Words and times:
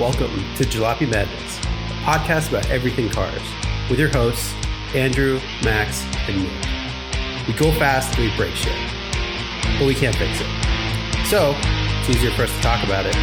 Welcome 0.00 0.32
to 0.56 0.64
Jalopy 0.64 1.06
Madness, 1.06 1.58
a 1.58 2.02
podcast 2.04 2.48
about 2.48 2.70
everything 2.70 3.10
cars, 3.10 3.42
with 3.90 3.98
your 3.98 4.08
hosts, 4.08 4.54
Andrew, 4.94 5.38
Max, 5.62 6.02
and 6.26 6.42
Nick. 6.42 7.46
We 7.46 7.52
go 7.52 7.70
fast 7.78 8.16
and 8.16 8.30
we 8.30 8.34
break 8.34 8.54
shit, 8.54 8.72
but 9.78 9.86
we 9.86 9.94
can't 9.94 10.16
fix 10.16 10.40
it. 10.40 11.26
So, 11.26 11.52
it's 11.54 12.08
easier 12.08 12.30
for 12.30 12.44
us 12.44 12.50
to 12.50 12.60
talk 12.62 12.82
about 12.82 13.04
it. 13.04 13.14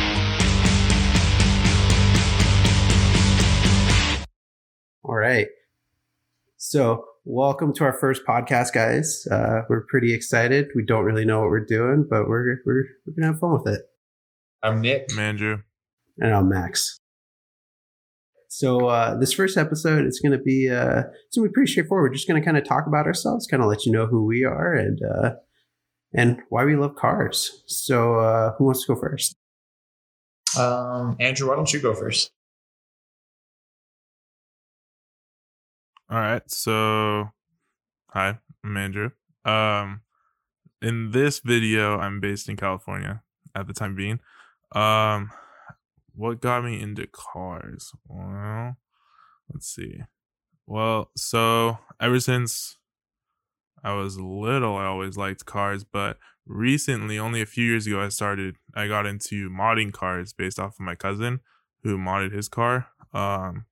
All 5.02 5.16
right. 5.16 5.48
So, 6.58 7.06
welcome 7.26 7.74
to 7.74 7.86
our 7.86 7.94
first 7.94 8.22
podcast, 8.24 8.72
guys. 8.74 9.26
Uh, 9.32 9.64
we're 9.68 9.88
pretty 9.88 10.14
excited. 10.14 10.68
We 10.76 10.86
don't 10.86 11.06
really 11.06 11.26
know 11.26 11.40
what 11.40 11.50
we're 11.50 11.66
doing, 11.66 12.06
but 12.08 12.30
we're 12.30 12.60
we're 12.68 12.84
we're 13.08 13.14
gonna 13.16 13.32
have 13.32 13.40
fun 13.40 13.54
with 13.54 13.68
it. 13.68 13.82
I'm 14.62 14.82
Nick. 14.82 15.08
I'm 15.12 15.18
Andrew. 15.18 15.64
And 16.20 16.34
I'm 16.34 16.50
Max. 16.50 17.00
So 18.50 18.88
uh, 18.88 19.16
this 19.18 19.34
first 19.34 19.58
episode 19.58 20.06
is 20.06 20.20
going 20.20 20.32
to 20.32 20.44
be 20.44 20.70
uh, 20.70 21.04
it's 21.28 21.38
going 21.38 21.48
to 21.48 21.50
be 21.50 21.54
pretty 21.54 21.72
straightforward. 21.72 22.10
We're 22.10 22.16
just 22.16 22.28
going 22.28 22.42
to 22.42 22.46
kind 22.46 22.58
of 22.58 22.64
talk 22.64 22.88
about 22.88 23.06
ourselves, 23.06 23.46
kind 23.46 23.62
of 23.62 23.70
let 23.70 23.86
you 23.86 23.92
know 23.92 24.08
who 24.08 24.26
we 24.26 24.44
are 24.44 24.74
and 24.74 25.00
uh, 25.04 25.32
and 26.14 26.40
why 26.50 26.66
we 26.66 26.76
love 26.76 26.96
cars. 26.96 27.64
So 27.68 28.16
uh, 28.16 28.54
who 28.58 28.66
wants 28.66 28.86
to 28.86 28.96
go 28.96 29.00
first? 29.00 29.36
Um, 30.58 31.18
Andrew, 31.20 31.50
why 31.50 31.56
don't 31.56 31.72
you 31.72 31.80
go 31.80 31.94
first? 31.94 32.32
All 36.10 36.18
right. 36.18 36.50
So, 36.50 37.30
hi, 38.12 38.40
I'm 38.64 38.78
Andrew. 38.78 39.12
Um, 39.44 40.02
in 40.82 41.12
this 41.12 41.40
video, 41.40 42.00
I'm 42.00 42.22
based 42.22 42.48
in 42.48 42.56
California 42.56 43.22
at 43.54 43.68
the 43.68 43.74
time 43.74 43.94
being. 43.94 44.20
Um, 44.72 45.32
what 46.18 46.42
got 46.42 46.66
me 46.66 46.82
into 46.82 47.08
cars? 47.08 47.92
Well, 48.08 48.76
let's 49.54 49.68
see. 49.68 50.00
Well, 50.66 51.12
so 51.16 51.78
ever 52.02 52.20
since 52.20 52.78
I 53.84 53.94
was 53.94 54.20
little, 54.20 54.76
I 54.76 54.86
always 54.86 55.16
liked 55.16 55.46
cars, 55.46 55.84
but 55.84 56.18
recently, 56.46 57.20
only 57.20 57.42
a 57.42 57.46
few 57.46 57.66
years 57.66 57.86
ago, 57.86 58.02
I 58.02 58.10
started, 58.10 58.56
I 58.74 58.88
got 58.88 59.06
into 59.06 59.50
modding 59.50 59.94
cars 59.94 60.34
based 60.34 60.60
off 60.60 60.74
of 60.74 60.80
my 60.80 60.96
cousin 60.96 61.42
who 61.84 61.98
modded 61.98 62.34
his 62.34 62.50
car. 62.50 62.88
Um, 63.14 63.66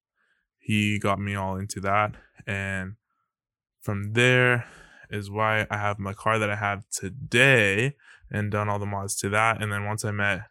he 0.60 1.00
got 1.00 1.20
me 1.20 1.36
all 1.36 1.58
into 1.58 1.80
that. 1.82 2.16
And 2.46 2.94
from 3.82 4.14
there 4.14 4.66
is 5.10 5.32
why 5.32 5.66
I 5.72 5.78
have 5.78 6.00
my 6.00 6.14
car 6.14 6.38
that 6.38 6.50
I 6.50 6.56
have 6.56 6.88
today 6.90 7.96
and 8.30 8.52
done 8.52 8.70
all 8.70 8.80
the 8.80 8.86
mods 8.86 9.16
to 9.18 9.30
that. 9.30 9.62
And 9.62 9.72
then 9.72 9.86
once 9.86 10.06
I 10.06 10.12
met 10.12 10.42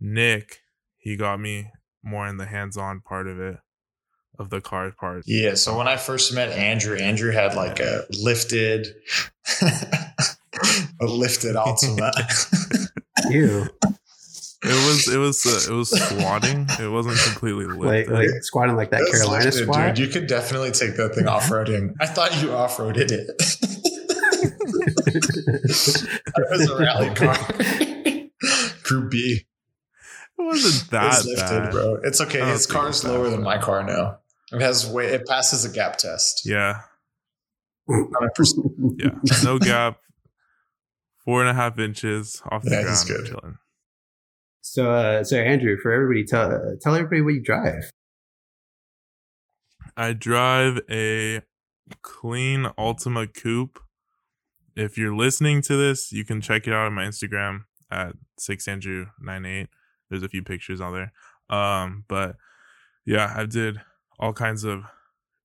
Nick, 0.00 0.60
he 1.00 1.16
got 1.16 1.40
me 1.40 1.72
more 2.02 2.26
in 2.28 2.36
the 2.36 2.46
hands 2.46 2.76
on 2.76 3.00
part 3.00 3.26
of 3.26 3.40
it, 3.40 3.56
of 4.38 4.50
the 4.50 4.60
car 4.60 4.92
part. 4.92 5.24
Yeah. 5.26 5.54
So 5.54 5.76
when 5.76 5.88
I 5.88 5.96
first 5.96 6.32
met 6.34 6.50
Andrew, 6.50 6.96
Andrew 6.96 7.32
had 7.32 7.54
like 7.54 7.80
a 7.80 8.04
lifted, 8.22 8.86
a 9.62 11.04
lifted 11.04 11.56
Altima. 11.56 12.12
Ew. 13.30 13.66
It 14.62 14.86
was 14.86 15.08
it 15.08 15.16
was 15.16 15.46
uh, 15.46 15.72
it 15.72 15.74
was 15.74 15.88
squatting. 15.88 16.66
It 16.78 16.88
wasn't 16.88 17.16
completely 17.18 17.64
like, 17.64 18.08
lifted. 18.08 18.14
like 18.14 18.42
squatting 18.42 18.76
like 18.76 18.90
that 18.90 18.98
That's 18.98 19.12
Carolina 19.12 19.44
lifted, 19.46 19.62
squat. 19.62 19.94
Dude, 19.94 20.06
you 20.06 20.12
could 20.12 20.26
definitely 20.26 20.70
take 20.70 20.96
that 20.96 21.14
thing 21.14 21.26
off 21.26 21.48
roading. 21.48 21.94
I 21.98 22.04
thought 22.06 22.42
you 22.42 22.52
off 22.52 22.76
roaded 22.76 23.10
it. 23.10 23.26
that 26.36 26.46
was 26.50 26.68
a 26.68 26.76
rally 26.76 27.14
car. 27.14 27.36
Group 28.82 29.10
B. 29.10 29.46
it 30.40 30.44
wasn't 30.46 30.90
that 30.90 31.14
It's 31.18 31.24
lifted, 31.26 31.44
bad. 31.64 31.70
bro. 31.72 31.94
It's 32.04 32.20
okay. 32.20 32.40
His 32.46 32.66
think 32.66 32.78
car's 32.80 32.96
it's 32.96 33.04
that 33.04 33.12
lower 33.12 33.30
than 33.30 33.42
my 33.42 33.58
car 33.58 33.82
now. 33.84 34.18
It 34.52 34.60
has 34.60 34.86
way. 34.86 35.06
It 35.06 35.26
passes 35.26 35.64
a 35.64 35.68
gap 35.72 35.96
test. 35.96 36.42
Yeah, 36.44 36.80
100%. 37.88 38.94
yeah. 38.98 39.10
No 39.44 39.58
gap. 39.58 39.98
Four 41.24 41.40
and 41.42 41.50
a 41.50 41.54
half 41.54 41.78
inches 41.78 42.40
off 42.50 42.62
the 42.62 42.70
Yeah, 42.70 42.82
ground. 42.82 42.98
good. 43.06 43.26
Chilling. 43.26 43.58
so 44.62 44.90
uh, 44.90 45.22
so 45.24 45.36
Andrew, 45.36 45.76
for 45.80 45.92
everybody, 45.92 46.24
tell 46.24 46.50
uh, 46.52 46.58
tell 46.80 46.94
everybody 46.94 47.20
what 47.22 47.34
you 47.34 47.42
drive. 47.42 47.90
I 49.96 50.12
drive 50.14 50.80
a 50.90 51.42
clean 52.02 52.64
Altima 52.78 53.32
Coupe. 53.32 53.78
If 54.76 54.96
you're 54.96 55.14
listening 55.14 55.60
to 55.62 55.76
this, 55.76 56.10
you 56.10 56.24
can 56.24 56.40
check 56.40 56.66
it 56.66 56.72
out 56.72 56.86
on 56.86 56.94
my 56.94 57.04
Instagram 57.04 57.64
at 57.90 58.14
sixandrew98. 58.40 59.66
There's 60.10 60.22
a 60.22 60.28
few 60.28 60.42
pictures 60.42 60.80
on 60.80 60.92
there. 60.92 61.12
Um, 61.56 62.04
but 62.08 62.36
yeah, 63.06 63.32
I 63.36 63.46
did 63.46 63.80
all 64.18 64.32
kinds 64.32 64.64
of 64.64 64.82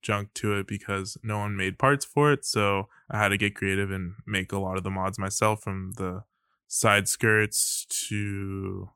junk 0.02 0.34
to 0.36 0.53
it 0.58 0.68
because 0.68 1.18
no 1.24 1.40
one 1.40 1.56
made 1.56 1.80
parts 1.80 2.03
for 2.06 2.31
it. 2.31 2.46
So 2.46 2.90
I 3.09 3.18
had 3.20 3.30
to 3.30 3.38
get 3.38 3.56
creative 3.56 3.92
and 3.92 4.16
make 4.26 4.52
a 4.52 4.58
lot 4.59 4.78
of 4.78 4.84
the 4.84 4.92
mods 4.92 5.18
myself 5.18 5.62
from 5.64 5.94
the 5.98 6.24
side 6.68 7.08
skirts 7.08 7.86
to 8.09 8.90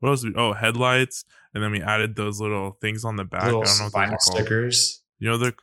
what 0.00 0.10
else? 0.10 0.24
we- 0.24 0.34
Oh, 0.36 0.52
headlights. 0.52 1.24
And 1.54 1.62
then 1.62 1.70
we 1.70 1.80
added 1.82 2.16
those 2.16 2.40
little 2.40 2.76
things 2.80 3.04
on 3.04 3.16
the 3.16 3.24
back. 3.24 3.44
Little 3.44 3.62
I 3.62 3.64
don't 3.64 3.78
know 3.78 3.84
what 3.84 3.92
vinyl 4.10 4.20
stickers. 4.20 5.02
You 5.18 5.30
know 5.30 5.36
the. 5.38 5.54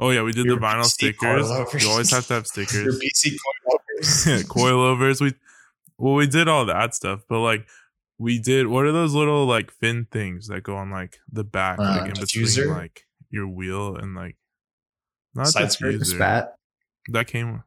Oh 0.00 0.10
yeah, 0.10 0.22
we 0.22 0.32
did 0.32 0.46
Your 0.46 0.56
the 0.56 0.62
vinyl 0.66 0.80
PC 0.82 0.86
stickers. 0.86 1.46
coilovers. 1.48 1.82
You 1.82 1.90
always 1.90 2.10
have 2.10 2.26
to 2.28 2.34
have 2.34 2.46
Your 2.56 2.66
stickers. 2.66 3.00
BC 3.00 3.36
coilovers. 3.36 4.44
Coilovers. 4.48 5.20
We 5.20 5.34
well, 5.98 6.14
we 6.14 6.26
did 6.26 6.48
all 6.48 6.64
that 6.66 6.94
stuff, 6.94 7.20
but 7.28 7.40
like 7.40 7.66
we 8.22 8.38
did. 8.38 8.66
What 8.68 8.84
are 8.86 8.92
those 8.92 9.14
little 9.14 9.44
like 9.46 9.70
fin 9.70 10.06
things 10.10 10.46
that 10.48 10.62
go 10.62 10.76
on 10.76 10.90
like 10.90 11.18
the 11.30 11.44
back, 11.44 11.78
Uh, 11.78 11.82
like 11.82 12.14
in 12.14 12.20
between 12.20 12.68
like 12.70 13.02
your 13.30 13.48
wheel 13.48 13.96
and 13.96 14.14
like 14.14 14.36
not 15.34 15.48
Side 15.48 15.72
skirt? 15.72 15.94
diffuser. 15.96 16.14
Spat. 16.16 16.54
That 17.08 17.26
came. 17.26 17.62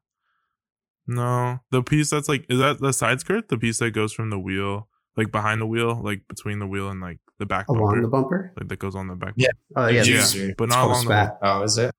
No, 1.07 1.59
the 1.71 1.83
piece 1.83 2.09
that's 2.09 2.27
like 2.29 2.45
is 2.49 2.59
that 2.59 2.79
the 2.79 2.91
side 2.93 3.19
skirt? 3.19 3.49
The 3.49 3.57
piece 3.57 3.79
that 3.79 3.91
goes 3.91 4.13
from 4.13 4.29
the 4.31 4.39
wheel, 4.39 4.87
like 5.17 5.31
behind 5.31 5.61
the 5.61 5.67
wheel, 5.67 6.01
like 6.03 6.21
between 6.27 6.59
the 6.59 6.67
wheel 6.67 6.89
and 6.89 6.99
like 7.01 7.19
the 7.37 7.45
back 7.45 7.67
Along 7.67 7.83
bumper, 7.85 8.01
the 8.01 8.07
bumper. 8.07 8.53
like 8.57 8.67
that 8.69 8.79
goes 8.79 8.95
on 8.95 9.07
the 9.07 9.15
back. 9.15 9.33
Yeah. 9.35 9.49
Oh 9.75 9.87
yeah, 9.87 10.03
yeah, 10.03 10.51
but 10.57 10.69
not 10.69 10.83
a 10.83 10.87
along 10.87 11.05
the 11.05 11.11
spat. 11.11 11.37
Oh, 11.43 11.63
is 11.63 11.77
it? 11.77 11.91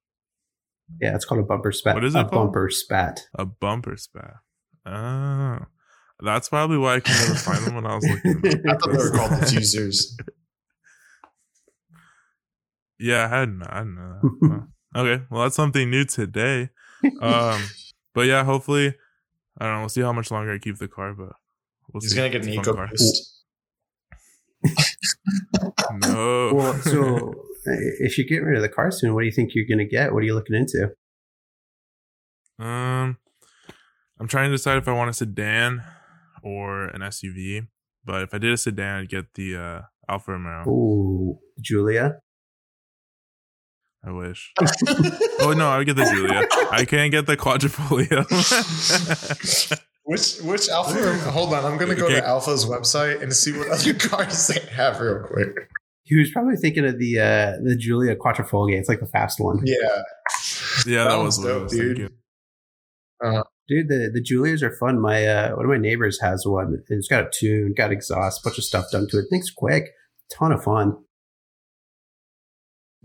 Yeah, 1.01 1.15
it's 1.15 1.25
called 1.25 1.41
a 1.41 1.45
bumper 1.45 1.71
spat. 1.73 1.95
What 1.95 2.05
is 2.05 2.15
a 2.15 2.21
it 2.21 2.31
called? 2.31 2.53
bumper 2.53 2.71
spat. 2.71 3.21
A 3.35 3.45
bumper 3.45 3.97
spat. 3.97 4.35
Oh. 4.87 5.59
That's 6.23 6.49
probably 6.49 6.79
why 6.79 6.95
I 6.97 7.01
could 7.01 7.15
never 7.15 7.35
find 7.35 7.65
them 7.67 7.75
when 7.75 7.87
I 7.87 7.95
was 7.95 8.05
looking. 8.11 8.41
them 8.41 8.63
I 8.69 8.75
thought 8.75 8.91
they 8.91 8.97
were 8.99 9.11
called 9.11 9.31
diffusers. 9.43 10.13
Yeah, 12.99 13.27
I 13.27 13.29
hadn't, 13.29 13.63
I 13.63 13.79
didn't 13.81 13.95
know. 13.97 14.67
Okay, 14.97 15.25
well, 15.31 15.43
that's 15.43 15.57
something 15.57 15.91
new 15.91 16.05
today. 16.07 16.71
Um, 17.21 17.63
but 18.15 18.23
yeah, 18.23 18.45
hopefully, 18.45 18.95
I 19.59 19.65
don't 19.67 19.75
know. 19.75 19.81
We'll 19.81 19.89
see 19.91 20.01
how 20.01 20.13
much 20.15 20.31
longer 20.31 20.53
I 20.55 20.59
keep 20.59 20.79
the 20.79 20.89
car, 20.89 21.13
but 21.13 21.33
we'll 21.93 22.01
He's 22.01 22.13
see. 22.13 22.17
gonna 22.17 22.31
get 22.31 22.43
an 22.43 22.49
It's 22.49 22.57
a 22.57 22.61
eco 22.61 22.75
car. 22.75 22.89
boost. 22.89 23.33
No. 26.01 26.53
well, 26.55 26.75
so 26.81 27.35
if 27.67 28.17
you 28.19 28.27
get 28.27 28.39
rid 28.43 28.57
of 28.57 28.63
the 28.63 28.69
car 28.69 28.91
soon, 28.91 29.15
what 29.15 29.21
do 29.21 29.27
you 29.27 29.33
think 29.33 29.51
you're 29.55 29.67
going 29.67 29.79
to 29.79 29.85
get? 29.87 30.13
What 30.13 30.21
are 30.23 30.27
you 30.27 30.35
looking 30.35 30.57
into? 30.57 30.91
um, 32.59 33.19
I'm 34.19 34.27
trying 34.29 34.49
to 34.51 34.55
decide 34.57 34.79
if 34.79 34.89
I 34.89 34.93
want 34.93 35.11
a 35.11 35.13
sedan 35.13 35.85
or 36.47 36.85
an 36.85 37.01
SUV. 37.01 37.67
But 38.05 38.23
if 38.23 38.33
I 38.35 38.39
did 38.39 38.53
a 38.53 38.57
sedan, 38.57 39.01
I'd 39.01 39.09
get 39.09 39.35
the 39.35 39.57
uh, 39.57 39.81
Alfa 40.09 40.33
Romeo. 40.33 40.69
Ooh, 40.69 41.39
Giulia. 41.61 42.21
I 44.05 44.13
wish. 44.13 44.53
oh 45.41 45.53
no, 45.57 45.69
I 45.69 45.79
would 45.79 45.87
get 45.87 45.97
the 45.97 46.05
Giulia. 46.05 46.47
I 46.71 46.85
can't 46.85 47.11
get 47.11 47.27
the 47.27 47.37
Quadrifoglio. 47.37 48.23
Which 50.09 50.39
which 50.43 50.69
Alfa? 50.69 51.19
Hold 51.33 51.53
on, 51.53 51.65
I'm 51.65 51.77
gonna 51.79 51.97
go 51.97 52.05
Okay. 52.07 52.21
to 52.21 52.25
Alfa's 52.25 52.65
website 52.65 53.21
and 53.23 53.33
see 53.35 53.51
what 53.59 53.69
other 53.71 53.93
cars 53.95 54.47
they 54.47 54.61
have 54.73 55.01
real 55.01 55.25
quick. 55.27 55.49
He 56.05 56.17
was 56.17 56.31
probably 56.31 56.55
thinking 56.55 56.85
of 56.87 57.01
the 57.01 57.19
uh, 57.19 57.53
the 57.65 57.75
Giulia 57.77 58.15
Quattrofoglio. 58.15 58.79
It's 58.79 58.89
like 58.89 59.01
the 59.01 59.07
fast 59.09 59.41
one. 59.41 59.59
Yeah, 59.65 59.75
yeah, 60.87 61.03
that, 61.03 61.11
That 61.11 61.17
was 61.17 61.39
one's 61.39 61.39
what 61.39 61.51
I 61.51 61.55
dope, 61.55 61.63
was 61.65 61.73
dude. 61.73 61.97
thinking. 61.97 63.43
Dude, 63.69 63.89
the, 63.89 64.11
the 64.13 64.21
Giulias 64.23 64.63
are 64.63 64.77
fun. 64.77 65.01
My 65.01 65.27
uh, 65.27 65.57
one 65.57 65.65
of 65.65 65.71
my 65.71 65.77
neighbors 65.77 66.21
has 66.21 66.47
one. 66.47 66.67
and 66.89 66.99
It's 66.99 67.09
got 67.09 67.25
a 67.25 67.31
tune, 67.33 67.75
got 67.77 67.91
exhaust, 67.93 68.45
bunch 68.45 68.59
of 68.59 68.65
stuff 68.65 68.87
done 68.93 69.09
to 69.11 69.19
it. 69.19 69.25
Thing's 69.31 69.51
quick, 69.51 69.91
ton 70.33 70.53
of 70.53 70.63
fun. 70.63 70.97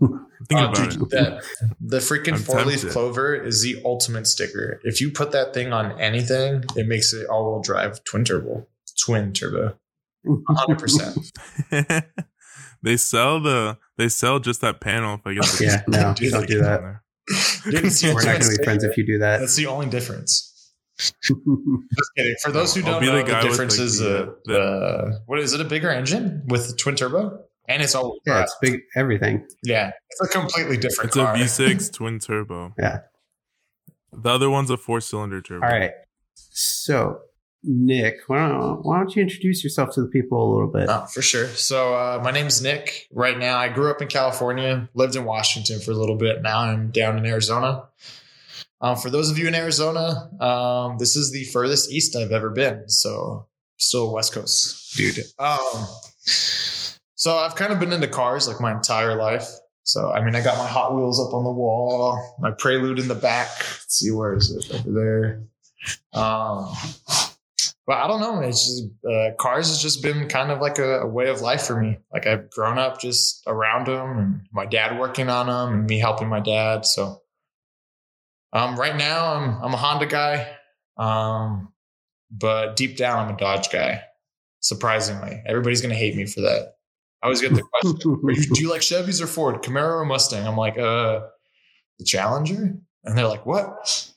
Think 0.00 0.60
Uh, 0.60 0.72
dude, 0.72 0.92
it. 1.02 1.10
that- 1.10 1.44
the 1.80 1.98
freaking 1.98 2.34
I'm 2.34 2.38
four 2.40 2.64
leaf 2.64 2.88
clover 2.90 3.34
is 3.34 3.62
the 3.62 3.80
ultimate 3.84 4.26
sticker. 4.26 4.80
If 4.84 5.00
you 5.00 5.10
put 5.10 5.30
that 5.32 5.54
thing 5.54 5.72
on 5.72 5.98
anything, 6.00 6.64
it 6.76 6.86
makes 6.86 7.12
it 7.12 7.26
all 7.28 7.52
wheel 7.52 7.62
drive 7.62 8.02
twin 8.04 8.24
turbo. 8.24 8.66
Twin 9.04 9.32
turbo. 9.32 9.76
100%. 10.26 12.04
they 12.82 12.96
sell 12.96 13.40
the 13.40 13.78
they 13.98 14.08
sell 14.08 14.38
just 14.38 14.60
that 14.60 14.80
panel 14.80 15.14
if 15.16 15.26
I 15.26 15.34
get 15.34 15.44
the 15.44 15.64
Yeah, 15.64 15.82
no, 15.88 16.14
Dude, 16.14 16.32
don't 16.32 16.46
do 16.46 16.60
that. 16.60 17.00
Dude, 17.64 17.84
it's 17.84 18.00
the 18.00 18.08
We're 18.14 18.24
not 18.24 18.40
going 18.40 18.52
to 18.52 18.58
be 18.58 18.64
friends 18.64 18.84
if 18.84 18.96
you 18.96 19.04
do 19.06 19.18
that. 19.18 19.38
That's 19.40 19.54
the 19.56 19.66
only 19.66 19.86
difference. 19.88 20.51
Just 20.98 21.14
kidding. 22.16 22.34
For 22.42 22.52
those 22.52 22.74
who 22.74 22.84
I'll 22.84 22.92
don't 22.92 23.00
be 23.00 23.06
the 23.06 23.12
know 23.12 23.18
the, 23.18 23.24
guy 23.24 23.36
with, 23.36 23.44
like, 23.44 23.50
differences, 23.50 23.98
the, 23.98 24.36
uh, 24.48 24.52
uh, 24.52 25.18
what 25.26 25.38
is 25.38 25.52
it? 25.52 25.60
A 25.60 25.64
bigger 25.64 25.90
engine 25.90 26.42
with 26.46 26.68
the 26.68 26.76
twin 26.76 26.96
turbo, 26.96 27.44
and 27.68 27.82
it's 27.82 27.94
all 27.94 28.18
yeah, 28.26 28.42
it's 28.42 28.56
big. 28.60 28.80
Everything. 28.94 29.46
yeah, 29.64 29.92
it's 30.10 30.20
a 30.20 30.28
completely 30.28 30.76
different. 30.76 31.08
It's 31.08 31.16
a 31.16 31.24
car. 31.24 31.34
V6 31.34 31.92
twin 31.94 32.18
turbo. 32.18 32.74
Yeah. 32.78 33.00
The 34.12 34.30
other 34.30 34.50
one's 34.50 34.70
a 34.70 34.76
four 34.76 35.00
cylinder 35.00 35.40
turbo. 35.40 35.64
All 35.66 35.72
right. 35.72 35.92
So, 36.34 37.20
Nick, 37.64 38.20
why 38.26 38.48
don't, 38.48 38.84
why 38.84 38.98
don't 38.98 39.14
you 39.16 39.22
introduce 39.22 39.64
yourself 39.64 39.94
to 39.94 40.02
the 40.02 40.08
people 40.08 40.38
a 40.38 40.48
little 40.52 40.70
bit? 40.70 40.88
Oh, 40.88 41.06
for 41.06 41.22
sure. 41.22 41.46
So 41.48 41.94
uh, 41.94 42.20
my 42.22 42.30
name's 42.30 42.62
Nick. 42.62 43.08
Right 43.12 43.38
now, 43.38 43.56
I 43.56 43.68
grew 43.68 43.90
up 43.90 44.02
in 44.02 44.08
California, 44.08 44.88
lived 44.94 45.16
in 45.16 45.24
Washington 45.24 45.80
for 45.80 45.92
a 45.92 45.94
little 45.94 46.16
bit. 46.16 46.42
Now 46.42 46.58
I'm 46.58 46.90
down 46.90 47.16
in 47.16 47.24
Arizona. 47.24 47.84
Um, 48.82 48.96
for 48.96 49.10
those 49.10 49.30
of 49.30 49.38
you 49.38 49.46
in 49.46 49.54
Arizona, 49.54 50.28
um, 50.40 50.98
this 50.98 51.14
is 51.14 51.30
the 51.30 51.44
furthest 51.44 51.90
east 51.90 52.16
I've 52.16 52.32
ever 52.32 52.50
been. 52.50 52.88
So 52.88 53.46
still 53.78 54.12
West 54.12 54.32
Coast, 54.32 54.96
dude. 54.96 55.18
Um, 55.38 55.86
so 57.14 57.36
I've 57.36 57.54
kind 57.54 57.72
of 57.72 57.78
been 57.78 57.92
into 57.92 58.08
cars 58.08 58.48
like 58.48 58.60
my 58.60 58.72
entire 58.72 59.14
life. 59.16 59.48
So 59.84 60.10
I 60.10 60.24
mean, 60.24 60.34
I 60.34 60.42
got 60.42 60.58
my 60.58 60.66
Hot 60.66 60.94
Wheels 60.94 61.20
up 61.20 61.32
on 61.32 61.44
the 61.44 61.52
wall, 61.52 62.36
my 62.40 62.50
Prelude 62.50 62.98
in 62.98 63.08
the 63.08 63.14
back. 63.14 63.48
Let's 63.58 63.98
see 63.98 64.10
where 64.10 64.34
is 64.34 64.50
it 64.50 64.74
over 64.74 64.90
there. 64.92 65.42
Um, 66.12 66.72
but 67.86 67.98
I 67.98 68.06
don't 68.06 68.20
know. 68.20 68.40
It's 68.40 68.64
just 68.64 68.84
uh, 69.04 69.34
cars 69.38 69.68
has 69.68 69.82
just 69.82 70.02
been 70.02 70.28
kind 70.28 70.50
of 70.50 70.60
like 70.60 70.78
a, 70.78 71.00
a 71.00 71.06
way 71.06 71.28
of 71.28 71.40
life 71.40 71.62
for 71.62 71.80
me. 71.80 71.98
Like 72.12 72.26
I've 72.26 72.50
grown 72.50 72.78
up 72.78 73.00
just 73.00 73.42
around 73.46 73.86
them, 73.86 74.18
and 74.18 74.40
my 74.52 74.66
dad 74.66 74.98
working 74.98 75.28
on 75.28 75.46
them, 75.46 75.80
and 75.80 75.86
me 75.86 75.98
helping 75.98 76.28
my 76.28 76.40
dad. 76.40 76.86
So, 76.86 77.21
um, 78.52 78.76
right 78.76 78.96
now 78.96 79.34
I'm 79.34 79.62
I'm 79.62 79.74
a 79.74 79.76
Honda 79.76 80.06
guy, 80.06 80.56
um, 80.96 81.72
but 82.30 82.76
deep 82.76 82.96
down 82.96 83.26
I'm 83.26 83.34
a 83.34 83.36
Dodge 83.36 83.70
guy. 83.70 84.02
Surprisingly, 84.60 85.42
everybody's 85.46 85.80
gonna 85.80 85.94
hate 85.94 86.16
me 86.16 86.26
for 86.26 86.40
that. 86.42 86.74
I 87.22 87.26
always 87.26 87.40
get 87.40 87.54
the 87.54 87.62
question: 87.62 87.98
Do 88.52 88.62
you 88.62 88.70
like 88.70 88.80
Chevys 88.80 89.20
or 89.20 89.26
Ford, 89.26 89.62
Camaro 89.62 90.00
or 90.00 90.04
Mustang? 90.04 90.46
I'm 90.46 90.56
like, 90.56 90.78
uh, 90.78 91.20
the 91.98 92.04
Challenger, 92.04 92.76
and 93.04 93.18
they're 93.18 93.28
like, 93.28 93.46
what? 93.46 94.12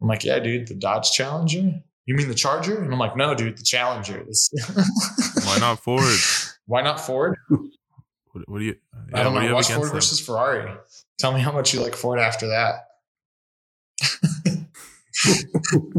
I'm 0.00 0.08
like, 0.08 0.24
yeah, 0.24 0.38
dude, 0.38 0.68
the 0.68 0.74
Dodge 0.74 1.12
Challenger. 1.12 1.82
You 2.06 2.14
mean 2.14 2.28
the 2.28 2.34
Charger? 2.34 2.82
And 2.82 2.92
I'm 2.92 2.98
like, 2.98 3.16
no, 3.16 3.34
dude, 3.34 3.56
the 3.56 3.64
Challenger. 3.64 4.24
Why 5.44 5.58
not 5.58 5.80
Ford? 5.80 6.18
Why 6.66 6.82
not 6.82 7.00
Ford? 7.00 7.36
What, 7.48 8.48
what 8.48 8.58
do 8.58 8.64
you? 8.64 8.76
I 9.12 9.22
don't 9.22 9.32
what 9.32 9.40
do 9.40 9.44
you 9.44 9.50
know. 9.50 9.56
Watch 9.56 9.70
Ford 9.70 9.88
them? 9.88 9.94
versus 9.94 10.20
Ferrari. 10.20 10.70
Tell 11.18 11.32
me 11.32 11.40
how 11.40 11.52
much 11.52 11.72
you 11.72 11.80
like 11.80 11.94
Ford 11.94 12.18
after 12.18 12.48
that. 12.48 12.86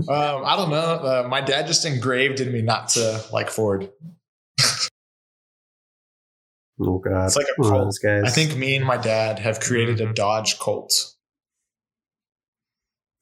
Um, 0.10 0.44
I 0.46 0.56
don't 0.56 0.70
know. 0.70 0.76
Uh, 0.78 1.28
my 1.30 1.42
dad 1.42 1.68
just 1.68 1.86
engraved 1.86 2.40
in 2.40 2.52
me 2.52 2.62
not 2.62 2.90
to 2.90 3.24
like 3.32 3.50
Ford. 3.50 3.90
oh 6.82 7.00
God, 7.00 7.26
It's 7.26 7.36
like 7.36 7.48
a 7.48 7.62
One 7.62 7.68
of 7.68 7.72
cult. 7.72 7.84
those 7.86 8.00
guys. 8.00 8.24
I 8.26 8.30
think 8.30 8.56
me 8.58 8.76
and 8.76 8.86
my 8.86 8.98
dad 8.98 9.40
have 9.40 9.60
created 9.60 10.02
a 10.02 10.14
Dodge 10.14 10.60
cult. 10.60 11.14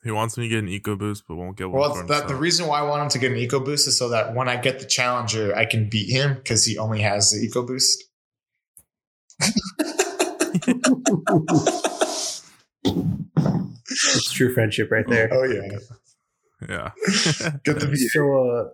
He 0.03 0.11
wants 0.11 0.37
me 0.37 0.49
to 0.49 0.49
get 0.49 0.63
an 0.63 0.69
EcoBoost, 0.69 1.23
but 1.27 1.35
won't 1.35 1.55
get 1.55 1.69
one. 1.69 1.79
Well, 1.79 2.05
that, 2.07 2.27
the 2.27 2.35
reason 2.35 2.67
why 2.67 2.79
I 2.79 2.81
want 2.81 3.03
him 3.03 3.09
to 3.09 3.19
get 3.19 3.31
an 3.31 3.37
EcoBoost 3.37 3.87
is 3.87 3.97
so 3.97 4.09
that 4.09 4.35
when 4.35 4.49
I 4.49 4.57
get 4.57 4.79
the 4.79 4.85
Challenger, 4.85 5.55
I 5.55 5.63
can 5.63 5.87
beat 5.87 6.11
him 6.11 6.33
because 6.33 6.65
he 6.65 6.77
only 6.77 6.99
has 7.01 7.31
the 7.31 7.47
EcoBoost. 7.47 8.03
it's 13.89 14.31
true 14.31 14.53
friendship 14.53 14.91
right 14.91 15.05
there. 15.07 15.29
Oh 15.31 15.43
yeah, 15.43 15.77
yeah. 16.69 16.91
get 17.63 17.79
the 17.79 18.09
So, 18.13 18.49
uh, 18.49 18.69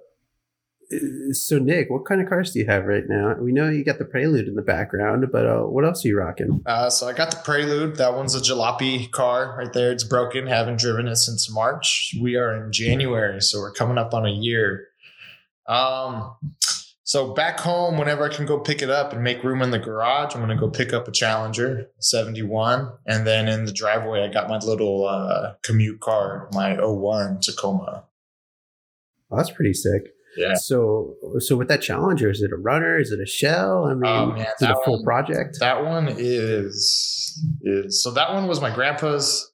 so 1.33 1.59
Nick, 1.59 1.89
what 1.89 2.05
kind 2.05 2.21
of 2.21 2.27
cars 2.27 2.51
do 2.51 2.59
you 2.59 2.65
have 2.65 2.85
right 2.85 3.03
now? 3.07 3.35
We 3.39 3.51
know 3.51 3.69
you 3.69 3.83
got 3.83 3.99
the 3.99 4.05
Prelude 4.05 4.47
in 4.47 4.55
the 4.55 4.61
background, 4.61 5.25
but 5.31 5.45
uh, 5.45 5.61
what 5.61 5.85
else 5.85 6.03
are 6.03 6.07
you 6.07 6.17
rocking? 6.17 6.61
Uh, 6.65 6.89
so 6.89 7.07
I 7.07 7.13
got 7.13 7.31
the 7.31 7.37
Prelude. 7.37 7.97
That 7.97 8.15
one's 8.15 8.35
a 8.35 8.39
jalopy 8.39 9.09
car 9.11 9.55
right 9.57 9.71
there. 9.71 9.91
It's 9.91 10.03
broken. 10.03 10.47
Haven't 10.47 10.79
driven 10.79 11.07
it 11.07 11.17
since 11.17 11.51
March. 11.51 12.15
We 12.19 12.35
are 12.35 12.65
in 12.65 12.71
January, 12.71 13.41
so 13.41 13.59
we're 13.59 13.73
coming 13.73 13.97
up 13.97 14.13
on 14.13 14.25
a 14.25 14.31
year. 14.31 14.87
Um, 15.67 16.35
so 17.09 17.33
back 17.33 17.59
home, 17.59 17.97
whenever 17.97 18.23
I 18.23 18.29
can 18.31 18.45
go 18.45 18.59
pick 18.59 18.83
it 18.83 18.89
up 18.91 19.13
and 19.13 19.23
make 19.23 19.43
room 19.43 19.63
in 19.63 19.71
the 19.71 19.79
garage, 19.79 20.35
I'm 20.35 20.41
gonna 20.41 20.55
go 20.55 20.69
pick 20.69 20.93
up 20.93 21.07
a 21.07 21.11
Challenger 21.11 21.89
71, 21.97 22.91
and 23.07 23.25
then 23.25 23.47
in 23.47 23.65
the 23.65 23.71
driveway, 23.71 24.21
I 24.23 24.27
got 24.27 24.47
my 24.47 24.59
little 24.59 25.07
uh, 25.07 25.53
commute 25.63 26.01
car, 26.01 26.47
my 26.53 26.77
01 26.79 27.39
Tacoma. 27.41 28.03
Oh, 29.31 29.37
that's 29.37 29.49
pretty 29.49 29.73
sick. 29.73 30.03
Yeah. 30.37 30.53
So, 30.53 31.15
so 31.39 31.55
with 31.57 31.67
that 31.69 31.81
Challenger, 31.81 32.29
is 32.29 32.43
it 32.43 32.51
a 32.51 32.57
runner? 32.57 32.99
Is 32.99 33.11
it 33.11 33.19
a 33.19 33.25
shell? 33.25 33.85
I 33.85 33.95
mean, 33.95 34.05
Oh, 34.05 34.25
man, 34.27 34.41
is 34.45 34.61
it 34.61 34.69
a 34.69 34.75
full 34.85 34.97
one- 34.97 35.03
project? 35.03 35.57
That 35.59 35.83
one 35.83 36.09
is 36.15 37.43
is 37.63 38.03
so 38.03 38.11
that 38.11 38.31
one 38.35 38.45
was 38.47 38.61
my 38.61 38.69
grandpa's, 38.69 39.51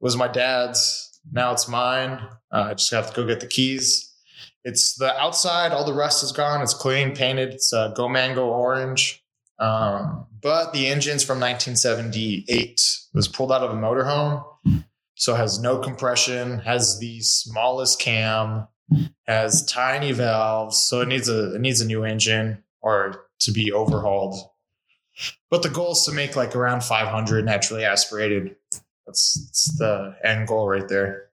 was 0.00 0.16
my 0.16 0.28
dad's. 0.28 1.20
Now 1.30 1.52
it's 1.52 1.68
mine. 1.68 2.20
Uh, 2.50 2.68
I 2.70 2.74
just 2.74 2.90
have 2.90 3.10
to 3.10 3.16
go 3.20 3.26
get 3.26 3.40
the 3.40 3.46
keys. 3.46 4.13
It's 4.64 4.94
the 4.94 5.14
outside. 5.18 5.72
All 5.72 5.84
the 5.84 5.92
rust 5.92 6.24
is 6.24 6.32
gone. 6.32 6.62
It's 6.62 6.74
clean, 6.74 7.14
painted. 7.14 7.54
It's 7.54 7.72
uh, 7.72 7.88
Go 7.88 8.08
Mango 8.08 8.46
orange. 8.46 9.22
Um, 9.58 10.26
but 10.40 10.72
the 10.72 10.86
engine's 10.86 11.22
from 11.22 11.38
1978. 11.38 12.44
It 12.48 12.80
was 13.12 13.28
pulled 13.28 13.52
out 13.52 13.62
of 13.62 13.70
a 13.70 13.74
motorhome, 13.74 14.44
so 15.14 15.34
has 15.34 15.60
no 15.60 15.78
compression. 15.78 16.58
Has 16.60 16.98
the 16.98 17.20
smallest 17.20 18.00
cam. 18.00 18.66
Has 19.26 19.64
tiny 19.64 20.12
valves, 20.12 20.78
so 20.78 21.00
it 21.00 21.08
needs 21.08 21.28
a 21.28 21.54
it 21.54 21.60
needs 21.60 21.80
a 21.80 21.86
new 21.86 22.04
engine 22.04 22.62
or 22.82 23.26
to 23.40 23.52
be 23.52 23.72
overhauled. 23.72 24.36
But 25.50 25.62
the 25.62 25.70
goal 25.70 25.92
is 25.92 26.04
to 26.04 26.12
make 26.12 26.36
like 26.36 26.54
around 26.54 26.84
500 26.84 27.44
naturally 27.44 27.84
aspirated. 27.84 28.56
That's, 29.06 29.46
that's 29.46 29.78
the 29.78 30.16
end 30.24 30.48
goal 30.48 30.68
right 30.68 30.88
there. 30.88 31.23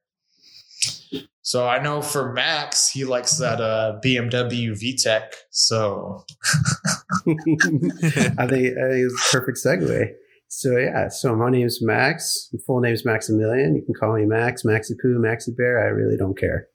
So 1.42 1.68
I 1.68 1.82
know 1.82 2.02
for 2.02 2.34
Max, 2.34 2.90
he 2.90 3.04
likes 3.04 3.38
that 3.38 3.60
uh, 3.60 4.00
BMW 4.04 4.72
VTEC. 4.72 5.24
So 5.50 6.24
I 7.28 8.48
think, 8.48 8.74
it's 8.78 9.14
a 9.14 9.32
perfect 9.32 9.58
segue. 9.66 10.12
So 10.48 10.78
yeah, 10.78 11.08
so 11.08 11.36
my 11.36 11.50
name's 11.50 11.80
Max. 11.82 12.50
My 12.54 12.60
full 12.68 12.82
name's 12.82 13.06
Maximilian. 13.06 13.76
You 13.76 13.84
can 13.84 13.94
call 13.94 14.16
me 14.16 14.26
Max, 14.26 14.64
Maxi 14.64 14.92
Poo, 15.02 15.18
Maxi 15.18 15.56
Bear. 15.56 15.80
I 15.80 15.90
really 15.90 16.18
don't 16.18 16.38
care. 16.38 16.68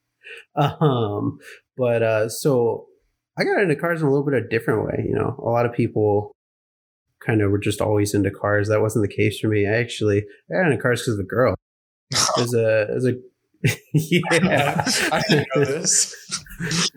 Um, 0.57 1.39
but 1.77 2.03
uh, 2.03 2.29
so 2.29 2.87
I 3.39 3.45
got 3.45 3.61
into 3.61 3.77
cars 3.77 4.01
in 4.01 4.07
a 4.07 4.11
little 4.11 4.25
bit 4.25 4.35
of 4.35 4.45
a 4.45 4.49
different 4.49 4.87
way. 4.87 5.05
You 5.07 5.15
know, 5.15 5.37
a 5.39 5.49
lot 5.49 5.67
of 5.67 5.73
people 5.73 6.33
kind 7.25 7.43
of 7.43 7.51
were 7.51 7.59
just 7.59 7.81
always 7.81 8.15
into 8.15 8.31
cars. 8.31 8.69
That 8.69 8.81
wasn't 8.81 9.09
the 9.09 9.15
case 9.15 9.39
for 9.39 9.49
me. 9.49 9.67
I 9.67 9.75
actually 9.75 10.25
I 10.51 10.55
got 10.55 10.71
into 10.71 10.83
cars 10.83 11.03
because 11.03 11.15
of 11.15 11.25
a 11.25 11.29
girl. 11.29 11.55
There's 12.37 12.55
a 12.55 12.87
there's 12.89 13.07
a 13.07 13.15
yeah. 13.95 14.85
I 15.13 15.23
didn't 15.29 15.49
know 15.55 15.65
this. 15.65 16.15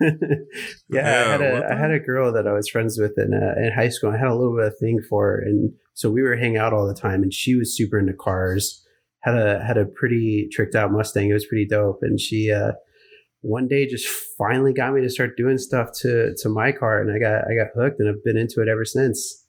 yeah, 0.88 1.24
I 1.26 1.30
had 1.30 1.42
a 1.42 1.68
I 1.70 1.76
had 1.76 1.90
a 1.90 1.98
girl 1.98 2.32
that 2.32 2.46
I 2.46 2.52
was 2.52 2.68
friends 2.68 2.98
with 2.98 3.18
in 3.18 3.32
uh, 3.34 3.60
in 3.60 3.72
high 3.74 3.88
school. 3.88 4.10
I 4.10 4.16
had 4.16 4.28
a 4.28 4.34
little 4.34 4.56
bit 4.56 4.66
of 4.66 4.78
thing 4.78 5.00
for 5.08 5.26
her, 5.26 5.40
and 5.40 5.72
so 5.94 6.10
we 6.10 6.22
were 6.22 6.36
hanging 6.36 6.58
out 6.58 6.72
all 6.72 6.86
the 6.86 6.94
time. 6.94 7.22
And 7.22 7.32
she 7.32 7.54
was 7.54 7.76
super 7.76 7.98
into 7.98 8.12
cars. 8.12 8.84
had 9.20 9.36
a 9.36 9.62
had 9.64 9.78
a 9.78 9.86
pretty 9.86 10.48
tricked 10.52 10.74
out 10.74 10.92
Mustang. 10.92 11.30
It 11.30 11.34
was 11.34 11.46
pretty 11.46 11.66
dope. 11.66 12.00
And 12.02 12.20
she 12.20 12.50
uh, 12.50 12.72
one 13.42 13.68
day 13.68 13.86
just 13.86 14.08
finally 14.38 14.72
got 14.72 14.94
me 14.94 15.00
to 15.00 15.10
start 15.10 15.36
doing 15.36 15.58
stuff 15.58 15.90
to 16.00 16.34
to 16.38 16.48
my 16.48 16.72
car, 16.72 17.00
and 17.00 17.10
I 17.10 17.18
got 17.18 17.44
I 17.50 17.54
got 17.54 17.74
hooked, 17.74 18.00
and 18.00 18.08
I've 18.08 18.24
been 18.24 18.36
into 18.36 18.62
it 18.62 18.68
ever 18.68 18.84
since. 18.84 19.46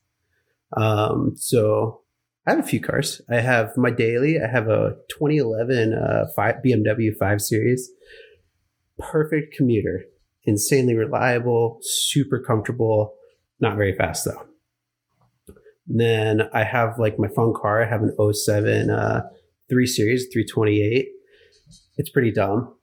Um, 0.77 1.33
so 1.35 2.00
I 2.45 2.51
have 2.51 2.59
a 2.59 2.67
few 2.67 2.81
cars. 2.81 3.21
I 3.29 3.39
have 3.39 3.77
my 3.77 3.91
daily. 3.91 4.39
I 4.41 4.47
have 4.47 4.67
a 4.67 4.95
2011 5.09 5.93
uh, 5.93 6.25
five, 6.35 6.55
BMW 6.65 7.15
5 7.17 7.41
Series. 7.41 7.89
Perfect 8.97 9.55
commuter, 9.55 10.05
insanely 10.43 10.95
reliable, 10.95 11.79
super 11.81 12.39
comfortable, 12.39 13.13
not 13.59 13.77
very 13.77 13.95
fast 13.95 14.25
though. 14.25 14.45
Then 15.87 16.43
I 16.53 16.63
have 16.63 16.97
like 16.97 17.19
my 17.19 17.27
fun 17.27 17.53
car. 17.53 17.83
I 17.83 17.89
have 17.89 18.01
an 18.01 18.15
07 18.33 18.89
uh, 18.89 19.21
3 19.69 19.85
Series 19.85 20.27
328. 20.31 21.09
It's 21.97 22.09
pretty 22.09 22.31
dumb. 22.31 22.73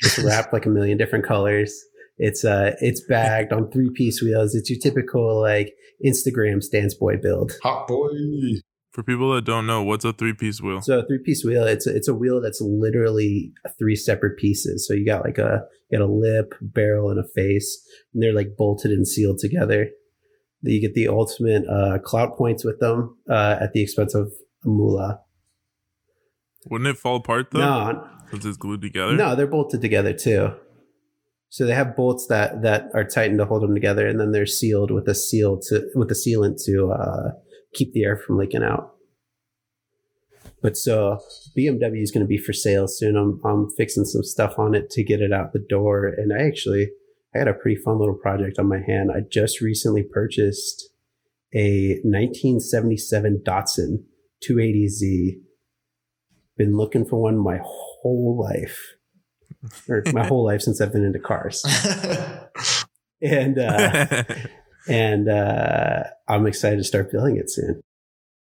It's 0.00 0.18
wrapped 0.24 0.52
like 0.52 0.66
a 0.66 0.70
million 0.70 0.98
different 0.98 1.24
colors. 1.24 1.84
It's 2.22 2.44
uh 2.44 2.76
it's 2.82 3.00
bagged 3.00 3.50
on 3.50 3.70
three 3.70 3.90
piece 3.94 4.20
wheels. 4.20 4.54
It's 4.54 4.68
your 4.68 4.78
typical 4.78 5.40
like 5.40 5.74
Instagram 6.04 6.62
stance 6.62 6.92
boy 6.92 7.16
build. 7.16 7.52
Hot 7.62 7.88
boy. 7.88 8.08
For 8.90 9.04
people 9.04 9.32
that 9.34 9.44
don't 9.44 9.66
know, 9.66 9.84
what's 9.84 10.04
a 10.04 10.12
three 10.12 10.32
piece 10.34 10.60
wheel? 10.60 10.82
So 10.82 10.98
a 10.98 11.06
three 11.06 11.20
piece 11.24 11.44
wheel, 11.44 11.64
it's 11.64 11.86
a, 11.86 11.94
it's 11.94 12.08
a 12.08 12.14
wheel 12.14 12.40
that's 12.40 12.60
literally 12.60 13.52
three 13.78 13.94
separate 13.94 14.36
pieces. 14.36 14.86
So 14.86 14.94
you 14.94 15.06
got 15.06 15.24
like 15.24 15.38
a 15.38 15.62
you 15.90 15.98
got 15.98 16.04
a 16.04 16.12
lip, 16.12 16.54
barrel, 16.60 17.10
and 17.10 17.20
a 17.20 17.28
face, 17.34 17.86
and 18.12 18.22
they're 18.22 18.34
like 18.34 18.56
bolted 18.58 18.90
and 18.90 19.06
sealed 19.06 19.38
together. 19.38 19.90
You 20.62 20.80
get 20.80 20.94
the 20.94 21.08
ultimate 21.08 21.64
uh, 21.68 21.98
clout 22.00 22.36
points 22.36 22.64
with 22.64 22.80
them 22.80 23.16
uh, 23.30 23.58
at 23.60 23.72
the 23.72 23.80
expense 23.82 24.14
of 24.14 24.32
a 24.64 24.68
moolah. 24.68 25.20
Wouldn't 26.66 26.88
it 26.90 26.98
fall 26.98 27.16
apart 27.16 27.52
though? 27.52 27.60
No, 27.60 28.08
Since 28.30 28.44
it's 28.44 28.56
glued 28.56 28.82
together. 28.82 29.14
no, 29.16 29.34
they're 29.36 29.46
bolted 29.46 29.80
together 29.80 30.12
too. 30.12 30.52
So 31.48 31.64
they 31.64 31.74
have 31.74 31.96
bolts 31.96 32.26
that 32.26 32.62
that 32.62 32.90
are 32.94 33.04
tightened 33.04 33.38
to 33.38 33.44
hold 33.44 33.62
them 33.62 33.74
together, 33.74 34.06
and 34.06 34.18
then 34.20 34.32
they're 34.32 34.46
sealed 34.46 34.90
with 34.90 35.08
a 35.08 35.14
seal 35.14 35.58
to 35.68 35.88
with 35.94 36.10
a 36.10 36.14
sealant 36.14 36.62
to 36.64 36.90
uh, 36.90 37.30
keep 37.74 37.92
the 37.92 38.04
air 38.04 38.16
from 38.16 38.38
leaking 38.38 38.62
out. 38.62 38.94
But 40.62 40.76
so 40.76 41.20
BMW 41.56 42.02
is 42.02 42.10
going 42.10 42.24
to 42.24 42.28
be 42.28 42.36
for 42.36 42.52
sale 42.52 42.86
soon. 42.86 43.16
I'm 43.16 43.40
I'm 43.44 43.70
fixing 43.70 44.04
some 44.04 44.22
stuff 44.22 44.58
on 44.58 44.74
it 44.74 44.90
to 44.90 45.02
get 45.02 45.20
it 45.20 45.32
out 45.32 45.52
the 45.52 45.58
door, 45.58 46.06
and 46.06 46.32
I 46.32 46.46
actually 46.46 46.90
I 47.34 47.38
had 47.38 47.48
a 47.48 47.54
pretty 47.54 47.80
fun 47.80 47.98
little 47.98 48.14
project 48.14 48.58
on 48.58 48.68
my 48.68 48.80
hand. 48.80 49.10
I 49.10 49.20
just 49.20 49.60
recently 49.60 50.02
purchased 50.02 50.90
a 51.54 52.00
1977 52.02 53.42
Datsun 53.44 54.04
280Z. 54.44 55.40
Been 56.56 56.76
looking 56.76 57.06
for 57.06 57.22
one 57.22 57.38
my 57.38 57.58
whole 57.64 58.38
life, 58.38 58.96
or 59.88 60.02
my 60.12 60.26
whole 60.26 60.44
life 60.44 60.60
since 60.60 60.80
I've 60.80 60.92
been 60.92 61.04
into 61.04 61.18
cars, 61.18 61.64
and 63.22 63.58
uh, 63.58 64.24
and 64.90 65.28
uh, 65.28 66.04
I'm 66.28 66.46
excited 66.46 66.76
to 66.76 66.84
start 66.84 67.10
building 67.12 67.36
it 67.36 67.50
soon. 67.50 67.80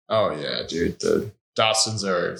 oh 0.09 0.31
yeah, 0.31 0.63
dude. 0.69 1.01
The 1.01 1.33
Datsuns 1.59 2.05
are 2.05 2.39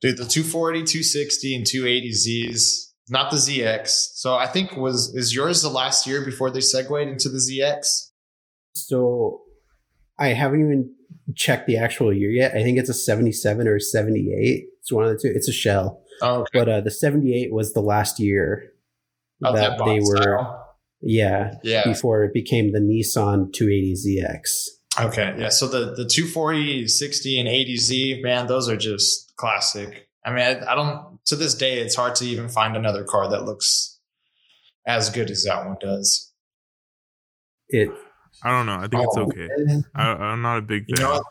dude, 0.00 0.16
the 0.16 0.24
240, 0.24 0.84
260, 0.84 1.56
and 1.56 1.64
280Zs, 1.64 2.92
not 3.08 3.30
the 3.30 3.36
ZX. 3.36 3.88
So 4.14 4.36
I 4.36 4.46
think 4.46 4.76
was 4.76 5.14
is 5.14 5.34
yours 5.34 5.62
the 5.62 5.68
last 5.68 6.06
year 6.06 6.24
before 6.24 6.50
they 6.50 6.60
segued 6.60 7.08
into 7.08 7.28
the 7.28 7.38
ZX? 7.38 8.10
So 8.74 9.42
I 10.18 10.28
haven't 10.28 10.60
even 10.60 10.94
checked 11.34 11.66
the 11.66 11.76
actual 11.76 12.12
year 12.12 12.30
yet. 12.30 12.54
I 12.54 12.62
think 12.62 12.78
it's 12.78 12.88
a 12.88 12.94
77 12.94 13.66
or 13.66 13.80
78. 13.80 14.64
It's 14.80 14.92
one 14.92 15.04
of 15.04 15.10
the 15.10 15.18
two. 15.18 15.32
It's 15.34 15.48
a 15.48 15.52
shell. 15.52 16.02
Oh, 16.22 16.40
okay. 16.40 16.50
But 16.52 16.68
uh, 16.68 16.80
the 16.82 16.90
78 16.90 17.52
was 17.52 17.72
the 17.72 17.80
last 17.80 18.20
year 18.20 18.72
Of 19.44 19.56
that, 19.56 19.78
they 19.84 20.00
were, 20.00 20.22
style. 20.22 20.65
Yeah, 21.00 21.54
Yeah. 21.62 21.84
before 21.84 22.24
it 22.24 22.32
became 22.32 22.72
the 22.72 22.78
Nissan 22.80 23.50
280ZX. 23.52 24.68
Okay. 25.08 25.34
Yeah. 25.38 25.48
So 25.50 25.68
the, 25.68 25.94
the 25.94 26.06
240, 26.06 26.88
60, 26.88 27.38
and 27.40 27.48
80Z, 27.48 28.22
man, 28.22 28.46
those 28.46 28.68
are 28.68 28.76
just 28.76 29.34
classic. 29.36 30.08
I 30.24 30.30
mean, 30.30 30.40
I, 30.40 30.72
I 30.72 30.74
don't, 30.74 31.18
to 31.26 31.36
this 31.36 31.54
day, 31.54 31.78
it's 31.80 31.94
hard 31.94 32.14
to 32.16 32.24
even 32.24 32.48
find 32.48 32.76
another 32.76 33.04
car 33.04 33.28
that 33.30 33.44
looks 33.44 33.98
as 34.86 35.10
good 35.10 35.30
as 35.30 35.44
that 35.44 35.66
one 35.66 35.76
does. 35.80 36.32
It, 37.68 37.90
I 38.42 38.50
don't 38.50 38.66
know. 38.66 38.76
I 38.76 38.86
think 38.88 39.02
it's 39.04 39.16
Oh, 39.16 39.22
okay. 39.22 39.48
I, 39.94 40.02
I'm 40.12 40.42
not 40.42 40.58
a 40.58 40.62
big 40.62 40.84
You 40.88 40.96
fan. 40.96 41.06
know 41.06 41.22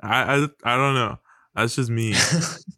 I, 0.00 0.22
I 0.34 0.48
I 0.64 0.76
don't 0.76 0.94
know. 0.94 1.18
That's 1.54 1.74
just 1.76 1.88
me. 1.90 2.14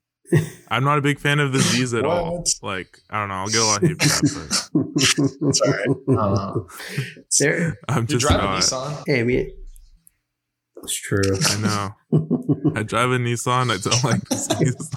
I'm 0.68 0.84
not 0.84 0.98
a 0.98 1.00
big 1.00 1.18
fan 1.18 1.40
of 1.40 1.52
the 1.52 1.60
Z's 1.60 1.94
at 1.94 2.04
all. 2.04 2.44
Like 2.62 3.00
I 3.10 3.18
don't 3.20 3.28
know. 3.28 3.34
I'll 3.34 3.48
get 3.48 3.60
a 3.60 3.64
lot 3.64 3.82
of 3.82 3.88
hate 3.88 4.00
for 4.02 4.08
that, 4.08 4.70
It's 5.48 5.60
all 5.60 5.72
right. 5.72 5.88
Uh, 6.18 6.60
there, 7.38 7.78
I'm 7.88 8.02
you 8.02 8.08
just 8.08 8.26
drive 8.26 8.40
a. 8.40 8.58
Nissan? 8.58 9.02
hey, 9.06 9.20
I 9.20 9.24
mean, 9.24 9.50
it's 10.82 11.00
true. 11.00 11.22
I 11.24 11.56
know. 11.60 11.94
I 12.76 12.82
drive 12.82 13.10
a 13.10 13.18
Nissan. 13.18 13.70
I 13.70 13.78
don't 13.78 14.04
like 14.04 14.28
the 14.28 14.36
Z's. 14.36 14.90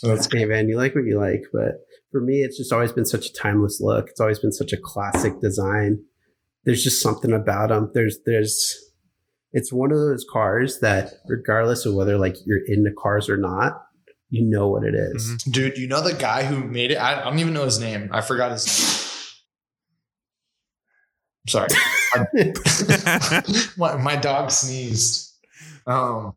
That's 0.02 0.28
hey, 0.32 0.44
man, 0.44 0.68
you 0.68 0.76
like 0.76 0.94
what 0.94 1.04
you 1.04 1.18
like, 1.18 1.42
but 1.52 1.80
for 2.10 2.20
me, 2.20 2.42
it's 2.42 2.56
just 2.56 2.72
always 2.72 2.92
been 2.92 3.04
such 3.04 3.26
a 3.26 3.32
timeless 3.32 3.80
look. 3.80 4.08
It's 4.08 4.20
always 4.20 4.38
been 4.38 4.52
such 4.52 4.72
a 4.72 4.76
classic 4.76 5.40
design. 5.40 6.04
There's 6.64 6.84
just 6.84 7.02
something 7.02 7.32
about 7.32 7.70
them. 7.70 7.90
There's, 7.94 8.18
there's, 8.24 8.76
it's 9.52 9.72
one 9.72 9.90
of 9.90 9.98
those 9.98 10.26
cars 10.30 10.80
that, 10.80 11.14
regardless 11.26 11.86
of 11.86 11.94
whether 11.94 12.18
like 12.18 12.36
you're 12.44 12.64
into 12.66 12.90
cars 12.92 13.28
or 13.28 13.36
not, 13.36 13.82
you 14.30 14.44
know 14.44 14.68
what 14.68 14.84
it 14.84 14.94
is. 14.94 15.26
Mhm. 15.30 15.52
Dude, 15.52 15.78
you 15.78 15.88
know 15.88 16.02
the 16.02 16.12
guy 16.14 16.44
who 16.44 16.62
made 16.62 16.90
it? 16.90 16.96
I, 16.96 17.20
I 17.20 17.24
don't 17.24 17.38
even 17.38 17.54
know 17.54 17.64
his 17.64 17.80
name. 17.80 18.10
I 18.12 18.20
forgot 18.20 18.52
his 18.52 18.66
name. 18.66 19.04
Sorry. 21.48 21.68
my, 23.78 23.96
my 23.96 24.16
dog 24.16 24.50
sneezed. 24.50 25.32
Um, 25.86 26.34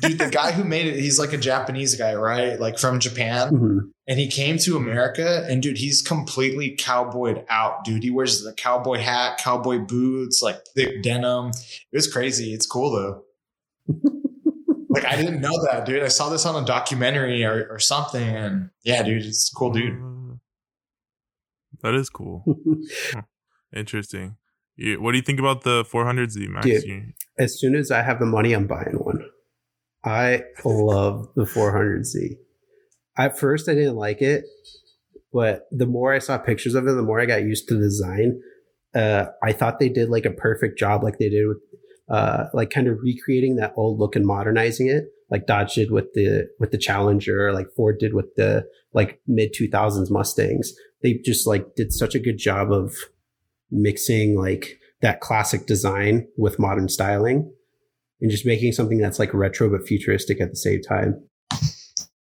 dude, 0.00 0.18
the 0.18 0.28
guy 0.30 0.52
who 0.52 0.64
made 0.64 0.86
it, 0.86 0.96
he's 1.00 1.18
like 1.18 1.32
a 1.32 1.36
Japanese 1.38 1.94
guy, 1.96 2.14
right? 2.14 2.58
Like 2.58 2.78
from 2.78 2.98
Japan. 3.00 3.50
Mhm. 3.52 3.78
And 4.06 4.18
he 4.18 4.28
came 4.28 4.58
to 4.58 4.76
America 4.76 5.46
and 5.48 5.62
dude, 5.62 5.78
he's 5.78 6.02
completely 6.02 6.74
cowboyed 6.76 7.44
out, 7.48 7.84
dude. 7.84 8.02
He 8.02 8.10
wears 8.10 8.42
the 8.42 8.52
cowboy 8.52 8.98
hat, 8.98 9.38
cowboy 9.38 9.78
boots, 9.78 10.42
like 10.42 10.64
thick 10.74 11.02
denim. 11.02 11.48
It 11.50 11.96
was 11.96 12.12
crazy. 12.12 12.52
It's 12.52 12.66
cool 12.66 12.90
though. 12.90 13.22
like 14.88 15.04
I 15.04 15.16
didn't 15.16 15.40
know 15.40 15.54
that, 15.70 15.86
dude. 15.86 16.02
I 16.02 16.08
saw 16.08 16.28
this 16.28 16.44
on 16.46 16.60
a 16.60 16.66
documentary 16.66 17.44
or, 17.44 17.68
or 17.70 17.78
something. 17.78 18.22
And 18.28 18.70
yeah, 18.82 19.02
dude, 19.02 19.24
it's 19.24 19.52
a 19.52 19.54
cool 19.54 19.70
dude. 19.70 19.94
Uh, 20.00 20.36
That 21.82 21.94
is 21.94 22.10
cool. 22.10 22.44
Interesting. 23.74 24.36
You, 24.76 25.00
what 25.00 25.12
do 25.12 25.18
you 25.18 25.22
think 25.22 25.38
about 25.38 25.62
the 25.62 25.84
400Z 25.84 26.48
Max? 26.48 26.66
Dude. 26.66 27.12
As 27.38 27.58
soon 27.60 27.74
as 27.74 27.90
I 27.90 28.02
have 28.02 28.18
the 28.18 28.26
money, 28.26 28.52
I'm 28.52 28.66
buying 28.66 28.96
one. 28.98 29.24
I 30.04 30.44
love 30.64 31.28
the 31.34 31.44
400Z. 31.44 32.38
At 33.18 33.38
first, 33.38 33.68
I 33.68 33.74
didn't 33.74 33.96
like 33.96 34.22
it, 34.22 34.44
but 35.32 35.66
the 35.70 35.86
more 35.86 36.12
I 36.12 36.18
saw 36.18 36.38
pictures 36.38 36.74
of 36.74 36.86
it, 36.86 36.92
the 36.92 37.02
more 37.02 37.20
I 37.20 37.26
got 37.26 37.42
used 37.42 37.68
to 37.68 37.74
the 37.74 37.80
design. 37.80 38.40
Uh, 38.94 39.26
I 39.42 39.52
thought 39.52 39.78
they 39.78 39.88
did 39.88 40.08
like 40.08 40.24
a 40.24 40.30
perfect 40.30 40.78
job, 40.78 41.04
like 41.04 41.18
they 41.18 41.28
did 41.28 41.46
with, 41.46 41.58
uh, 42.08 42.46
like 42.54 42.70
kind 42.70 42.88
of 42.88 42.98
recreating 43.02 43.56
that 43.56 43.74
old 43.76 43.98
look 43.98 44.16
and 44.16 44.26
modernizing 44.26 44.88
it, 44.88 45.04
like 45.30 45.46
Dodge 45.46 45.74
did 45.74 45.90
with 45.90 46.12
the 46.14 46.48
with 46.58 46.72
the 46.72 46.78
Challenger, 46.78 47.52
like 47.52 47.68
Ford 47.76 47.98
did 47.98 48.14
with 48.14 48.34
the 48.34 48.66
like 48.92 49.20
mid 49.26 49.54
2000s 49.54 50.10
Mustangs. 50.10 50.72
They 51.02 51.14
just 51.24 51.46
like 51.46 51.74
did 51.76 51.92
such 51.92 52.14
a 52.14 52.18
good 52.18 52.38
job 52.38 52.72
of 52.72 52.94
mixing 53.70 54.36
like 54.36 54.80
that 55.02 55.20
classic 55.20 55.66
design 55.66 56.26
with 56.36 56.58
modern 56.58 56.88
styling 56.88 57.52
and 58.20 58.30
just 58.30 58.44
making 58.46 58.72
something 58.72 58.98
that's 58.98 59.18
like 59.18 59.32
retro 59.34 59.68
but 59.70 59.86
futuristic 59.86 60.40
at 60.40 60.50
the 60.50 60.56
same 60.56 60.82
time. 60.82 61.22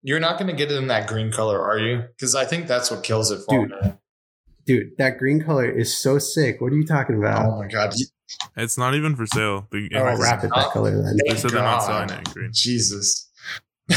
You're 0.04 0.20
not 0.20 0.38
going 0.38 0.48
to 0.50 0.56
get 0.56 0.72
it 0.72 0.76
in 0.76 0.88
that 0.88 1.08
green 1.08 1.32
color, 1.32 1.62
are 1.62 1.80
you? 1.80 2.04
Because 2.16 2.36
I 2.36 2.46
think 2.46 2.68
that's 2.68 2.90
what 2.92 3.04
kills 3.04 3.32
it 3.32 3.42
for 3.48 3.68
Dude. 3.68 3.72
me. 3.82 3.94
Dude, 4.66 4.98
that 4.98 5.18
green 5.18 5.42
color 5.42 5.66
is 5.70 5.98
so 5.98 6.20
sick. 6.20 6.62
What 6.62 6.72
are 6.72 6.76
you 6.76 6.86
talking 6.86 7.18
about? 7.18 7.46
Oh 7.46 7.58
my 7.58 7.68
God. 7.68 7.94
It's 8.56 8.78
not 8.78 8.96
even 8.96 9.16
for 9.16 9.26
sale. 9.26 9.68
The- 9.72 9.90
Oh, 9.96 10.04
wrap 10.22 10.44
it 10.44 10.52
that 10.56 10.72
color 10.72 10.92
then. 11.02 11.18
They 11.28 11.36
said 11.36 11.52
they're 11.52 11.62
not 11.62 11.84
selling 11.84 12.10
it 12.10 12.18
in 12.28 12.34
green. 12.34 12.50
Jesus. 12.54 13.27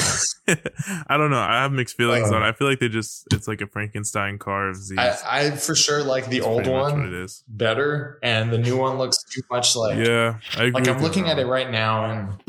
I 1.09 1.17
don't 1.17 1.31
know. 1.31 1.39
I 1.41 1.63
have 1.63 1.73
mixed 1.73 1.97
feelings 1.97 2.31
Uh. 2.31 2.37
on 2.37 2.43
it. 2.43 2.47
I 2.47 2.53
feel 2.53 2.69
like 2.69 2.81
they 2.81 2.89
just, 2.89 3.25
it's 3.33 3.47
like 3.49 3.61
a 3.61 3.67
Frankenstein 3.67 4.39
car 4.39 4.69
of 4.71 4.77
Z's. 4.77 4.99
I, 4.99 5.17
I 5.25 5.51
for 5.53 5.75
sure 5.75 6.03
like 6.03 6.27
the 6.27 6.39
That's 6.39 6.47
old 6.47 6.65
pretty 6.65 6.71
much 6.73 6.83
what 6.83 6.93
one 6.95 7.07
it 7.07 7.13
is. 7.15 7.45
better, 7.49 8.19
and 8.23 8.53
the 8.53 8.59
new 8.59 8.77
one 8.77 8.99
looks 8.99 9.23
too 9.25 9.43
much 9.51 9.77
like. 9.77 9.99
yeah. 9.99 10.39
I 10.57 10.65
agree 10.65 10.71
Like 10.83 10.89
I'm 10.89 11.03
looking 11.03 11.27
you, 11.27 11.33
at 11.33 11.39
it 11.39 11.47
right 11.47 11.71
now, 11.71 12.05
and 12.05 12.43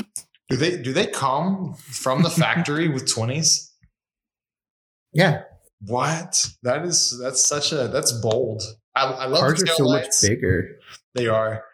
do 0.48 0.56
they 0.56 0.76
do 0.82 0.92
they 0.92 1.06
come 1.06 1.74
from 1.74 2.22
the 2.22 2.30
factory 2.30 2.88
with 2.88 3.12
twenties? 3.12 3.72
Yeah, 5.12 5.42
What? 5.86 6.46
That 6.62 6.84
is 6.84 7.18
that's 7.22 7.46
such 7.46 7.72
a 7.72 7.88
that's 7.88 8.12
bold. 8.12 8.62
I, 8.94 9.04
I 9.04 9.26
love 9.26 9.40
cars 9.40 9.58
the 9.60 9.64
are 9.64 9.66
tail 9.66 9.76
so 9.76 9.84
much 9.84 10.02
lights. 10.04 10.28
bigger. 10.28 10.76
They 11.14 11.26
are. 11.26 11.64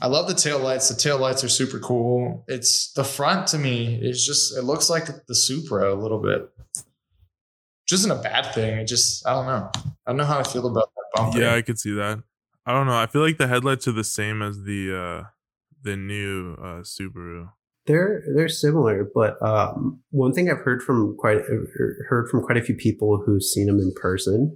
I 0.00 0.06
love 0.06 0.28
the 0.28 0.34
tail 0.34 0.58
lights. 0.58 0.88
The 0.88 0.94
tail 0.94 1.18
lights 1.18 1.42
are 1.42 1.48
super 1.48 1.80
cool. 1.80 2.44
It's 2.46 2.92
the 2.92 3.04
front 3.04 3.48
to 3.48 3.58
me 3.58 3.98
is 4.00 4.24
just 4.24 4.56
it 4.56 4.62
looks 4.62 4.88
like 4.88 5.06
the 5.26 5.34
Supra 5.34 5.92
a 5.92 5.96
little 5.96 6.20
bit. 6.20 6.48
Which 6.76 7.92
isn't 7.92 8.10
a 8.10 8.20
bad 8.22 8.54
thing. 8.54 8.78
It 8.78 8.84
just 8.84 9.26
I 9.26 9.32
don't 9.32 9.46
know. 9.46 9.70
I 10.06 10.10
don't 10.10 10.18
know 10.18 10.24
how 10.24 10.38
I 10.38 10.42
feel 10.44 10.66
about 10.66 10.90
that 10.94 11.04
bumper. 11.14 11.40
Yeah, 11.40 11.54
I 11.54 11.62
could 11.62 11.78
see 11.78 11.92
that. 11.94 12.22
I 12.66 12.72
don't 12.72 12.86
know. 12.86 12.96
I 12.96 13.06
feel 13.06 13.22
like 13.22 13.38
the 13.38 13.48
headlights 13.48 13.88
are 13.88 13.92
the 13.92 14.04
same 14.04 14.42
as 14.42 14.62
the 14.62 14.94
uh 14.96 15.26
the 15.82 15.96
new 15.96 16.54
uh 16.54 16.82
Subaru. 16.82 17.50
They're 17.86 18.22
they're 18.36 18.50
similar, 18.50 19.10
but 19.14 19.40
um, 19.42 20.02
one 20.10 20.34
thing 20.34 20.50
I've 20.50 20.58
heard 20.58 20.82
from 20.82 21.16
quite 21.16 21.38
heard 22.08 22.28
from 22.30 22.42
quite 22.42 22.58
a 22.58 22.62
few 22.62 22.74
people 22.74 23.22
who've 23.24 23.42
seen 23.42 23.66
them 23.66 23.78
in 23.78 23.94
person, 23.96 24.54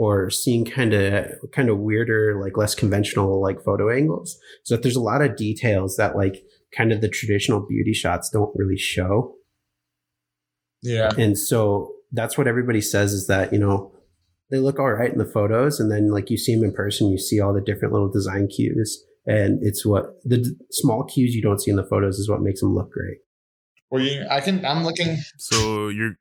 or 0.00 0.30
seeing 0.30 0.64
kind 0.64 0.94
of 0.94 1.26
kind 1.52 1.68
of 1.68 1.76
weirder, 1.76 2.40
like 2.42 2.56
less 2.56 2.74
conventional, 2.74 3.42
like 3.42 3.62
photo 3.62 3.90
angles, 3.90 4.38
so 4.64 4.74
that 4.74 4.82
there's 4.82 4.96
a 4.96 5.00
lot 5.00 5.20
of 5.20 5.36
details 5.36 5.96
that 5.96 6.16
like 6.16 6.42
kind 6.74 6.90
of 6.90 7.02
the 7.02 7.08
traditional 7.08 7.60
beauty 7.60 7.92
shots 7.92 8.30
don't 8.30 8.50
really 8.56 8.78
show. 8.78 9.34
Yeah. 10.82 11.10
And 11.18 11.36
so 11.38 11.92
that's 12.12 12.38
what 12.38 12.48
everybody 12.48 12.80
says 12.80 13.12
is 13.12 13.26
that, 13.26 13.52
you 13.52 13.58
know, 13.58 13.92
they 14.50 14.56
look 14.58 14.78
all 14.78 14.90
right 14.90 15.12
in 15.12 15.18
the 15.18 15.26
photos. 15.26 15.78
And 15.78 15.92
then, 15.92 16.08
like, 16.10 16.30
you 16.30 16.38
see 16.38 16.54
them 16.54 16.64
in 16.64 16.72
person, 16.72 17.10
you 17.10 17.18
see 17.18 17.38
all 17.38 17.52
the 17.52 17.60
different 17.60 17.92
little 17.92 18.10
design 18.10 18.48
cues. 18.48 19.04
And 19.26 19.58
it's 19.62 19.84
what 19.84 20.14
the 20.24 20.38
d- 20.38 20.56
small 20.70 21.04
cues 21.04 21.34
you 21.34 21.42
don't 21.42 21.60
see 21.60 21.70
in 21.70 21.76
the 21.76 21.84
photos 21.84 22.18
is 22.18 22.30
what 22.30 22.40
makes 22.40 22.60
them 22.60 22.74
look 22.74 22.90
great. 22.90 23.18
Well, 23.90 24.02
you, 24.02 24.24
I 24.30 24.40
can. 24.40 24.64
I'm 24.64 24.82
looking. 24.82 25.18
So 25.36 25.88
you're 25.88 26.14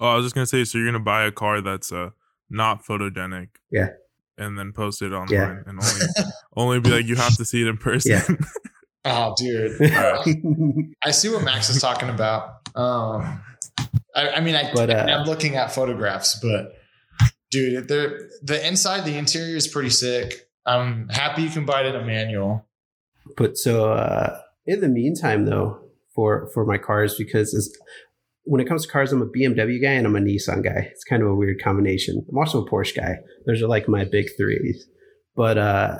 Oh, 0.00 0.08
I 0.08 0.16
was 0.16 0.24
just 0.26 0.34
gonna 0.34 0.46
say, 0.46 0.64
so 0.64 0.78
you're 0.78 0.86
gonna 0.88 1.00
buy 1.04 1.24
a 1.24 1.32
car 1.32 1.60
that's 1.60 1.92
uh 1.92 2.10
not 2.50 2.84
photogenic. 2.84 3.48
Yeah. 3.70 3.88
And 4.36 4.58
then 4.58 4.72
post 4.72 5.00
it 5.02 5.12
online 5.12 5.30
Yeah. 5.30 5.56
and 5.66 5.78
only 5.80 6.06
only 6.56 6.80
be 6.80 6.90
like 6.90 7.06
you 7.06 7.16
have 7.16 7.36
to 7.36 7.44
see 7.44 7.62
it 7.62 7.68
in 7.68 7.76
person. 7.76 8.12
Yeah. 8.12 8.26
Oh, 9.06 9.34
dude. 9.36 9.82
I 11.04 11.10
see 11.10 11.28
what 11.28 11.44
Max 11.44 11.68
is 11.68 11.78
talking 11.78 12.08
about. 12.08 12.66
Um, 12.74 13.38
I, 14.16 14.28
I 14.36 14.40
mean, 14.40 14.54
I, 14.54 14.72
But, 14.72 14.88
uh, 14.88 15.06
I'm 15.10 15.26
looking 15.26 15.56
at 15.56 15.72
photographs, 15.72 16.40
but 16.40 16.72
dude, 17.50 17.86
they're, 17.86 18.30
the 18.42 18.66
inside, 18.66 19.04
the 19.04 19.18
interior 19.18 19.56
is 19.56 19.68
pretty 19.68 19.90
sick. 19.90 20.48
I'm 20.64 21.10
happy 21.10 21.42
you 21.42 21.50
can 21.50 21.66
buy 21.66 21.82
it 21.82 21.94
in 21.94 21.96
a 22.00 22.02
manual. 22.02 22.66
But 23.36 23.58
so 23.58 23.92
uh, 23.92 24.40
in 24.64 24.80
the 24.80 24.88
meantime, 24.88 25.44
though, 25.44 25.80
for 26.14 26.48
for 26.54 26.64
my 26.64 26.78
cars, 26.78 27.14
because 27.16 27.52
as, 27.54 27.76
when 28.44 28.60
it 28.60 28.68
comes 28.68 28.86
to 28.86 28.92
cars, 28.92 29.12
I'm 29.12 29.22
a 29.22 29.26
BMW 29.26 29.80
guy 29.80 29.92
and 29.92 30.06
I'm 30.06 30.16
a 30.16 30.20
Nissan 30.20 30.62
guy. 30.62 30.88
It's 30.90 31.04
kind 31.04 31.22
of 31.22 31.28
a 31.28 31.34
weird 31.34 31.62
combination. 31.62 32.24
I'm 32.30 32.38
also 32.38 32.64
a 32.64 32.70
Porsche 32.70 32.96
guy. 32.96 33.16
Those 33.46 33.62
are 33.62 33.68
like 33.68 33.88
my 33.88 34.04
big 34.04 34.28
threes. 34.36 34.86
But 35.34 35.58
uh, 35.58 35.98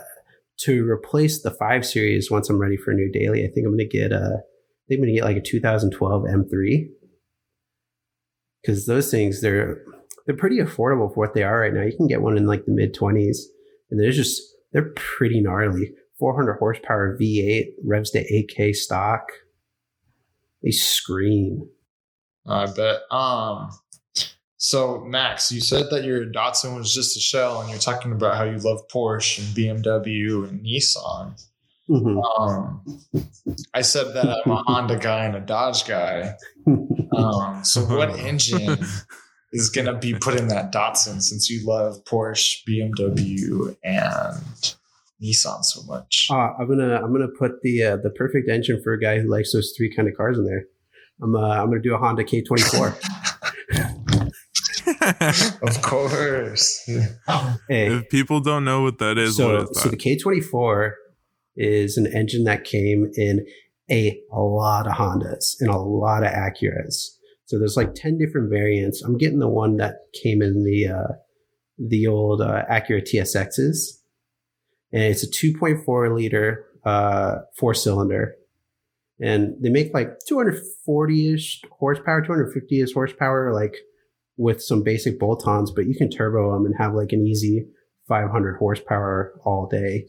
to 0.61 0.89
replace 0.89 1.43
the 1.43 1.51
five 1.51 1.87
series 1.87 2.31
once 2.31 2.49
I'm 2.49 2.61
ready 2.61 2.77
for 2.77 2.91
a 2.91 2.95
new 2.95 3.11
daily, 3.11 3.45
I 3.45 3.49
think 3.49 3.67
I'm 3.67 3.77
to 3.79 3.87
get 3.87 4.13
a. 4.13 4.39
I 4.39 4.87
think 4.87 5.01
I'm 5.01 5.07
to 5.07 5.13
get 5.13 5.25
like 5.25 5.39
a 5.39 5.41
2012 5.41 6.25
M3 6.25 6.89
because 8.61 8.85
those 8.85 9.11
things 9.11 9.41
they're 9.41 9.83
they're 10.27 10.37
pretty 10.37 10.59
affordable 10.59 11.09
for 11.09 11.21
what 11.21 11.35
they 11.35 11.43
are 11.43 11.61
right 11.61 11.73
now. 11.73 11.83
You 11.83 11.97
can 11.97 12.07
get 12.07 12.21
one 12.21 12.37
in 12.37 12.47
like 12.47 12.67
the 12.67 12.73
mid 12.73 12.95
20s, 12.95 13.39
and 13.91 13.99
they're 13.99 14.13
just 14.13 14.43
they're 14.73 14.93
pretty 14.95 15.41
gnarly. 15.41 15.93
400 16.19 16.59
horsepower 16.59 17.19
V8 17.21 17.65
revs 17.85 18.11
to 18.13 18.21
8K 18.21 18.75
stock. 18.75 19.23
They 20.63 20.71
scream. 20.71 21.69
I 22.47 22.67
bet. 22.67 23.01
Um, 23.11 23.71
so 24.57 25.05
Max, 25.05 25.53
you 25.53 25.61
said 25.61 25.87
that 25.91 26.05
your 26.05 26.27
Datsun 26.27 26.77
was 26.77 26.95
just 26.95 27.17
a 27.17 27.21
shell, 27.21 27.61
and 27.61 27.71
you're 27.71 27.79
talking 27.79 28.13
about 28.13 28.37
how 28.37 28.45
you 28.45 28.57
love 28.59 28.81
Porsche 28.89 29.39
and 29.39 29.55
BMW 29.57 30.49
and 30.49 30.65
Nissan. 30.65 31.41
Mhm. 31.89 32.41
Um, 32.41 32.81
I 33.75 33.83
said 33.83 34.15
that 34.15 34.43
I'm 34.45 34.53
a 34.53 34.63
Honda 34.63 34.97
guy 34.97 35.27
and 35.27 35.37
a 35.37 35.41
Dodge 35.41 35.87
guy. 35.87 36.35
Um, 36.67 37.63
so 37.63 37.83
what 37.83 38.19
engine 38.19 38.79
is 39.53 39.69
going 39.69 39.87
to 39.87 39.95
be 39.95 40.15
put 40.15 40.35
in 40.41 40.49
that 40.49 40.73
Datsun 40.73 41.21
since 41.21 41.51
you 41.51 41.67
love 41.67 42.03
Porsche, 42.05 42.65
BMW, 42.67 43.77
and 43.85 44.75
Nissan 45.23 45.63
so 45.63 45.83
much? 45.83 46.29
Uh, 46.31 46.53
I'm 46.59 46.69
gonna 46.69 46.97
I'm 46.97 47.13
gonna 47.13 47.29
put 47.39 47.61
the 47.63 47.83
uh, 47.83 47.97
the 47.99 48.11
perfect 48.11 48.49
engine 48.49 48.83
for 48.83 48.95
a 48.95 49.01
guy 49.01 49.21
who 49.21 49.29
likes 49.29 49.53
those 49.53 49.75
three 49.77 49.95
kind 49.95 50.09
of 50.09 50.17
cars 50.17 50.39
in 50.39 50.47
there. 50.47 50.65
I'm 51.25 51.35
uh, 51.35 51.41
I'm 51.41 51.69
gonna 51.69 51.81
do 51.81 51.95
a 51.95 51.99
Honda 51.99 52.25
K24. 52.25 53.01
Of 55.63 55.81
course. 55.83 56.83
hey, 57.69 57.87
if 57.87 58.09
people 58.11 58.41
don't 58.41 58.65
know 58.65 58.83
what 58.83 58.99
that 58.99 59.17
is, 59.17 59.39
what 59.39 59.45
so 59.45 59.71
is 59.71 59.83
so 59.83 59.89
the? 59.89 59.97
K24 59.97 60.93
is 61.57 61.97
an 61.97 62.07
engine 62.07 62.45
that 62.45 62.65
came 62.65 63.11
in 63.15 63.47
a, 63.91 64.19
a 64.33 64.41
lot 64.41 64.87
of 64.87 64.95
Hondas 64.95 65.57
and 65.61 65.71
a 65.71 65.79
lot 65.79 66.23
of 66.23 66.33
Acuras. 66.33 67.17
So 67.47 67.59
there's 67.59 67.77
like 67.77 67.95
10 67.95 68.19
different 68.19 68.51
variants. 68.51 69.03
I'm 69.03 69.17
getting 69.17 69.39
the 69.39 69.49
one 69.49 69.77
that 69.77 69.97
came 70.23 70.43
in 70.43 70.65
the 70.65 70.89
uh, 70.89 71.13
the 71.79 72.07
old 72.07 72.41
uh, 72.41 72.65
Acura 72.71 73.03
TSXs. 73.03 74.01
And 74.93 75.03
it's 75.03 75.23
a 75.23 75.31
2.4 75.31 76.15
liter 76.15 76.67
uh, 76.85 77.37
four 77.57 77.75
cylinder. 77.75 78.37
And 79.25 79.55
they 79.59 79.71
make 79.71 79.95
like 79.95 80.19
240 80.29 81.33
ish 81.33 81.63
horsepower, 81.79 82.21
250 82.21 82.81
ish 82.83 82.93
horsepower, 82.93 83.55
like 83.55 83.75
with 84.37 84.63
some 84.63 84.83
basic 84.83 85.19
bolt 85.19 85.47
ons, 85.47 85.71
but 85.71 85.87
you 85.87 85.95
can 85.97 86.11
turbo 86.11 86.53
them 86.53 86.67
and 86.67 86.75
have 86.77 86.93
like 86.93 87.13
an 87.13 87.27
easy 87.27 87.65
500 88.07 88.59
horsepower 88.59 89.33
all 89.43 89.67
day. 89.67 90.09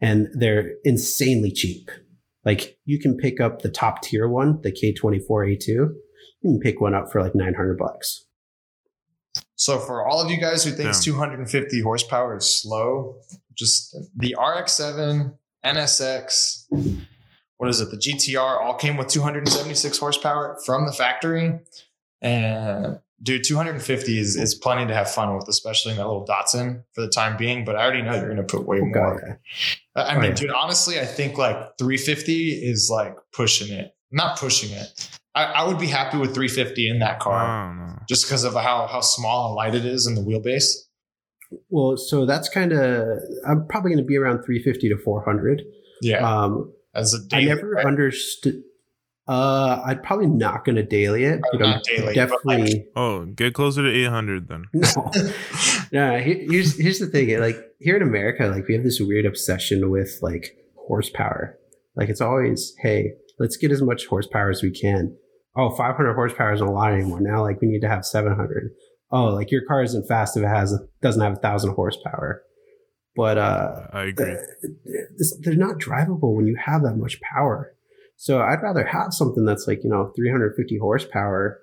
And 0.00 0.26
they're 0.34 0.72
insanely 0.82 1.52
cheap. 1.52 1.88
Like 2.44 2.78
you 2.84 2.98
can 2.98 3.16
pick 3.16 3.40
up 3.40 3.62
the 3.62 3.70
top 3.70 4.02
tier 4.02 4.28
one, 4.28 4.60
the 4.62 4.72
K24A2. 4.72 5.68
You 5.68 5.94
can 6.42 6.58
pick 6.58 6.80
one 6.80 6.94
up 6.94 7.12
for 7.12 7.22
like 7.22 7.36
900 7.36 7.78
bucks. 7.78 8.24
So 9.54 9.78
for 9.78 10.04
all 10.04 10.20
of 10.20 10.32
you 10.32 10.40
guys 10.40 10.64
who 10.64 10.72
thinks 10.72 11.04
Damn. 11.04 11.14
250 11.14 11.82
horsepower 11.82 12.38
is 12.38 12.60
slow, 12.60 13.20
just 13.54 13.96
the 14.16 14.34
RX-7, 14.36 15.32
NSX, 15.64 16.64
what 17.58 17.68
is 17.70 17.80
it? 17.80 17.90
The 17.90 17.96
GTR 17.96 18.60
all 18.60 18.74
came 18.74 18.96
with 18.96 19.08
276 19.08 19.98
horsepower 19.98 20.58
from 20.64 20.86
the 20.86 20.92
factory, 20.92 21.58
and 22.22 22.98
dude, 23.22 23.44
250 23.44 24.18
is 24.18 24.36
is 24.36 24.54
plenty 24.54 24.86
to 24.86 24.94
have 24.94 25.10
fun 25.10 25.34
with, 25.36 25.46
especially 25.48 25.92
in 25.92 25.98
that 25.98 26.06
little 26.06 26.26
Datsun 26.26 26.82
for 26.94 27.00
the 27.02 27.08
time 27.10 27.36
being. 27.36 27.64
But 27.64 27.76
I 27.76 27.82
already 27.82 28.02
know 28.02 28.14
you're 28.14 28.24
going 28.34 28.36
to 28.36 28.42
put 28.42 28.66
way 28.66 28.80
more. 28.80 29.40
I 29.96 30.14
Oh, 30.16 30.20
mean, 30.20 30.30
yeah. 30.30 30.36
dude, 30.36 30.50
honestly, 30.52 31.00
I 31.00 31.04
think 31.04 31.36
like 31.38 31.56
350 31.78 32.50
is 32.50 32.88
like 32.90 33.16
pushing 33.32 33.72
it. 33.76 33.92
Not 34.12 34.38
pushing 34.38 34.70
it. 34.70 35.10
I, 35.34 35.44
I 35.44 35.66
would 35.66 35.78
be 35.78 35.86
happy 35.86 36.16
with 36.18 36.34
350 36.34 36.88
in 36.88 36.98
that 37.00 37.20
car 37.20 38.02
just 38.08 38.24
because 38.26 38.44
of 38.44 38.54
how 38.54 38.86
how 38.86 39.00
small 39.00 39.48
and 39.48 39.54
light 39.56 39.74
it 39.74 39.84
is 39.84 40.06
in 40.06 40.14
the 40.14 40.20
wheelbase. 40.22 40.72
Well, 41.70 41.96
so 41.96 42.26
that's 42.26 42.48
kind 42.48 42.72
of, 42.72 43.18
I'm 43.48 43.66
probably 43.68 43.90
going 43.92 44.04
to 44.04 44.06
be 44.06 44.16
around 44.18 44.42
350 44.44 44.90
to 44.90 44.98
400. 44.98 45.62
Yeah, 46.02 46.18
Um, 46.18 46.72
as 46.94 47.14
a 47.14 47.18
I 47.34 47.40
daily, 47.40 47.46
never 47.46 47.70
right? 47.70 47.86
understood. 47.86 48.62
Uh, 49.26 49.82
I'm 49.84 50.00
probably 50.00 50.26
not 50.26 50.64
going 50.64 50.76
to 50.76 50.82
daily 50.82 51.24
it, 51.24 51.40
but 51.52 51.62
I'm 51.62 51.70
Not 51.70 51.84
daily, 51.84 52.06
but, 52.06 52.14
definitely 52.14 52.86
Oh, 52.96 53.26
get 53.26 53.52
closer 53.52 53.82
to 53.82 53.90
800 53.90 54.48
then. 54.48 54.64
no. 54.72 55.10
no, 55.92 56.18
here's 56.18 56.78
here's 56.78 56.98
the 56.98 57.06
thing. 57.06 57.38
Like 57.38 57.56
here 57.78 57.96
in 57.96 58.02
America, 58.02 58.46
like 58.46 58.66
we 58.66 58.74
have 58.74 58.84
this 58.84 59.00
weird 59.00 59.26
obsession 59.26 59.90
with 59.90 60.18
like 60.22 60.56
horsepower. 60.76 61.58
Like 61.94 62.08
it's 62.08 62.22
always, 62.22 62.74
hey, 62.82 63.12
let's 63.38 63.56
get 63.58 63.70
as 63.70 63.82
much 63.82 64.06
horsepower 64.06 64.48
as 64.50 64.62
we 64.62 64.70
can. 64.70 65.14
Oh, 65.56 65.74
500 65.76 66.14
horsepower 66.14 66.52
isn't 66.54 66.66
a 66.66 66.70
lot 66.72 66.92
anymore. 66.92 67.20
Now, 67.20 67.42
like 67.42 67.60
we 67.60 67.68
need 67.68 67.80
to 67.80 67.88
have 67.88 68.06
700. 68.06 68.70
Oh, 69.10 69.26
like 69.26 69.50
your 69.50 69.62
car 69.66 69.82
isn't 69.82 70.06
fast 70.08 70.36
if 70.38 70.42
it 70.42 70.46
has 70.48 70.78
doesn't 71.02 71.20
have 71.20 71.34
a 71.34 71.40
thousand 71.40 71.74
horsepower. 71.74 72.42
But 73.18 73.36
uh, 73.36 73.80
I 73.92 74.04
agree. 74.04 74.36
they're 75.40 75.54
not 75.54 75.80
drivable 75.80 76.36
when 76.36 76.46
you 76.46 76.54
have 76.54 76.84
that 76.84 76.94
much 76.94 77.20
power. 77.20 77.74
So 78.14 78.40
I'd 78.40 78.62
rather 78.62 78.84
have 78.84 79.12
something 79.12 79.44
that's 79.44 79.66
like, 79.66 79.82
you 79.82 79.90
know, 79.90 80.12
350 80.14 80.78
horsepower 80.78 81.60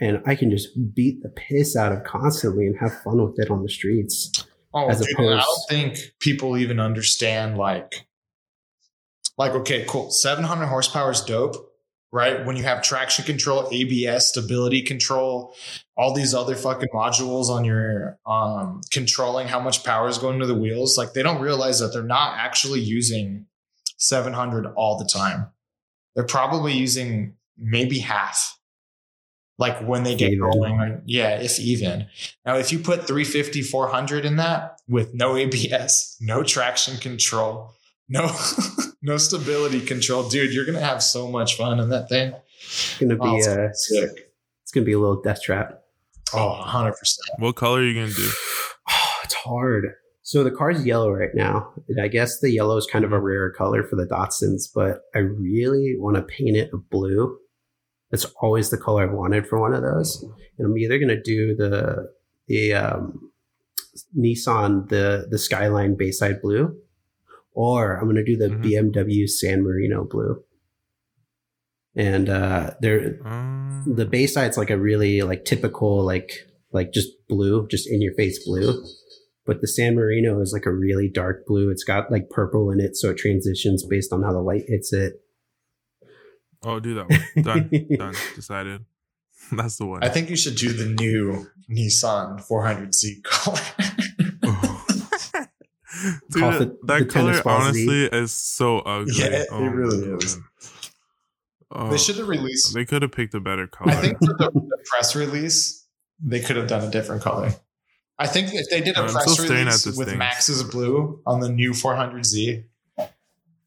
and 0.00 0.20
I 0.26 0.34
can 0.34 0.50
just 0.50 0.70
beat 0.92 1.22
the 1.22 1.28
piss 1.28 1.76
out 1.76 1.92
of 1.92 2.02
constantly 2.02 2.66
and 2.66 2.76
have 2.80 3.00
fun 3.04 3.24
with 3.24 3.38
it 3.38 3.52
on 3.52 3.62
the 3.62 3.68
streets. 3.68 4.44
Oh, 4.74 4.88
as 4.88 5.00
dude, 5.00 5.16
and 5.16 5.34
I 5.34 5.44
don't 5.44 5.68
think 5.68 5.98
people 6.18 6.58
even 6.58 6.80
understand 6.80 7.56
like, 7.56 8.08
like 9.38 9.52
okay, 9.52 9.84
cool, 9.88 10.10
seven 10.10 10.42
hundred 10.42 10.66
horsepower 10.66 11.12
is 11.12 11.20
dope, 11.20 11.54
right? 12.12 12.44
When 12.44 12.56
you 12.56 12.64
have 12.64 12.82
traction 12.82 13.24
control, 13.24 13.68
ABS, 13.70 14.28
stability 14.28 14.82
control, 14.82 15.54
all 15.96 16.14
these 16.14 16.34
other 16.34 16.54
fucking 16.54 16.88
modules 16.94 17.48
on 17.48 17.64
your 17.64 18.18
um 18.26 18.80
controlling 18.90 19.48
how 19.48 19.60
much 19.60 19.84
power 19.84 20.08
is 20.08 20.18
going 20.18 20.40
to 20.40 20.46
the 20.46 20.54
wheels, 20.54 20.98
like 20.98 21.12
they 21.12 21.22
don't 21.22 21.40
realize 21.40 21.80
that 21.80 21.92
they're 21.92 22.02
not 22.02 22.36
actually 22.36 22.80
using 22.80 23.46
seven 23.96 24.32
hundred 24.32 24.66
all 24.76 24.98
the 24.98 25.04
time. 25.04 25.48
They're 26.14 26.24
probably 26.24 26.72
using 26.72 27.34
maybe 27.56 27.98
half. 28.00 28.58
Like 29.58 29.86
when 29.86 30.04
they 30.04 30.16
get 30.16 30.40
rolling, 30.40 30.78
like, 30.78 31.02
yeah, 31.04 31.38
if 31.38 31.60
even. 31.60 32.06
Now, 32.46 32.56
if 32.56 32.72
you 32.72 32.78
put 32.78 33.06
350, 33.06 33.60
400 33.60 34.24
in 34.24 34.36
that 34.36 34.80
with 34.88 35.12
no 35.12 35.36
ABS, 35.36 36.16
no 36.18 36.42
traction 36.42 36.96
control, 36.96 37.74
no 38.10 38.30
no 39.02 39.16
stability 39.16 39.80
control, 39.80 40.28
dude, 40.28 40.52
you're 40.52 40.66
gonna 40.66 40.80
have 40.80 41.02
so 41.02 41.26
much 41.30 41.56
fun 41.56 41.80
in 41.80 41.88
that 41.88 42.08
thing. 42.10 42.34
It's 42.62 42.98
gonna 43.00 43.16
Oh, 43.18 43.32
be 43.32 43.38
it's 43.38 43.48
uh, 43.48 43.72
sick. 43.72 44.10
it's 44.62 44.72
gonna 44.72 44.84
be 44.86 44.92
a 44.92 44.98
little 44.98 45.22
death 45.22 45.40
trap. 45.42 45.78
Oh, 46.34 46.48
100 46.58 46.92
percent. 46.92 47.26
What 47.38 47.56
color 47.56 47.78
are 47.80 47.84
you 47.84 47.94
gonna 47.94 48.12
do? 48.12 48.30
it's 49.24 49.34
hard. 49.34 49.86
So 50.22 50.44
the 50.44 50.50
car's 50.50 50.84
yellow 50.86 51.10
right 51.10 51.34
now. 51.34 51.72
And 51.88 52.00
I 52.00 52.06
guess 52.08 52.38
the 52.40 52.52
yellow 52.52 52.76
is 52.76 52.86
kind 52.86 53.04
of 53.04 53.12
a 53.12 53.18
rare 53.18 53.50
color 53.50 53.82
for 53.82 53.96
the 53.96 54.06
Datsuns, 54.06 54.68
but 54.72 55.00
I 55.14 55.20
really 55.20 55.96
want 55.98 56.16
to 56.16 56.22
paint 56.22 56.56
it 56.56 56.70
a 56.72 56.76
blue. 56.76 57.36
That's 58.12 58.26
always 58.40 58.70
the 58.70 58.76
color 58.78 59.02
I've 59.04 59.12
wanted 59.16 59.48
for 59.48 59.58
one 59.60 59.72
of 59.72 59.82
those. 59.82 60.22
And 60.58 60.66
I'm 60.66 60.78
either 60.78 60.98
gonna 61.00 61.20
do 61.20 61.56
the 61.56 62.10
the 62.46 62.74
um, 62.74 63.32
Nissan 64.16 64.88
the 64.88 65.26
the 65.30 65.38
Skyline 65.38 65.96
Bayside 65.96 66.40
blue, 66.42 66.76
or 67.52 67.96
I'm 67.96 68.06
gonna 68.06 68.24
do 68.24 68.36
the 68.36 68.48
Mhm. 68.48 68.62
BMW 68.62 69.26
San 69.28 69.62
Marino 69.62 70.04
blue. 70.04 70.42
And 71.96 72.28
uh, 72.28 72.74
there 72.80 73.18
Um, 73.24 73.84
the 73.86 74.06
Bayside's 74.06 74.56
like 74.56 74.70
a 74.70 74.78
really 74.78 75.22
like 75.22 75.44
typical 75.44 76.04
like 76.04 76.46
like 76.72 76.92
just 76.92 77.08
blue, 77.28 77.66
just 77.68 77.88
in 77.88 78.00
your 78.00 78.14
face 78.14 78.44
blue. 78.44 78.84
But 79.44 79.60
the 79.60 79.66
San 79.66 79.96
Marino 79.96 80.40
is 80.40 80.52
like 80.52 80.66
a 80.66 80.72
really 80.72 81.08
dark 81.08 81.44
blue. 81.46 81.70
It's 81.70 81.82
got 81.82 82.12
like 82.12 82.30
purple 82.30 82.70
in 82.70 82.78
it, 82.78 82.94
so 82.96 83.10
it 83.10 83.16
transitions 83.16 83.84
based 83.84 84.12
on 84.12 84.22
how 84.22 84.32
the 84.32 84.40
light 84.40 84.64
hits 84.68 84.92
it. 84.92 85.14
oh, 86.62 86.78
do 86.78 86.94
that 86.94 87.08
one. 87.10 87.20
Done. 87.42 87.70
Done. 87.96 88.14
Decided. 88.36 88.84
That's 89.52 89.78
the 89.78 89.86
one. 89.86 90.04
I 90.04 90.08
think 90.10 90.30
you 90.30 90.36
should 90.36 90.54
do 90.56 90.72
the 90.72 90.86
new 90.86 91.48
Nissan 91.68 92.38
400Z 92.46 93.24
color. 93.24 93.58
Dude, 96.30 96.40
Call 96.40 96.52
it 96.54 96.58
that 96.86 96.98
the 96.98 97.04
color 97.06 97.32
tennis 97.32 97.40
ball 97.42 97.60
Z. 97.60 97.64
honestly 97.66 98.04
is 98.18 98.32
so 98.32 98.78
ugly. 98.80 99.12
Yeah, 99.16 99.26
it 99.26 99.48
Oh 99.50 99.60
my 99.60 99.66
really 99.70 100.10
God. 100.10 100.24
is. 100.24 100.38
Oh, 101.72 101.90
They 101.90 101.98
should 101.98 102.16
have 102.16 102.28
released. 102.28 102.74
They 102.74 102.84
could 102.84 103.02
have 103.02 103.12
picked 103.12 103.34
a 103.34 103.40
better 103.40 103.66
color. 103.66 103.92
I 103.92 103.96
think 103.96 104.18
for 104.18 104.26
the, 104.34 104.50
the 104.52 104.78
press 104.92 105.14
release, 105.14 105.86
they 106.20 106.40
could 106.40 106.56
have 106.56 106.66
done 106.66 106.84
a 106.86 106.90
different 106.90 107.22
color. 107.22 107.52
I 108.18 108.26
think 108.26 108.52
if 108.52 108.68
they 108.70 108.80
did 108.80 108.96
a 108.96 109.00
I'm 109.00 109.08
press 109.10 109.22
still 109.32 109.44
staring 109.46 109.68
at 109.68 109.84
release 109.84 109.96
with 109.96 110.08
thing. 110.08 110.18
Max's 110.18 110.62
blue 110.64 111.22
on 111.26 111.40
the 111.40 111.48
new 111.48 111.70
400Z, 111.70 112.64
it 112.98 113.08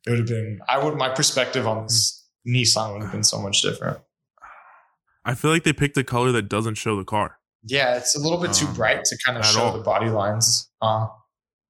would 0.10 0.18
have 0.20 0.28
been. 0.28 0.60
I 0.68 0.84
would. 0.84 0.96
My 0.98 1.10
perspective 1.10 1.66
on 1.66 1.84
this 1.84 2.28
Nissan 2.48 2.94
would 2.94 3.04
have 3.04 3.12
been 3.12 3.24
so 3.24 3.40
much 3.40 3.62
different. 3.62 4.00
I 5.26 5.34
feel 5.36 5.50
like 5.52 5.64
they 5.64 5.72
picked 5.74 5.96
a 5.98 6.04
color 6.04 6.32
that 6.34 6.50
doesn't 6.50 6.76
show 6.76 6.98
the 6.98 7.06
car. 7.06 7.38
Yeah, 7.66 7.96
it's 7.96 8.14
a 8.18 8.20
little 8.20 8.40
bit 8.42 8.52
too 8.54 8.68
Um, 8.68 8.74
bright 8.74 9.06
to 9.06 9.18
kind 9.26 9.38
of 9.38 9.46
show 9.46 9.62
all. 9.62 9.78
the 9.78 9.82
body 9.84 10.10
lines. 10.10 10.70
Uh, 10.82 11.08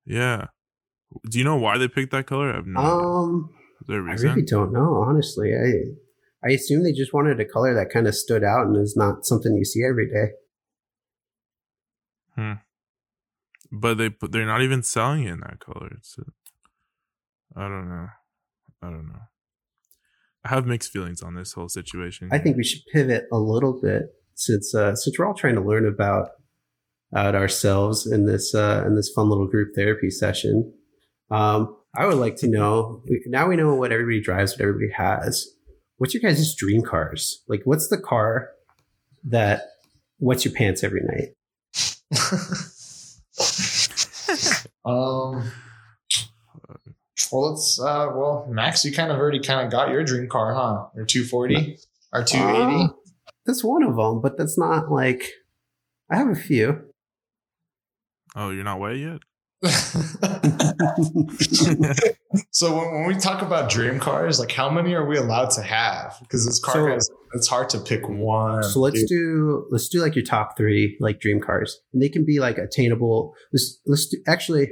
Yeah. 0.06 0.48
Do 1.30 1.38
you 1.38 1.46
know 1.46 1.58
why 1.58 1.78
they 1.78 1.88
picked 1.88 2.12
that 2.12 2.26
color? 2.26 2.52
I 2.52 2.56
have 2.56 2.68
no 2.68 2.80
idea. 2.80 2.92
Um, 2.92 3.50
Is 3.82 3.88
there 3.88 4.08
a 4.08 4.12
I 4.12 4.16
really 4.16 4.42
don't 4.42 4.74
know, 4.74 5.04
honestly. 5.08 5.54
I 5.54 6.48
I 6.48 6.52
assume 6.52 6.84
they 6.84 6.92
just 6.92 7.14
wanted 7.14 7.40
a 7.40 7.46
color 7.46 7.74
that 7.74 7.90
kind 7.90 8.08
of 8.08 8.16
stood 8.16 8.44
out 8.44 8.68
and 8.68 8.76
is 8.78 8.98
not 8.98 9.26
something 9.26 9.56
you 9.56 9.66
see 9.66 9.84
every 9.88 10.10
day. 10.10 10.32
Hmm. 12.36 12.54
but 13.72 14.00
they 14.00 14.10
put 14.10 14.32
they're 14.32 14.46
not 14.46 14.64
even 14.64 14.82
selling 14.82 15.26
it 15.26 15.34
in 15.34 15.40
that 15.42 15.60
color. 15.60 15.92
It's 15.98 16.18
I 17.56 17.68
don't 17.68 17.88
know. 17.90 18.08
I 18.82 18.90
don't 18.90 19.08
know. 19.08 19.22
I 20.44 20.50
have 20.50 20.66
mixed 20.66 20.92
feelings 20.92 21.22
on 21.22 21.36
this 21.36 21.54
whole 21.54 21.70
situation. 21.70 22.30
I 22.32 22.40
think 22.40 22.58
we 22.58 22.64
should 22.64 22.82
pivot 22.92 23.26
a 23.32 23.38
little 23.38 23.80
bit 23.80 24.04
since 24.34 24.74
uh, 24.74 24.96
since 24.96 25.18
we're 25.18 25.28
all 25.28 25.36
trying 25.36 25.56
to 25.56 25.62
learn 25.62 25.86
about 25.86 26.30
about 27.14 27.36
ourselves 27.36 28.12
in 28.12 28.26
this 28.26 28.56
uh, 28.56 28.84
in 28.88 28.96
this 28.96 29.12
fun 29.14 29.30
little 29.30 29.48
group 29.48 29.76
therapy 29.76 30.10
session. 30.10 30.74
Um, 31.30 31.78
I 31.96 32.08
would 32.08 32.18
like 32.18 32.38
to 32.38 32.48
know 32.48 33.04
now 33.28 33.48
we 33.48 33.56
know 33.56 33.76
what 33.76 33.92
everybody 33.92 34.20
drives, 34.20 34.54
what 34.54 34.62
everybody 34.62 34.92
has. 34.92 35.48
What's 35.98 36.16
your 36.16 36.22
guys' 36.22 36.56
dream 36.56 36.82
cars? 36.82 37.44
Like, 37.48 37.62
what's 37.66 37.88
the 37.88 38.00
car 38.00 38.50
that 39.26 39.68
what's 40.18 40.44
your 40.44 40.56
pants 40.56 40.84
every 40.84 41.02
night? 41.04 41.36
um. 44.86 45.52
Well, 47.32 47.52
let's. 47.52 47.80
Uh, 47.80 48.10
well, 48.16 48.48
Max, 48.50 48.84
you 48.86 48.92
kind 48.92 49.12
of 49.12 49.20
already 49.20 49.40
kind 49.40 49.64
of 49.64 49.72
got 49.72 49.90
your 49.90 50.04
dream 50.04 50.28
car, 50.28 50.56
huh? 50.56 50.88
Your 50.96 51.06
240 51.06 51.78
or 52.12 52.24
280. 52.24 52.86
Uh, 52.86 52.88
that's 53.46 53.64
one 53.64 53.84
of 53.84 53.96
them, 53.96 54.20
but 54.20 54.36
that's 54.36 54.58
not 54.58 54.92
like 54.92 55.30
I 56.10 56.18
have 56.18 56.30
a 56.30 56.36
few. 56.36 56.93
Oh, 58.36 58.50
you're 58.50 58.64
not 58.64 58.80
wet 58.80 58.98
yet? 58.98 59.20
so 62.52 62.78
when, 62.78 62.94
when 62.94 63.08
we 63.08 63.16
talk 63.16 63.42
about 63.42 63.70
dream 63.70 63.98
cars, 63.98 64.38
like 64.40 64.52
how 64.52 64.70
many 64.70 64.94
are 64.94 65.06
we 65.06 65.18
allowed 65.18 65.52
to 65.52 65.62
have? 65.62 66.18
Because 66.20 66.46
this 66.46 66.60
car 66.60 66.74
So- 66.74 66.88
has, 66.88 67.10
it's 67.34 67.48
hard 67.48 67.70
to 67.70 67.80
pick 67.80 68.08
one. 68.10 68.64
So 68.64 68.82
let's 68.82 69.00
dude. 69.00 69.08
do 69.10 69.66
let's 69.72 69.88
do 69.88 70.02
like 70.02 70.16
your 70.16 70.26
top 70.26 70.58
three 70.58 70.98
like 71.00 71.22
dream 71.22 71.40
cars, 71.40 71.80
and 71.94 72.02
they 72.02 72.10
can 72.10 72.26
be 72.26 72.40
like 72.40 72.58
attainable. 72.58 73.34
Let's 73.54 73.80
let's 73.86 74.08
do 74.08 74.18
actually 74.28 74.70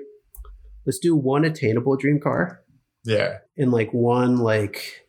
let's 0.85 0.99
do 0.99 1.15
one 1.15 1.45
attainable 1.45 1.95
dream 1.95 2.19
car 2.19 2.61
yeah. 3.03 3.37
and 3.57 3.71
like 3.71 3.93
one 3.93 4.37
like 4.37 5.05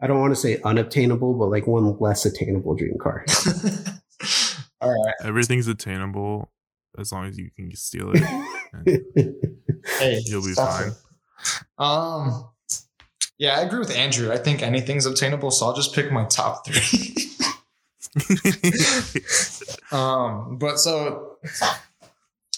I 0.00 0.06
don't 0.06 0.20
want 0.20 0.34
to 0.34 0.40
say 0.40 0.60
unobtainable, 0.62 1.34
but 1.34 1.46
like 1.46 1.66
one 1.66 1.96
less 1.98 2.26
attainable 2.26 2.74
dream 2.74 2.96
car. 3.00 3.24
All 4.80 4.90
right. 4.90 5.14
Everything's 5.22 5.68
attainable 5.68 6.50
as 6.98 7.12
long 7.12 7.26
as 7.26 7.38
you 7.38 7.50
can 7.54 7.74
steal 7.74 8.12
it. 8.14 8.22
Hey, 9.98 10.20
You'll 10.26 10.42
be 10.44 10.52
fine. 10.52 10.88
it. 10.88 10.94
Um. 11.78 12.48
Yeah, 13.38 13.56
I 13.58 13.60
agree 13.62 13.78
with 13.78 13.90
Andrew. 13.94 14.32
I 14.32 14.36
think 14.38 14.62
anything's 14.62 15.06
obtainable, 15.06 15.50
so 15.50 15.66
I'll 15.66 15.74
just 15.76 15.94
pick 15.94 16.10
my 16.10 16.24
top 16.24 16.66
three. 16.66 17.14
um, 19.92 20.56
but 20.58 20.78
so, 20.78 21.36
all 21.62 21.68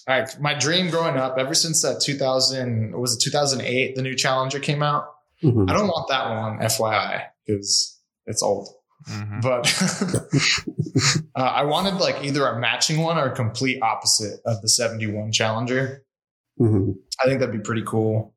right, 0.06 0.40
my 0.40 0.54
dream 0.54 0.88
growing 0.90 1.16
up, 1.16 1.36
ever 1.38 1.54
since 1.54 1.82
that 1.82 2.00
2000 2.00 2.92
was 2.98 3.14
it 3.16 3.20
2008, 3.20 3.94
the 3.96 4.02
new 4.02 4.14
Challenger 4.14 4.60
came 4.60 4.82
out. 4.82 5.12
Mhm. 5.42 5.68
I 5.70 5.74
don't 5.74 5.88
want 5.88 6.08
that 6.08 6.30
one, 6.30 6.58
FYI, 6.60 7.24
because 7.46 7.98
it's 8.26 8.42
old. 8.42 8.68
Mhm. 9.06 9.42
But 9.42 11.30
uh, 11.40 11.40
I 11.42 11.64
wanted 11.64 11.94
like 11.94 12.24
either 12.24 12.46
a 12.46 12.58
matching 12.58 13.00
one 13.00 13.18
or 13.18 13.26
a 13.26 13.34
complete 13.34 13.80
opposite 13.82 14.40
of 14.44 14.60
the 14.62 14.68
71 14.68 15.32
Challenger. 15.32 16.04
Mhm. 16.60 16.94
I 17.22 17.26
think 17.26 17.40
that'd 17.40 17.54
be 17.54 17.60
pretty 17.60 17.84
cool. 17.86 18.34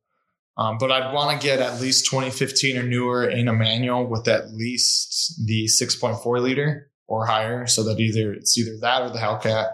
Um, 0.57 0.77
but 0.77 0.91
I'd 0.91 1.13
want 1.13 1.39
to 1.39 1.45
get 1.45 1.59
at 1.59 1.81
least 1.81 2.05
2015 2.05 2.77
or 2.77 2.83
newer 2.83 3.27
in 3.27 3.47
a 3.47 3.53
manual 3.53 4.05
with 4.05 4.27
at 4.27 4.51
least 4.53 5.41
the 5.47 5.65
6.4 5.65 6.39
liter 6.41 6.91
or 7.07 7.25
higher, 7.25 7.65
so 7.67 7.83
that 7.83 7.99
either 7.99 8.33
it's 8.33 8.57
either 8.57 8.77
that 8.81 9.01
or 9.01 9.09
the 9.09 9.17
Hellcat. 9.19 9.71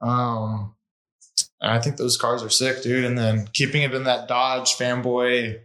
Um, 0.00 0.74
and 1.60 1.72
I 1.72 1.78
think 1.78 1.96
those 1.98 2.16
cars 2.16 2.42
are 2.42 2.48
sick, 2.50 2.82
dude. 2.82 3.04
And 3.04 3.16
then 3.18 3.46
keeping 3.52 3.82
it 3.82 3.94
in 3.94 4.04
that 4.04 4.28
Dodge 4.28 4.76
fanboy, 4.76 5.60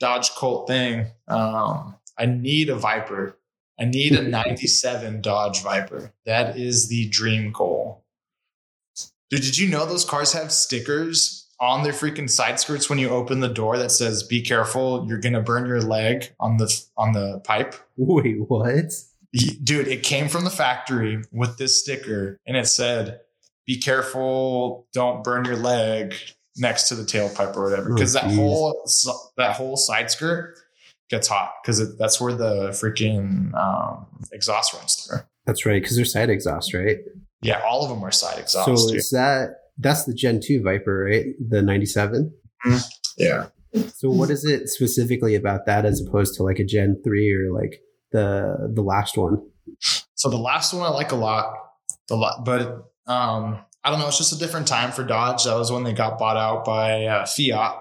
Dodge 0.00 0.30
Colt 0.32 0.66
thing. 0.68 1.06
Um, 1.28 1.96
I 2.18 2.26
need 2.26 2.68
a 2.70 2.74
Viper. 2.74 3.37
I 3.80 3.84
need 3.84 4.12
a 4.14 4.22
97 4.28 5.20
Dodge 5.20 5.62
Viper. 5.62 6.12
That 6.26 6.56
is 6.58 6.88
the 6.88 7.08
dream 7.08 7.52
goal. 7.52 8.04
Dude, 9.30 9.42
did 9.42 9.58
you 9.58 9.68
know 9.68 9.84
those 9.86 10.04
cars 10.04 10.32
have 10.32 10.50
stickers 10.52 11.46
on 11.60 11.82
their 11.82 11.92
freaking 11.92 12.30
side 12.30 12.58
skirts 12.60 12.88
when 12.88 12.98
you 12.98 13.10
open 13.10 13.40
the 13.40 13.48
door 13.48 13.76
that 13.78 13.90
says 13.90 14.22
"Be 14.22 14.40
careful, 14.40 15.06
you're 15.08 15.20
gonna 15.20 15.42
burn 15.42 15.66
your 15.66 15.82
leg" 15.82 16.32
on 16.40 16.56
the 16.56 16.72
on 16.96 17.12
the 17.12 17.40
pipe? 17.40 17.74
Wait, 17.96 18.36
what? 18.48 18.92
Dude, 19.62 19.86
it 19.88 20.02
came 20.02 20.28
from 20.28 20.44
the 20.44 20.50
factory 20.50 21.22
with 21.30 21.58
this 21.58 21.78
sticker, 21.78 22.38
and 22.46 22.56
it 22.56 22.66
said, 22.66 23.20
"Be 23.66 23.78
careful, 23.78 24.86
don't 24.94 25.22
burn 25.22 25.44
your 25.44 25.56
leg 25.56 26.14
next 26.56 26.88
to 26.88 26.94
the 26.94 27.02
tailpipe 27.02 27.54
or 27.54 27.64
whatever." 27.64 27.90
Oh, 27.90 27.94
Because 27.94 28.14
that 28.14 28.24
geez. 28.28 28.36
whole 28.36 28.88
that 29.36 29.56
whole 29.56 29.76
side 29.76 30.10
skirt 30.10 30.58
gets 31.10 31.28
hot 31.28 31.52
because 31.62 31.96
that's 31.96 32.20
where 32.20 32.32
the 32.32 32.68
freaking 32.70 33.54
um, 33.54 34.06
exhaust 34.32 34.74
runs 34.74 34.94
through. 34.94 35.20
That's 35.46 35.64
right, 35.64 35.80
because 35.80 35.96
they're 35.96 36.04
side 36.04 36.30
exhaust, 36.30 36.74
right? 36.74 36.98
Yeah, 37.40 37.60
all 37.66 37.82
of 37.82 37.90
them 37.90 38.02
are 38.04 38.10
side 38.10 38.38
exhaust. 38.38 38.66
so 38.66 38.94
is 38.94 39.10
that 39.10 39.50
that's 39.78 40.04
the 40.04 40.14
Gen 40.14 40.40
two 40.44 40.62
Viper, 40.62 41.04
right? 41.10 41.26
The 41.48 41.62
ninety 41.62 41.86
seven. 41.86 42.34
yeah. 43.16 43.46
So 43.94 44.10
what 44.10 44.30
is 44.30 44.44
it 44.44 44.68
specifically 44.68 45.34
about 45.34 45.66
that 45.66 45.84
as 45.84 46.04
opposed 46.04 46.34
to 46.36 46.42
like 46.42 46.58
a 46.58 46.64
Gen 46.64 47.00
three 47.04 47.32
or 47.32 47.52
like 47.52 47.80
the 48.12 48.70
the 48.74 48.82
last 48.82 49.16
one? 49.16 49.42
So 50.14 50.28
the 50.28 50.38
last 50.38 50.72
one 50.74 50.82
I 50.82 50.88
like 50.88 51.12
a 51.12 51.16
lot, 51.16 51.54
the 52.08 52.16
lot, 52.16 52.44
but 52.44 52.84
um, 53.06 53.60
I 53.84 53.90
don't 53.90 54.00
know. 54.00 54.08
It's 54.08 54.18
just 54.18 54.32
a 54.32 54.38
different 54.38 54.66
time 54.66 54.92
for 54.92 55.04
Dodge. 55.04 55.44
That 55.44 55.56
was 55.56 55.70
when 55.70 55.84
they 55.84 55.92
got 55.92 56.18
bought 56.18 56.36
out 56.36 56.64
by 56.64 57.06
uh, 57.06 57.26
Fiat. 57.26 57.76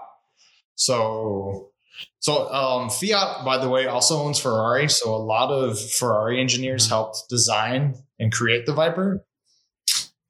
So, 0.75 1.71
so 2.19 2.51
um, 2.51 2.89
Fiat, 2.89 3.45
by 3.45 3.57
the 3.57 3.69
way, 3.69 3.87
also 3.87 4.17
owns 4.17 4.39
Ferrari. 4.39 4.89
So 4.89 5.13
a 5.13 5.17
lot 5.17 5.49
of 5.51 5.79
Ferrari 5.79 6.39
engineers 6.39 6.85
Mhm. 6.85 6.89
helped 6.89 7.29
design 7.29 7.95
and 8.19 8.31
create 8.31 8.65
the 8.65 8.73
Viper, 8.73 9.25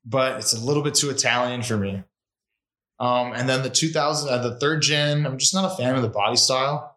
but 0.06 0.38
it's 0.40 0.54
a 0.54 0.60
little 0.60 0.84
bit 0.84 0.96
too 0.96 1.10
Italian 1.10 1.64
for 1.64 1.78
me. 1.78 2.04
Um, 3.00 3.34
and 3.34 3.48
then 3.48 3.62
the 3.64 3.70
2000, 3.70 4.30
uh, 4.30 4.38
the 4.40 4.60
third 4.60 4.82
gen, 4.82 5.26
I'm 5.26 5.38
just 5.38 5.54
not 5.54 5.72
a 5.72 5.76
fan 5.76 5.96
of 5.96 6.02
the 6.02 6.10
body 6.10 6.36
style. 6.36 6.96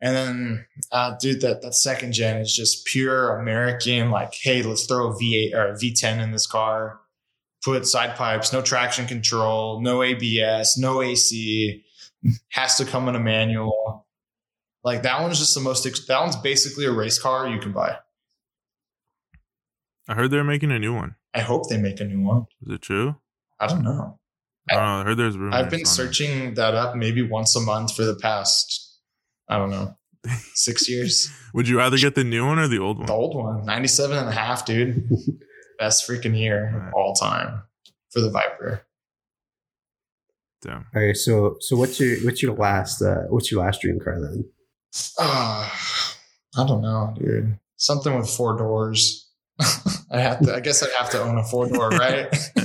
And 0.00 0.14
then, 0.16 0.66
uh, 0.92 1.16
dude, 1.20 1.40
that 1.42 1.62
that 1.62 1.74
second 1.74 2.12
gen 2.12 2.38
is 2.38 2.54
just 2.54 2.84
pure 2.86 3.38
American. 3.38 4.10
Like, 4.10 4.34
hey, 4.34 4.62
let's 4.62 4.86
throw 4.86 5.08
a 5.08 5.14
V8 5.14 5.54
or 5.54 5.68
a 5.68 5.74
V10 5.78 6.20
in 6.20 6.30
this 6.32 6.46
car. 6.46 7.00
Put 7.64 7.86
side 7.86 8.14
pipes, 8.16 8.52
no 8.52 8.60
traction 8.60 9.06
control, 9.06 9.80
no 9.80 10.02
ABS, 10.02 10.76
no 10.76 11.00
AC. 11.00 11.84
Has 12.52 12.76
to 12.76 12.84
come 12.84 13.08
in 13.08 13.14
a 13.16 13.20
manual. 13.20 14.06
Like 14.82 15.02
that 15.02 15.20
one's 15.22 15.38
just 15.38 15.54
the 15.54 15.60
most. 15.60 15.84
That 16.08 16.20
one's 16.20 16.36
basically 16.36 16.84
a 16.86 16.92
race 16.92 17.18
car 17.18 17.48
you 17.48 17.58
can 17.58 17.72
buy. 17.72 17.96
I 20.08 20.14
heard 20.14 20.30
they're 20.30 20.44
making 20.44 20.70
a 20.72 20.78
new 20.78 20.94
one. 20.94 21.16
I 21.34 21.40
hope 21.40 21.68
they 21.68 21.78
make 21.78 22.00
a 22.00 22.04
new 22.04 22.20
one. 22.22 22.46
Is 22.66 22.74
it 22.74 22.82
true? 22.82 23.16
I 23.58 23.66
don't 23.66 23.82
know. 23.82 24.18
I 24.70 24.74
don't 24.74 24.82
know. 24.84 25.00
I 25.00 25.04
heard 25.04 25.16
there's 25.18 25.36
rumors. 25.36 25.54
I've 25.54 25.70
been 25.70 25.80
on 25.80 25.82
it. 25.82 25.86
searching 25.88 26.54
that 26.54 26.74
up 26.74 26.94
maybe 26.96 27.22
once 27.22 27.56
a 27.56 27.60
month 27.60 27.94
for 27.94 28.04
the 28.04 28.14
past, 28.16 28.98
I 29.48 29.58
don't 29.58 29.70
know, 29.70 29.94
six 30.54 30.88
years. 30.88 31.30
Would 31.54 31.68
you 31.68 31.78
rather 31.78 31.96
get 31.98 32.14
the 32.14 32.24
new 32.24 32.46
one 32.46 32.58
or 32.58 32.68
the 32.68 32.78
old 32.78 32.98
one? 32.98 33.06
The 33.06 33.12
old 33.12 33.34
one, 33.36 33.64
97 33.64 34.16
and 34.16 34.28
a 34.28 34.32
half, 34.32 34.64
dude. 34.64 35.08
Best 35.78 36.08
freaking 36.08 36.38
year 36.38 36.70
Right. 36.74 36.88
of 36.88 36.94
all 36.94 37.14
time 37.14 37.62
for 38.10 38.20
the 38.20 38.30
Viper. 38.30 38.86
Damn. 40.64 40.86
All 40.96 41.02
right, 41.02 41.16
so 41.16 41.56
so 41.60 41.76
what's 41.76 42.00
your 42.00 42.16
what's 42.24 42.42
your 42.42 42.54
last 42.54 43.02
uh, 43.02 43.24
what's 43.28 43.52
your 43.52 43.62
last 43.62 43.82
dream 43.82 44.00
car 44.00 44.18
then? 44.20 44.44
Uh, 45.18 45.68
I 46.56 46.66
don't 46.66 46.80
know, 46.80 47.14
dude. 47.18 47.58
Something 47.76 48.16
with 48.16 48.30
four 48.30 48.56
doors. 48.56 49.30
I 50.10 50.20
have 50.20 50.40
to. 50.40 50.54
I 50.54 50.60
guess 50.60 50.82
I'd 50.82 50.90
have 50.98 51.10
to 51.10 51.22
own 51.22 51.36
a 51.36 51.44
four 51.44 51.68
door, 51.68 51.90
right? 51.90 52.26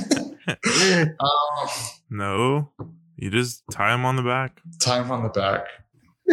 Um, 0.50 1.70
No, 2.10 2.72
You 3.16 3.30
just 3.30 3.64
tie 3.72 3.92
them 3.92 4.04
on 4.04 4.16
the 4.16 4.24
back, 4.24 4.62
Tie 4.82 5.00
them 5.00 5.12
on 5.12 5.22
the 5.22 5.30
back. 5.30 5.68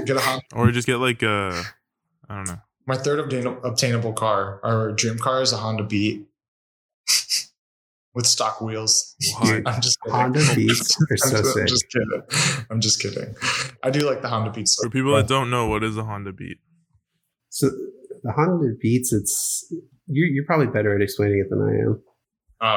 Get 0.07 0.17
a 0.17 0.21
Honda. 0.21 0.45
or 0.55 0.71
just 0.71 0.87
get 0.87 0.97
like 0.97 1.23
a, 1.23 1.63
I 2.29 2.37
don't 2.37 2.49
know. 2.49 2.59
My 2.87 2.97
third 2.97 3.19
obtainable 3.21 4.15
car, 4.15 4.61
or 4.63 4.93
dream 4.93 5.19
car, 5.19 5.43
is 5.43 5.53
a 5.53 5.59
Honda 5.59 5.83
Beat 5.83 6.27
with 8.17 8.27
stock 8.27 8.61
wheels. 8.61 9.15
Why? 9.39 9.63
I'm 9.65 9.81
just 9.81 9.97
kidding. 10.03 10.19
Honda 10.19 10.41
Beats 10.57 10.97
are 11.01 11.07
I'm 11.13 11.17
just, 11.31 11.53
sick. 11.53 11.61
I'm 11.61 11.67
just 11.69 11.87
kidding. 11.93 12.23
I'm 12.71 12.81
just 12.81 13.01
kidding. 13.03 13.35
I 13.85 13.91
do 13.91 14.01
like 14.01 14.23
the 14.23 14.29
Honda 14.29 14.51
Beats. 14.51 14.75
For 14.83 14.91
people 14.91 15.15
that 15.15 15.29
don't 15.29 15.51
know, 15.51 15.69
what 15.69 15.85
is 15.85 15.97
a 15.97 16.03
Honda 16.05 16.33
Beat? 16.33 16.57
So 17.51 17.69
the 18.25 18.33
Honda 18.33 18.73
Beats, 18.81 19.13
it's 19.13 19.73
you're 20.09 20.27
you're 20.29 20.45
probably 20.47 20.67
better 20.67 20.95
at 20.97 21.03
explaining 21.03 21.39
it 21.45 21.51
than 21.51 21.61
I 21.63 21.73
am. 21.87 22.03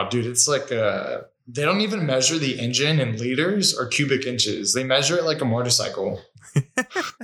Oh, 0.05 0.09
dude, 0.09 0.25
it's 0.27 0.47
like 0.47 0.71
uh 0.71 1.21
they 1.47 1.63
don't 1.63 1.81
even 1.81 2.05
measure 2.05 2.37
the 2.37 2.59
engine 2.59 2.99
in 2.99 3.17
liters 3.17 3.75
or 3.75 3.87
cubic 3.87 4.27
inches. 4.27 4.73
They 4.73 4.83
measure 4.83 5.17
it 5.17 5.23
like 5.23 5.41
a 5.41 5.45
motorcycle. 5.45 6.21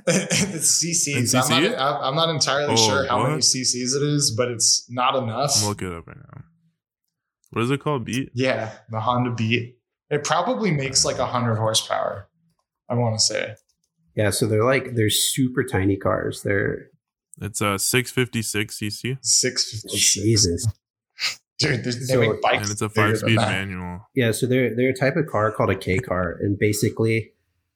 it's 0.07 0.83
CCs. 0.83 1.33
In 1.33 1.39
I'm 1.39 1.45
CC? 1.45 1.49
not, 1.71 1.79
I'm- 1.79 2.03
I'm 2.03 2.15
not 2.15 2.29
entirely 2.29 2.73
Oh, 2.73 2.87
sure 2.87 3.07
how 3.07 3.23
many? 3.23 3.37
CCs 3.39 3.95
it 3.95 4.01
is, 4.03 4.33
but 4.35 4.49
it's 4.49 4.87
not 4.89 5.15
enough. 5.15 5.51
I'm 5.61 5.67
looking 5.67 5.91
it 5.91 5.97
up 5.97 6.07
right 6.07 6.17
now. 6.17 6.43
What 7.55 7.63
is 7.63 7.71
it 7.71 7.79
called? 7.79 8.03
Beat? 8.03 8.31
Yeah, 8.33 8.73
the 8.89 8.99
Honda 8.99 9.31
Beat. 9.31 9.77
It 10.09 10.25
probably 10.25 10.71
makes 10.71 11.05
like 11.05 11.15
a 11.15 11.21
100 11.21 11.55
horsepower, 11.55 12.27
I 12.89 12.95
want 12.95 13.15
to 13.17 13.19
say. 13.23 13.55
Yeah, 14.13 14.31
so 14.31 14.45
they're 14.45 14.65
like 14.65 14.95
they're 14.95 15.09
super 15.09 15.63
tiny 15.63 15.95
cars. 15.95 16.43
They're 16.43 16.89
It's 17.41 17.61
a 17.61 17.79
656 17.79 18.77
cc 18.77 19.17
656. 19.21 20.13
Jesus. 20.13 20.67
Dude, 21.57 21.85
they, 21.85 21.91
they 21.91 21.91
So- 21.91 22.19
make 22.19 22.41
bikes. 22.41 22.63
and 22.63 22.71
it's 22.71 22.81
a 22.81 22.89
bigger 22.89 23.07
five-speed 23.11 23.37
manual. 23.37 24.01
Yeah, 24.13 24.31
so 24.31 24.47
they're 24.47 24.75
they're 24.75 24.89
a 24.89 24.93
type 24.93 25.15
of 25.15 25.27
car 25.27 25.49
called 25.53 25.69
a 25.69 25.75
K 25.77 25.99
car, 25.99 26.37
and 26.41 26.59
basically, 26.59 27.31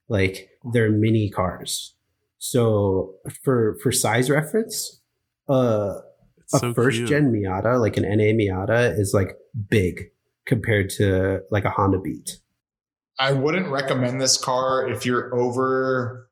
like 0.10 0.50
they're 0.74 0.92
mini 0.92 1.30
cars. 1.30 1.96
So 2.38 3.14
for 3.44 3.78
for 3.82 3.94
size 3.94 4.30
reference, 4.30 5.02
uh, 5.48 6.00
It's 6.00 6.09
a 6.54 6.60
so 6.60 6.74
first 6.74 6.98
cute. 6.98 7.10
gen 7.10 7.32
Miata, 7.32 7.80
like 7.80 7.98
an 7.98 8.04
NA 8.04 8.34
Miata, 8.34 8.98
is 8.98 9.14
like 9.14 9.36
big 9.70 10.12
compared 10.46 10.90
to 10.90 11.42
like 11.52 11.64
a 11.64 11.70
Honda 11.70 12.00
Beat, 12.00 12.40
I 13.20 13.34
wouldn't 13.34 13.68
recommend 13.68 14.20
this 14.20 14.38
car 14.38 14.88
if 14.90 15.06
you're 15.06 15.34
over 15.38 16.30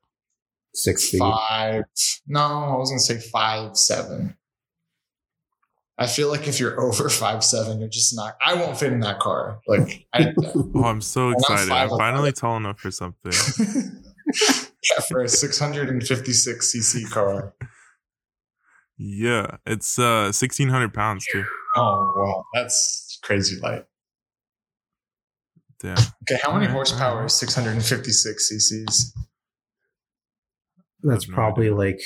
six 0.74 1.08
feet. 1.10 1.20
five. 1.20 1.84
No, 2.26 2.40
I 2.40 2.76
was 2.76 2.90
gonna 2.90 3.00
say 3.00 3.18
five 3.30 3.76
seven. 3.76 4.36
I 6.00 6.06
feel 6.06 6.28
like 6.28 6.46
if 6.46 6.60
you're 6.60 6.80
over 6.86 7.08
five 7.08 7.44
seven, 7.44 7.80
you're 7.80 7.88
just 7.88 8.14
not. 8.16 8.36
I 8.44 8.54
won't 8.54 8.78
fit 8.78 8.92
in 8.92 9.00
that 9.00 9.20
car. 9.20 9.60
Like, 9.68 10.06
I, 10.14 10.34
Oh, 10.74 10.84
I'm 10.84 11.00
so 11.00 11.28
I'm 11.28 11.34
excited. 11.34 11.70
I'm 11.72 11.90
finally 11.90 12.32
tall 12.32 12.56
enough 12.56 12.80
for 12.80 12.90
something. 12.90 13.32
yeah, 14.34 15.02
for 15.08 15.22
a 15.22 15.28
656 15.28 16.74
cc 16.74 17.10
car. 17.10 17.54
Yeah, 18.98 19.58
it's 19.64 19.98
uh 19.98 20.32
1600 20.32 20.92
pounds 20.92 21.24
too. 21.30 21.44
Oh 21.76 22.12
wow, 22.16 22.44
that's 22.52 23.18
crazy 23.22 23.60
light. 23.60 23.84
Damn. 25.80 25.92
Okay, 25.92 26.40
how 26.42 26.50
many 26.52 26.66
Alright, 26.66 26.70
horsepower 26.70 27.12
alright. 27.12 27.26
is 27.26 27.34
656 27.34 28.52
cc's? 28.52 29.14
That's 31.04 31.24
have 31.24 31.30
no 31.30 31.34
probably 31.34 31.70
like 31.70 32.00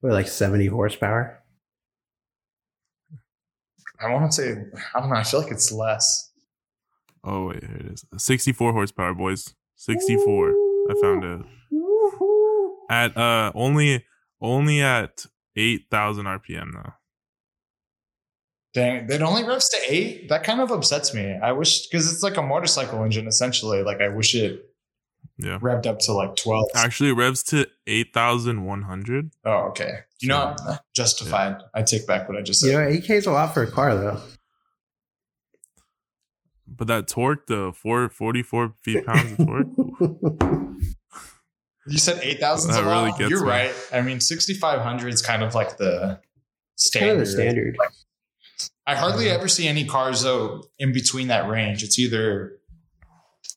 what, 0.00 0.12
like 0.12 0.28
seventy 0.28 0.66
horsepower. 0.66 1.42
I 4.00 4.12
want 4.12 4.30
to 4.30 4.36
say, 4.36 4.50
I 4.94 5.00
don't 5.00 5.10
know. 5.10 5.16
I 5.16 5.22
feel 5.24 5.42
like 5.42 5.50
it's 5.52 5.72
less. 5.72 6.30
Oh 7.24 7.46
wait, 7.48 7.64
here 7.64 7.76
it 7.76 7.86
is. 7.92 8.04
64 8.16 8.72
horsepower, 8.72 9.14
boys. 9.14 9.54
64. 9.76 10.50
I 10.90 10.94
found 11.00 11.24
it 11.24 11.46
at 12.90 13.16
uh 13.16 13.52
only 13.54 14.04
only 14.40 14.82
at 14.82 15.26
8000 15.56 16.24
RPM 16.26 16.72
though. 16.74 16.92
Dang, 18.74 19.10
it 19.10 19.20
only 19.20 19.44
revs 19.44 19.68
to 19.68 19.76
eight. 19.88 20.28
That 20.30 20.44
kind 20.44 20.60
of 20.60 20.70
upsets 20.70 21.12
me. 21.12 21.38
I 21.42 21.52
wish 21.52 21.86
because 21.88 22.10
it's 22.12 22.22
like 22.22 22.38
a 22.38 22.42
motorcycle 22.42 23.02
engine 23.04 23.26
essentially. 23.26 23.82
Like 23.82 24.00
I 24.00 24.08
wish 24.08 24.34
it 24.34 24.64
Yeah. 25.36 25.58
revved 25.58 25.86
up 25.86 25.98
to 26.00 26.12
like 26.12 26.36
12. 26.36 26.68
Actually, 26.74 27.10
it 27.10 27.14
revs 27.14 27.42
to 27.44 27.66
8100. 27.86 29.30
Oh, 29.44 29.50
okay. 29.70 29.98
You 30.20 30.28
know, 30.28 30.56
what? 30.64 30.82
justified. 30.94 31.56
I 31.74 31.82
take 31.82 32.06
back 32.06 32.28
what 32.28 32.38
I 32.38 32.42
just 32.42 32.60
said. 32.60 32.70
Yeah, 32.70 32.86
eight 32.86 33.04
K 33.04 33.16
is 33.16 33.26
a 33.26 33.32
lot 33.32 33.52
for 33.52 33.62
a 33.62 33.70
car, 33.70 33.94
though. 33.94 34.20
But 36.66 36.86
that 36.86 37.08
torque, 37.08 37.46
the 37.48 37.72
444 37.74 38.74
feet 38.80 39.04
pounds 39.04 39.32
of 39.32 39.46
torque. 39.46 39.66
You 41.86 41.98
said 41.98 42.20
8,000 42.22 42.70
That 42.72 42.84
a 42.84 42.86
lot. 42.86 43.04
really 43.04 43.18
gets 43.18 43.30
You're 43.30 43.42
me. 43.44 43.48
right. 43.50 43.74
I 43.92 44.00
mean, 44.02 44.20
6,500 44.20 45.12
is 45.12 45.22
kind 45.22 45.42
of 45.42 45.54
like 45.54 45.78
the 45.78 46.20
It's 46.74 46.90
kind 46.90 47.20
of 47.20 47.26
standard. 47.26 47.26
the 47.26 47.30
standard. 47.32 47.76
I 48.86 48.94
hardly 48.96 49.28
ever 49.30 49.48
see 49.48 49.66
any 49.68 49.84
cars 49.84 50.22
though 50.22 50.64
in 50.78 50.92
between 50.92 51.28
that 51.28 51.48
range. 51.48 51.82
It's 51.82 51.98
either 51.98 52.58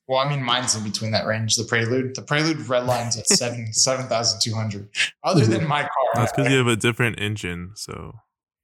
well, 0.08 0.20
I 0.20 0.30
mean, 0.30 0.44
mine's 0.44 0.76
in 0.76 0.84
between 0.84 1.12
that 1.12 1.26
range. 1.26 1.56
The 1.56 1.64
Prelude, 1.64 2.16
the 2.16 2.22
Prelude 2.22 2.60
red 2.70 2.86
lines 2.86 3.18
at 3.18 3.26
seven 3.28 3.68
seven 3.74 4.08
thousand 4.08 4.40
two 4.42 4.54
hundred. 4.54 4.88
Other 5.24 5.46
than 5.46 5.68
my 5.68 5.82
car, 5.82 5.90
That's 6.14 6.32
because 6.32 6.52
you 6.52 6.58
have 6.58 6.68
a 6.68 6.76
different 6.76 7.20
engine. 7.20 7.72
So 7.76 8.14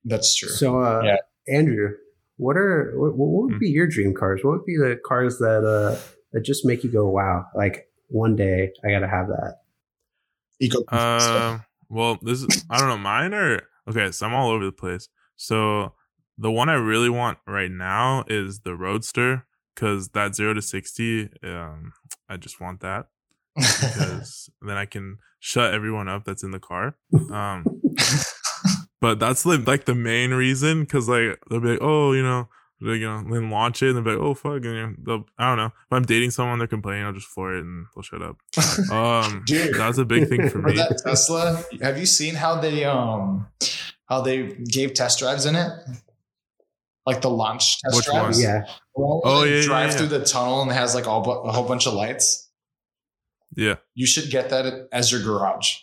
that's 0.05 0.35
true. 0.35 0.49
So, 0.49 0.81
uh, 0.81 1.01
Yeah. 1.03 1.17
Andrew, 1.47 1.89
what 2.37 2.57
are 2.57 2.93
what, 2.95 3.15
what 3.17 3.49
would 3.51 3.59
be 3.59 3.69
your 3.69 3.87
dream 3.87 4.13
cars? 4.13 4.41
What 4.43 4.51
would 4.51 4.65
be 4.65 4.77
the 4.77 4.99
cars 5.03 5.39
that 5.39 5.63
uh 5.65 5.99
that 6.33 6.41
just 6.41 6.63
make 6.63 6.83
you 6.83 6.91
go, 6.91 7.09
"Wow!" 7.09 7.47
Like 7.55 7.87
one 8.11 8.35
day 8.35 8.71
I 8.83 8.91
got 8.91 8.99
to 8.99 9.07
have 9.07 9.27
that. 9.27 9.61
Eco. 10.59 10.83
Uh, 10.89 11.59
well, 11.89 12.19
this 12.21 12.43
is 12.43 12.65
I 12.69 12.77
don't 12.77 12.89
know. 12.89 12.97
Mine 12.97 13.33
are 13.33 13.61
okay. 13.89 14.11
So 14.11 14.25
I'm 14.25 14.33
all 14.33 14.51
over 14.51 14.65
the 14.65 14.71
place. 14.71 15.07
So 15.35 15.93
the 16.37 16.51
one 16.51 16.69
I 16.69 16.75
really 16.75 17.09
want 17.09 17.39
right 17.47 17.71
now 17.71 18.23
is 18.27 18.59
the 18.59 18.75
Roadster 18.75 19.45
because 19.73 20.09
that 20.09 20.35
zero 20.35 20.53
to 20.53 20.61
sixty. 20.61 21.29
Um, 21.43 21.93
I 22.29 22.37
just 22.37 22.61
want 22.61 22.81
that 22.81 23.07
because 23.55 24.49
then 24.61 24.77
I 24.77 24.85
can 24.85 25.17
shut 25.39 25.73
everyone 25.73 26.07
up 26.07 26.25
that's 26.25 26.43
in 26.43 26.51
the 26.51 26.59
car. 26.59 26.95
Um, 27.31 27.65
but 28.99 29.19
that's 29.19 29.45
like 29.45 29.65
like 29.65 29.85
the 29.85 29.95
main 29.95 30.31
reason 30.31 30.81
because 30.81 31.07
like 31.09 31.39
they'll 31.49 31.59
be 31.59 31.69
like, 31.69 31.81
oh, 31.81 32.11
you 32.13 32.23
know. 32.23 32.49
They, 32.81 32.93
you 32.95 33.07
know, 33.07 33.23
then 33.29 33.49
launch 33.51 33.83
it 33.83 33.89
and 33.89 33.97
they'll 33.97 34.03
be 34.03 34.11
like, 34.11 34.19
"Oh 34.19 34.33
fuck!" 34.33 34.53
And 34.55 34.65
you 34.65 34.73
know, 34.87 34.93
they'll, 34.97 35.25
I 35.37 35.49
don't 35.49 35.57
know. 35.57 35.65
If 35.67 35.91
I'm 35.91 36.03
dating 36.03 36.31
someone, 36.31 36.57
they're 36.57 36.67
complaining. 36.67 37.05
I'll 37.05 37.13
just 37.13 37.27
floor 37.27 37.53
it 37.55 37.63
and 37.63 37.85
they'll 37.95 38.01
shut 38.03 38.21
up. 38.21 38.37
Um, 38.91 39.43
Dude. 39.45 39.75
that's 39.75 39.97
a 39.99 40.05
big 40.05 40.27
thing 40.27 40.43
for 40.49 40.61
For 40.61 40.67
me. 40.69 40.75
that 40.77 40.99
Tesla, 41.05 41.63
have 41.81 41.97
you 41.99 42.05
seen 42.07 42.33
how 42.35 42.59
they 42.59 42.83
um 42.85 43.47
how 44.07 44.21
they 44.21 44.47
gave 44.47 44.93
test 44.95 45.19
drives 45.19 45.45
in 45.45 45.55
it? 45.55 45.71
Like 47.05 47.21
the 47.21 47.29
launch 47.29 47.79
test 47.81 47.95
Which 47.95 48.05
drives. 48.05 48.37
one? 48.37 48.43
Yeah, 48.45 48.61
The 48.95 49.01
one 49.01 49.21
Oh, 49.25 49.39
where 49.41 49.47
yeah, 49.49 49.55
yeah, 49.57 49.63
drive 49.63 49.91
yeah. 49.91 49.97
through 49.97 50.07
the 50.07 50.23
tunnel 50.25 50.61
and 50.61 50.69
it 50.71 50.75
has 50.75 50.93
like 50.95 51.07
all 51.07 51.21
bu- 51.21 51.31
a 51.47 51.51
whole 51.51 51.67
bunch 51.67 51.87
of 51.87 51.93
lights. 51.93 52.49
Yeah. 53.55 53.75
You 53.95 54.05
should 54.05 54.29
get 54.29 54.49
that 54.49 54.87
as 54.91 55.11
your 55.11 55.21
garage. 55.21 55.75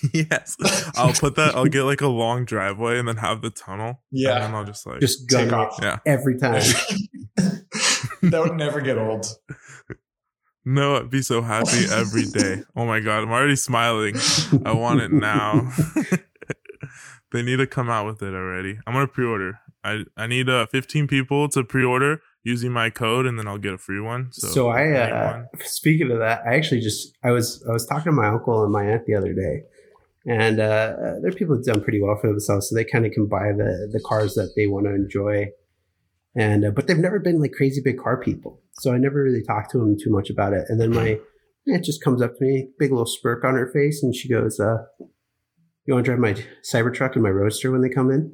yes. 0.12 0.56
I'll 0.96 1.12
put 1.12 1.36
that. 1.36 1.54
I'll 1.54 1.66
get 1.66 1.82
like 1.84 2.00
a 2.00 2.08
long 2.08 2.44
driveway 2.44 2.98
and 2.98 3.06
then 3.08 3.16
have 3.16 3.42
the 3.42 3.50
tunnel. 3.50 4.00
Yeah. 4.10 4.34
And 4.34 4.44
then 4.44 4.54
I'll 4.54 4.64
just 4.64 4.86
like. 4.86 5.00
just 5.00 5.28
Take 5.28 5.52
off. 5.52 5.78
yeah. 5.82 5.98
every 6.06 6.38
time. 6.38 6.62
that 7.36 8.40
would 8.44 8.56
never 8.56 8.80
get 8.80 8.98
old. 8.98 9.26
No, 10.64 10.94
I'd 10.96 11.10
be 11.10 11.22
so 11.22 11.42
happy 11.42 11.86
every 11.90 12.22
day. 12.24 12.62
Oh 12.76 12.86
my 12.86 13.00
god, 13.00 13.24
I'm 13.24 13.32
already 13.32 13.56
smiling. 13.56 14.14
I 14.64 14.72
want 14.72 15.00
it 15.00 15.12
now. 15.12 15.72
they 17.32 17.42
need 17.42 17.56
to 17.56 17.66
come 17.66 17.90
out 17.90 18.06
with 18.06 18.22
it 18.22 18.32
already. 18.32 18.78
I'm 18.86 18.94
gonna 18.94 19.08
pre-order. 19.08 19.58
I 19.82 20.04
I 20.16 20.28
need 20.28 20.48
uh 20.48 20.66
15 20.66 21.08
people 21.08 21.48
to 21.48 21.64
pre-order 21.64 22.20
using 22.44 22.70
my 22.72 22.90
code, 22.90 23.26
and 23.26 23.38
then 23.38 23.48
I'll 23.48 23.58
get 23.58 23.74
a 23.74 23.78
free 23.78 24.00
one. 24.00 24.28
So, 24.32 24.48
So, 24.48 24.68
I, 24.68 24.92
uh, 24.92 25.44
speaking 25.60 26.10
of 26.10 26.18
that, 26.18 26.42
I 26.46 26.54
actually 26.54 26.80
just 26.80 27.16
I 27.24 27.30
was 27.30 27.64
I 27.68 27.72
was 27.72 27.86
talking 27.86 28.04
to 28.06 28.12
my 28.12 28.28
uncle 28.28 28.62
and 28.62 28.72
my 28.72 28.84
aunt 28.84 29.06
the 29.06 29.14
other 29.14 29.32
day, 29.32 29.62
and 30.26 30.60
uh, 30.60 30.94
they're 31.20 31.32
people 31.32 31.56
who've 31.56 31.64
done 31.64 31.82
pretty 31.82 32.00
well 32.00 32.16
for 32.20 32.28
themselves, 32.28 32.68
so 32.68 32.74
they 32.74 32.84
kind 32.84 33.06
of 33.06 33.12
can 33.12 33.26
buy 33.26 33.52
the 33.56 33.88
the 33.92 34.00
cars 34.04 34.34
that 34.34 34.52
they 34.56 34.66
want 34.66 34.86
to 34.86 34.94
enjoy, 34.94 35.46
and 36.36 36.64
uh, 36.64 36.70
but 36.70 36.86
they've 36.86 36.98
never 36.98 37.18
been 37.18 37.40
like 37.40 37.52
crazy 37.52 37.80
big 37.82 37.98
car 37.98 38.20
people, 38.20 38.60
so 38.72 38.92
I 38.92 38.98
never 38.98 39.22
really 39.22 39.42
talked 39.42 39.70
to 39.72 39.78
them 39.78 39.96
too 39.98 40.10
much 40.10 40.30
about 40.30 40.52
it. 40.52 40.64
And 40.68 40.80
then 40.80 40.90
my 40.90 41.18
aunt 41.68 41.84
just 41.84 42.02
comes 42.02 42.22
up 42.22 42.36
to 42.36 42.44
me, 42.44 42.68
big 42.78 42.90
little 42.90 43.06
smirk 43.06 43.44
on 43.44 43.54
her 43.54 43.70
face, 43.72 44.02
and 44.02 44.14
she 44.14 44.28
goes, 44.28 44.60
uh, 44.60 44.78
"You 45.86 45.94
want 45.94 46.04
to 46.04 46.10
drive 46.14 46.20
my 46.20 46.34
Cybertruck 46.62 47.14
and 47.14 47.22
my 47.22 47.30
Roadster 47.30 47.70
when 47.70 47.82
they 47.82 47.88
come 47.88 48.10
in?" 48.10 48.32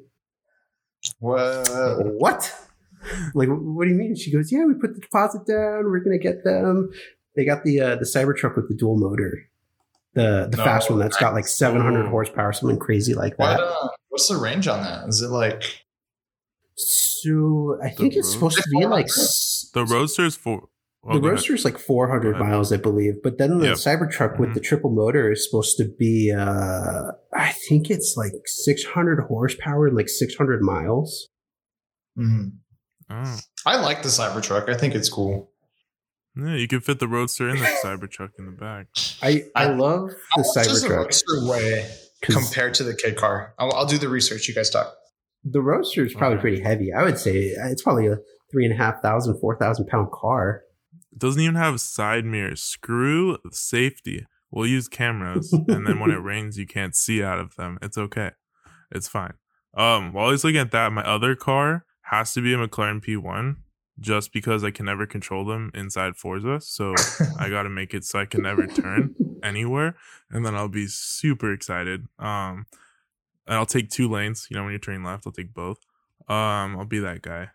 Whoa. 1.21 2.15
what? 2.19 2.53
Like, 3.35 3.49
what 3.49 3.85
do 3.85 3.91
you 3.91 3.97
mean? 3.97 4.17
She 4.17 4.33
goes, 4.33 4.51
yeah, 4.53 4.65
we 4.65 4.75
put 4.75 4.95
the 4.95 5.01
deposit 5.01 5.47
down. 5.47 5.85
We're 5.85 6.01
gonna 6.01 6.19
get 6.19 6.45
them. 6.45 6.91
They 7.37 7.45
got 7.45 7.65
the 7.65 7.81
uh, 7.81 7.97
the 7.97 8.05
Cybertruck 8.05 8.57
with 8.57 8.69
the 8.69 8.75
dual 8.75 8.99
motor, 8.99 9.39
the 10.15 10.49
the 10.51 10.57
No, 10.57 10.65
fast 10.65 10.91
one 10.91 10.99
that's 10.99 11.17
got 11.17 11.35
like 11.35 11.47
700 11.47 12.07
Oh. 12.07 12.09
horsepower, 12.11 12.53
something 12.53 12.79
crazy 12.79 13.15
like 13.15 13.39
What, 13.39 13.57
that. 13.57 13.61
uh, 13.63 13.89
what's 14.09 14.29
the 14.29 14.37
range 14.37 14.67
on 14.69 14.83
that? 14.83 15.09
Is 15.09 15.23
it 15.23 15.29
like 15.29 15.63
So 16.77 17.79
I 17.83 17.91
think 17.91 18.15
it's 18.15 18.33
supposed 18.33 18.59
to 18.59 18.69
be 18.71 18.87
like 18.87 19.07
s- 19.07 19.71
the 19.75 19.85
Roadster's 19.85 20.37
for 20.37 20.69
Well, 21.03 21.15
the 21.17 21.21
go. 21.21 21.29
Roadster 21.31 21.55
is 21.55 21.65
like 21.65 21.79
400 21.79 22.35
Go 22.35 22.39
miles, 22.45 22.73
I 22.73 22.77
believe. 22.77 23.23
But 23.23 23.39
then 23.39 23.59
the 23.59 23.67
Yep. 23.69 23.77
Cybertruck 23.77 24.39
with 24.39 24.51
Mhm. 24.51 24.55
the 24.55 24.61
triple 24.61 24.91
motor 24.91 25.31
is 25.33 25.45
supposed 25.49 25.77
to 25.79 25.85
be, 25.99 26.33
uh, 26.33 27.13
I 27.33 27.53
think 27.69 27.91
it's 27.91 28.15
like 28.17 28.33
600 28.47 29.21
horsepower 29.29 29.87
and 29.89 29.97
like 29.97 30.09
600 30.09 30.63
miles. 30.63 31.29
Mhm. 32.19 32.53
Oh. 33.11 33.39
I 33.67 33.81
like 33.81 34.03
the 34.03 34.09
Cybertruck. 34.09 34.69
I 34.69 34.77
think 34.77 34.95
it's 34.95 35.09
cool. 35.09 35.51
Yeah, 36.39 36.55
you 36.55 36.69
can 36.69 36.81
fit 36.81 37.01
the 37.01 37.09
Roadster 37.09 37.49
and 37.49 37.59
the 37.59 37.65
Cybertruck 37.83 38.31
in 38.39 38.47
the 38.47 38.53
back. 38.53 38.87
I, 39.23 39.45
I 39.57 39.65
I- 39.65 39.75
love 39.75 40.09
the 40.11 40.17
How 40.37 40.43
much 40.43 40.67
does 40.69 40.83
the 40.83 40.89
Cybertruck. 40.89 40.97
Roadster 40.97 41.47
weigh 41.49 41.91
'cause 42.23 42.35
compared 42.37 42.75
to 42.75 42.85
the 42.85 42.95
kid 42.95 43.17
car? 43.17 43.55
I'll, 43.59 43.73
I'll 43.73 43.87
do 43.87 43.99
the 43.99 44.09
research. 44.09 44.47
You 44.49 44.55
guys 44.55 44.71
talk. 44.71 44.95
The 45.45 45.61
Roadster 45.61 46.05
is 46.05 46.15
probably 46.15 46.37
Okay. 46.39 46.43
pretty 46.43 46.61
heavy. 46.63 46.93
I 46.93 47.03
would 47.03 47.19
say 47.19 47.37
it's 47.57 47.83
probably 47.83 48.07
a 48.07 48.19
three 48.53 48.65
and 48.65 48.73
a 48.75 48.77
half 48.77 49.03
thousand, 49.03 49.39
four 49.41 49.57
thousand 49.59 49.87
pound 49.89 50.11
car. 50.13 50.63
It 51.13 51.19
doesn't 51.19 51.41
even 51.43 51.55
have 51.57 51.81
side 51.81 52.25
mirrors. 52.25 52.63
Screw 52.63 53.39
safety. 53.51 54.27
We'll 54.51 54.67
use 54.67 54.89
cameras, 54.89 55.53
and 55.53 55.87
then 55.87 56.01
when 56.01 56.11
it 56.11 56.23
rains, 56.23 56.57
you 56.57 56.67
can't 56.67 56.95
see 56.97 57.23
out 57.23 57.39
of 57.39 57.55
them. 57.57 57.79
It's 57.83 57.99
okay. 57.99 58.31
It's 58.91 59.07
fine. 59.09 59.35
Um, 59.77 60.13
while 60.15 60.31
he's 60.31 60.43
looking 60.43 60.61
at 60.61 60.71
that, 60.71 60.91
my 60.93 61.03
other 61.03 61.35
car 61.37 61.85
has 62.05 62.33
to 62.33 62.41
be 62.41 62.55
a 62.55 62.57
McLaren 62.57 63.05
P1, 63.05 63.57
just 64.01 64.33
because 64.33 64.65
I 64.65 64.71
can 64.71 64.87
never 64.87 65.07
control 65.07 65.45
them 65.45 65.71
inside 65.75 66.17
Forza. 66.17 66.61
So 66.61 66.95
I 67.39 67.49
got 67.51 67.65
to 67.65 67.71
make 67.71 67.95
it 67.95 68.05
so 68.05 68.19
I 68.19 68.27
can 68.27 68.43
never 68.43 68.67
turn 68.67 69.15
anywhere, 69.43 69.97
and 70.31 70.45
then 70.45 70.55
I'll 70.55 70.69
be 70.69 70.87
super 70.87 71.53
excited. 71.53 72.07
Um, 72.19 72.67
and 73.47 73.57
I'll 73.57 73.67
take 73.67 73.91
two 73.91 74.09
lanes. 74.09 74.47
You 74.51 74.57
know, 74.57 74.65
when 74.65 74.73
you're 74.73 74.79
turning 74.79 75.05
left, 75.05 75.27
I'll 75.27 75.33
take 75.33 75.55
both. 75.55 75.79
Um, 76.29 76.77
I'll 76.77 76.85
be 76.85 76.99
that 77.01 77.23
guy. 77.23 77.51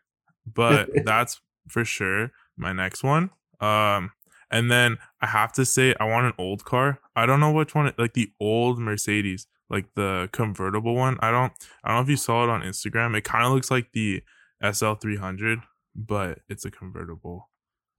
But 0.52 0.90
that's 1.06 1.40
for 1.68 1.86
sure 1.86 2.32
my 2.58 2.74
next 2.74 3.04
one. 3.04 3.30
Um, 3.60 4.12
and 4.52 4.70
then 4.70 4.98
I 5.22 5.28
have 5.28 5.54
to 5.54 5.66
say 5.66 5.96
I 6.00 6.06
want 6.06 6.28
an 6.28 6.34
old 6.38 6.66
car. 6.66 7.00
I 7.16 7.26
don't 7.26 7.40
know 7.40 7.52
which 7.52 7.74
one. 7.74 7.92
Like 7.98 8.14
the 8.14 8.32
old 8.40 8.80
Mercedes, 8.80 9.48
like 9.70 9.86
the 9.96 10.30
convertible 10.32 10.96
one. 10.96 11.18
I 11.22 11.32
don't. 11.32 11.54
I 11.84 11.90
don't 11.90 11.98
know 11.98 12.04
if 12.04 12.10
you 12.10 12.18
saw 12.18 12.44
it 12.44 12.50
on 12.50 12.62
Instagram. 12.62 13.16
It 13.16 13.24
kind 13.24 13.46
of 13.46 13.52
looks 13.52 13.72
like 13.72 13.92
the 13.94 14.24
SL 14.72 14.94
300, 14.94 15.60
but 15.96 16.40
it's 16.50 16.66
a 16.66 16.72
convertible, 16.72 17.50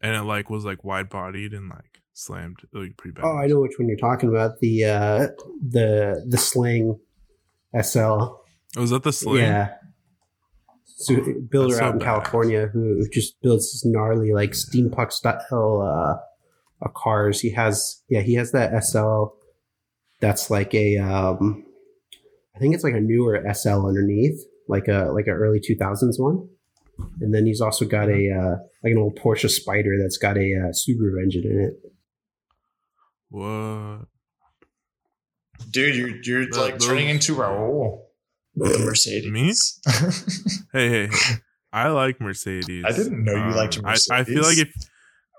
and 0.01 0.15
it 0.15 0.23
like 0.23 0.51
was 0.51 0.65
like 0.65 0.85
wide 0.85 1.09
bodied 1.09 1.53
and 1.53 1.69
like 1.69 2.01
slammed. 2.13 2.59
Looked 2.73 2.97
pretty 2.97 3.15
bad. 3.15 3.25
Oh, 3.25 3.39
I 3.39 3.47
know 3.47 3.61
which 3.61 3.79
one 3.79 3.89
you're 3.89 3.97
talking 3.97 4.29
about. 4.29 4.61
The 4.61 4.85
uh, 4.85 5.27
the 5.61 6.25
the 6.29 6.39
Sling 6.39 6.99
SL. 7.81 8.37
Was 8.77 8.91
that 8.91 9.03
the 9.03 9.13
sling? 9.13 9.43
Yeah. 9.43 9.75
So 10.85 11.17
builder 11.51 11.77
so 11.77 11.85
out 11.85 11.95
in 11.95 11.99
badass. 12.01 12.05
California 12.05 12.67
who 12.67 13.09
just 13.09 13.41
builds 13.43 13.73
this 13.73 13.85
gnarly 13.85 14.33
like 14.33 14.53
steampunk 14.53 15.13
style 15.13 15.43
uh, 15.83 16.85
uh, 16.85 16.89
cars. 16.95 17.41
He 17.41 17.51
has 17.51 18.03
yeah 18.09 18.21
he 18.21 18.35
has 18.35 18.53
that 18.53 18.85
SL 18.85 19.37
that's 20.21 20.51
like 20.51 20.75
a 20.75 20.99
um 20.99 21.65
I 22.55 22.59
think 22.59 22.75
it's 22.75 22.85
like 22.85 22.95
a 22.95 23.01
newer 23.01 23.43
SL 23.53 23.87
underneath 23.87 24.41
like 24.69 24.89
a 24.89 25.11
like 25.13 25.27
a 25.27 25.33
early 25.33 25.61
two 25.61 25.77
thousands 25.77 26.19
one, 26.19 26.49
and 27.21 27.35
then 27.35 27.47
he's 27.47 27.61
also 27.61 27.85
got 27.85 28.09
a 28.09 28.31
uh, 28.31 28.57
like 28.83 28.93
an 28.93 28.99
old 28.99 29.19
Porsche 29.19 29.49
Spider 29.51 29.99
that's 30.01 30.17
got 30.19 30.37
a 30.37 30.41
uh, 30.41 30.73
Subaru 30.73 31.23
engine 31.23 31.45
in 31.45 31.61
it. 31.61 31.75
What? 33.31 34.07
Dude, 35.71 35.97
you're 35.97 36.17
you're 36.23 36.47
The- 36.51 36.61
like 36.61 36.79
those- 36.79 36.87
turning 36.89 37.09
into 37.09 37.35
Raul. 37.35 38.01
The 38.57 38.79
Mercedes. 38.79 39.31
Me? 39.33 39.53
Hey, 40.73 40.89
hey, 40.89 41.07
hey. 41.09 41.35
I 41.73 41.89
like 41.89 42.21
Mercedes. 42.21 42.85
I 42.87 42.93
didn't 42.93 43.25
know 43.25 43.33
you 43.35 43.53
liked 43.55 43.81
I, 43.85 43.97
I 44.13 44.23
feel 44.25 44.43
like 44.43 44.59
if 44.59 44.73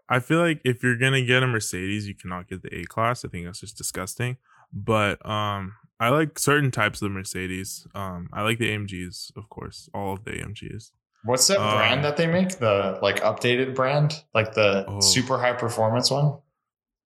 I 0.10 0.20
feel 0.20 0.40
like 0.40 0.60
if 0.66 0.84
you're 0.84 0.98
gonna 0.98 1.24
get 1.24 1.42
a 1.42 1.48
Mercedes, 1.48 2.08
you 2.10 2.16
cannot 2.16 2.50
get 2.50 2.62
the 2.62 2.76
A 2.78 2.84
class. 2.84 3.24
I 3.24 3.30
think 3.30 3.46
that's 3.46 3.62
just 3.62 3.78
disgusting. 3.78 4.36
But 4.74 5.26
um, 5.26 5.74
I 5.98 6.10
like 6.10 6.38
certain 6.38 6.72
types 6.72 7.02
of 7.02 7.12
Mercedes. 7.12 7.88
Um, 7.96 8.28
I 8.34 8.42
like 8.42 8.60
the 8.60 8.70
AMGs, 8.70 9.32
of 9.38 9.48
course, 9.50 9.88
all 9.94 10.14
of 10.14 10.26
the 10.26 10.32
AMGs. 10.32 10.92
What's 11.26 11.48
that 11.48 11.60
Um, 11.60 11.78
brand 11.78 12.04
that 12.06 12.18
they 12.18 12.28
make? 12.28 12.58
The 12.60 13.00
like 13.02 13.20
updated 13.22 13.76
brand, 13.76 14.24
like 14.34 14.54
the 14.54 14.86
Oh. 14.88 15.00
super 15.02 15.38
high 15.40 15.54
performance 15.54 16.10
one. 16.12 16.38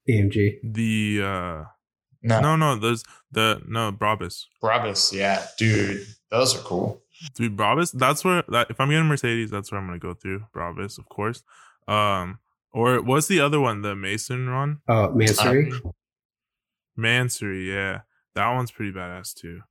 AMG. 0.09 0.59
The 0.63 1.21
uh, 1.23 1.63
No, 2.21 2.41
no, 2.41 2.55
no, 2.57 2.75
there's 2.75 3.03
the 3.31 3.61
no 3.67 3.91
Brabus. 3.91 4.45
Brabus. 4.61 5.13
Yeah, 5.13 5.45
dude, 5.57 6.05
those 6.29 6.55
are 6.55 6.61
cool. 6.63 7.01
Dude, 7.35 7.55
Brabus. 7.55 7.91
That's 7.97 8.23
where 8.25 8.43
that 8.49 8.69
if 8.69 8.79
I'm 8.79 8.89
getting 8.89 9.05
Mercedes, 9.07 9.51
that's 9.51 9.71
where 9.71 9.79
I'm 9.79 9.87
gonna 9.87 9.99
go 9.99 10.13
through 10.13 10.45
Brabus, 10.53 10.97
of 10.97 11.07
course. 11.09 11.43
Um, 11.87 12.39
or 12.71 13.01
what's 13.01 13.27
the 13.27 13.39
other 13.39 13.59
one? 13.59 13.81
The 13.83 13.95
Mason 13.95 14.49
run. 14.49 14.81
Oh, 14.87 15.09
Mansory. 15.15 15.71
Mansory, 16.97 17.67
yeah, 17.73 18.01
that 18.35 18.53
one's 18.53 18.71
pretty 18.71 18.91
badass 18.91 19.33
too. 19.33 19.61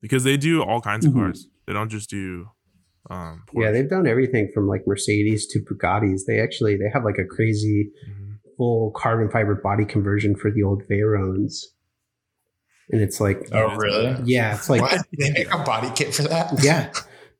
Because 0.00 0.24
they 0.24 0.36
do 0.36 0.62
all 0.62 0.80
kinds 0.80 1.06
of 1.06 1.12
Mhm. 1.12 1.16
cars. 1.16 1.48
They 1.66 1.72
don't 1.72 1.88
just 1.88 2.10
do 2.10 2.50
um 3.10 3.42
Yeah, 3.54 3.70
they've 3.70 3.88
done 3.88 4.06
everything 4.06 4.50
from 4.52 4.66
like 4.68 4.86
Mercedes 4.86 5.46
to 5.48 5.60
Bugattis. 5.60 6.22
They 6.26 6.40
actually 6.40 6.76
they 6.76 6.88
have 6.92 7.04
like 7.04 7.18
a 7.18 7.24
crazy 7.24 7.90
Mhm. 8.08 8.38
full 8.56 8.90
carbon 8.92 9.30
fiber 9.30 9.54
body 9.54 9.84
conversion 9.84 10.34
for 10.36 10.50
the 10.50 10.62
old 10.62 10.82
Veyrons. 10.88 11.64
And 12.90 13.00
it's 13.00 13.20
like 13.20 13.48
Oh, 13.52 13.70
It's 13.72 13.82
really? 13.82 14.16
yeah, 14.24 14.54
it's 14.54 14.68
like 14.70 14.80
what? 14.82 15.06
They 15.18 15.30
make 15.30 15.52
a 15.52 15.58
body 15.64 15.90
kit 15.94 16.14
for 16.14 16.22
that? 16.22 16.52
yeah. 16.62 16.90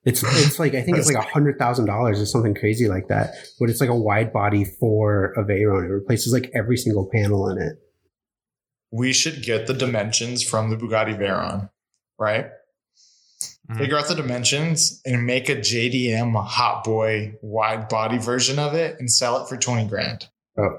It's 0.04 0.22
it's 0.22 0.58
like 0.60 0.74
I 0.74 0.82
think 0.82 0.98
it's 0.98 1.08
like 1.12 1.16
a 1.16 1.28
hundred 1.28 1.58
thousand 1.58 1.86
dollars 1.86 2.20
or 2.20 2.26
something 2.26 2.54
crazy 2.54 2.86
like 2.88 3.08
that. 3.08 3.34
But 3.58 3.70
it's 3.70 3.80
like 3.80 3.90
a 3.90 3.94
wide 3.96 4.32
body 4.32 4.64
for 4.64 5.32
a 5.32 5.44
Veyron. 5.44 5.84
It 5.88 5.92
replaces 5.92 6.32
like 6.32 6.50
every 6.54 6.76
single 6.76 7.08
panel 7.12 7.48
in 7.48 7.58
it. 7.60 7.78
We 8.92 9.12
should 9.12 9.42
get 9.42 9.66
the 9.66 9.74
dimensions 9.74 10.44
from 10.44 10.70
the 10.70 10.76
Bugatti 10.76 11.18
Veyron, 11.18 11.70
right? 12.20 12.46
Mhm. 13.70 13.78
Figure 13.78 13.98
out 13.98 14.06
the 14.08 14.14
dimensions 14.14 15.00
and 15.04 15.26
make 15.26 15.48
a 15.48 15.56
JDM 15.56 16.36
a 16.36 16.42
Hot 16.42 16.84
Boy 16.84 17.34
wide 17.42 17.88
body 17.88 18.18
version 18.18 18.58
of 18.58 18.74
it 18.74 18.96
and 19.00 19.10
sell 19.10 19.42
it 19.42 19.48
for 19.48 19.56
twenty 19.56 19.88
grand. 19.88 20.28
Oh. 20.58 20.78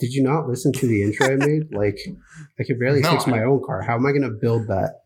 Did 0.00 0.12
you 0.12 0.22
not 0.22 0.46
listen 0.48 0.72
to 0.74 0.86
the 0.86 1.02
intro 1.02 1.26
I 1.32 1.36
made? 1.36 1.68
Like 1.74 1.98
I 2.58 2.64
could 2.64 2.78
barely 2.78 3.00
No, 3.00 3.10
fix 3.12 3.26
I- 3.26 3.30
my 3.30 3.42
own 3.44 3.62
car. 3.64 3.82
How 3.82 3.94
am 3.94 4.06
I 4.06 4.12
gonna 4.12 4.30
build 4.30 4.68
that? 4.68 5.02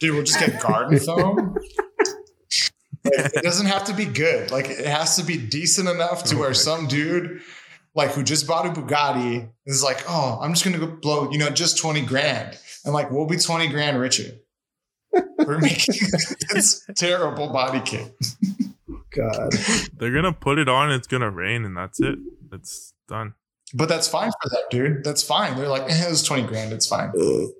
Dude, 0.00 0.14
we'll 0.14 0.24
just 0.24 0.38
get 0.40 0.60
garden 0.60 0.98
foam. 1.06 1.56
It 3.06 3.42
doesn't 3.42 3.66
have 3.66 3.84
to 3.84 3.94
be 3.94 4.06
good. 4.06 4.50
Like 4.50 4.66
it 4.70 4.86
has 4.86 5.16
to 5.16 5.22
be 5.24 5.36
decent 5.36 5.88
enough 5.88 6.24
to 6.24 6.36
Oh 6.36 6.40
where 6.40 6.54
some 6.54 6.86
dude 6.86 7.40
like 7.94 8.10
who 8.12 8.22
just 8.22 8.46
bought 8.46 8.66
a 8.66 8.70
Bugatti 8.70 9.48
is 9.66 9.82
like, 9.82 10.04
oh, 10.08 10.38
I'm 10.42 10.52
just 10.52 10.64
gonna 10.64 10.78
go 10.78 10.86
blow, 10.86 11.30
you 11.30 11.38
know, 11.38 11.48
just 11.50 11.78
20 11.78 12.04
grand. 12.06 12.58
And 12.84 12.92
like 12.94 13.10
we'll 13.10 13.26
be 13.26 13.36
20 13.36 13.68
grand 13.68 13.98
richer. 14.00 14.32
We're 15.38 15.58
making 15.58 15.94
this 16.52 16.84
terrible 16.96 17.52
body 17.52 17.80
kit. 17.84 18.14
God. 19.10 19.52
They're 19.96 20.12
gonna 20.12 20.32
put 20.32 20.58
it 20.58 20.68
on. 20.68 20.90
It's 20.90 21.06
gonna 21.06 21.30
rain, 21.30 21.64
and 21.64 21.76
that's 21.76 22.00
it. 22.00 22.18
It's 22.52 22.92
done. 23.08 23.34
But 23.72 23.88
that's 23.88 24.08
fine 24.08 24.30
for 24.42 24.48
that 24.50 24.64
dude. 24.70 25.04
That's 25.04 25.22
fine. 25.22 25.56
They're 25.56 25.68
like, 25.68 25.90
eh, 25.90 26.06
it 26.06 26.10
was 26.10 26.22
20 26.22 26.44
grand. 26.44 26.72
It's 26.72 26.86
fine. 26.86 27.12
Well, 27.14 27.52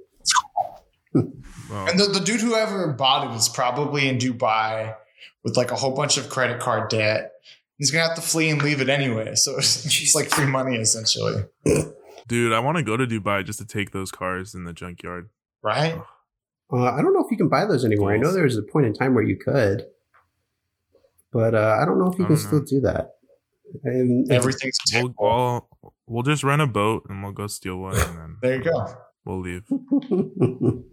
And 1.88 1.98
the, 1.98 2.06
the 2.12 2.20
dude 2.20 2.40
who 2.40 2.54
ever 2.54 2.92
bought 2.92 3.30
it 3.30 3.36
is 3.36 3.48
probably 3.48 4.08
in 4.08 4.18
Dubai 4.18 4.94
with 5.42 5.56
like 5.56 5.70
a 5.70 5.76
whole 5.76 5.94
bunch 5.94 6.16
of 6.16 6.28
credit 6.28 6.60
card 6.60 6.90
debt. 6.90 7.32
He's 7.78 7.90
gonna 7.90 8.06
have 8.06 8.16
to 8.16 8.22
flee 8.22 8.50
and 8.50 8.62
leave 8.62 8.80
it 8.80 8.88
anyway. 8.88 9.34
So 9.34 9.54
it's, 9.58 9.84
it's 9.86 10.14
like 10.14 10.28
free 10.28 10.46
money 10.46 10.76
essentially. 10.76 11.44
dude, 12.28 12.52
I 12.52 12.60
want 12.60 12.76
to 12.76 12.82
go 12.82 12.96
to 12.96 13.06
Dubai 13.06 13.44
just 13.44 13.58
to 13.58 13.66
take 13.66 13.92
those 13.92 14.10
cars 14.10 14.54
in 14.54 14.64
the 14.64 14.72
junkyard. 14.72 15.30
Right? 15.62 16.00
Uh, 16.72 16.85
I 16.92 17.03
don't 17.03 17.12
know 17.14 17.24
if 17.24 17.31
you 17.31 17.37
can 17.37 17.48
buy 17.48 17.64
those 17.66 17.85
anymore. 17.85 18.12
I 18.12 18.16
know 18.16 18.33
there 18.33 18.44
was 18.44 18.57
a 18.57 18.62
point 18.62 18.87
in 18.87 18.94
time 18.94 19.14
where 19.14 19.22
you 19.24 19.37
could, 19.37 19.87
but 21.33 21.55
uh, 21.55 21.79
I 21.81 21.85
don't 21.85 21.98
know 21.98 22.07
if 22.07 22.18
you 22.18 22.24
can 22.27 22.35
don't 22.37 22.44
still 22.44 22.61
do 22.64 22.81
that. 22.81 23.11
And 23.85 24.31
Everything's 24.31 24.79
We'll, 24.92 25.03
terrible. 25.14 25.68
we'll 25.83 25.94
we'll 26.07 26.22
just 26.22 26.44
rent 26.44 26.62
a 26.62 26.66
boat 26.66 27.05
and 27.09 27.22
we'll 27.22 27.33
go 27.33 27.46
steal 27.48 27.79
one, 27.79 27.96
and 27.96 28.18
then 28.18 28.37
There 28.42 28.57
you 28.57 28.64
go. 28.64 28.87
We'll 29.24 29.40
leave, 29.40 29.64
and 29.70 30.85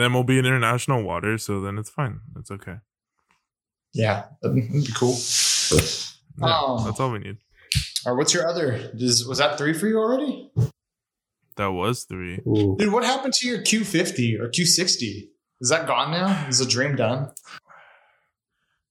then 0.00 0.12
we'll 0.12 0.24
be 0.24 0.38
in 0.38 0.46
international 0.46 1.02
waters. 1.02 1.44
So 1.44 1.60
then 1.60 1.76
it's 1.78 1.90
fine. 1.90 2.20
It's 2.38 2.50
okay. 2.50 2.76
Yeah, 3.92 4.24
that'd 4.42 4.54
be 4.56 4.86
cool. 4.96 5.14
Yeah, 5.72 5.80
Oh. 6.42 6.84
that's 6.84 6.98
all 7.00 7.10
we 7.12 7.18
need. 7.18 7.36
Or 8.06 8.16
what's 8.16 8.32
your 8.32 8.46
other? 8.48 8.90
Is, 8.94 9.26
was 9.26 9.38
that 9.38 9.58
three 9.58 9.72
for 9.74 9.86
you 9.88 9.98
already? 9.98 10.50
That 11.60 11.72
was 11.72 12.04
three. 12.04 12.38
Ooh. 12.48 12.74
Dude, 12.78 12.90
what 12.90 13.04
happened 13.04 13.34
to 13.34 13.46
your 13.46 13.58
Q50 13.58 14.40
or 14.40 14.48
Q60? 14.48 15.28
Is 15.60 15.68
that 15.68 15.86
gone 15.86 16.10
now? 16.10 16.46
Is 16.48 16.58
the 16.58 16.64
dream 16.64 16.96
done? 16.96 17.32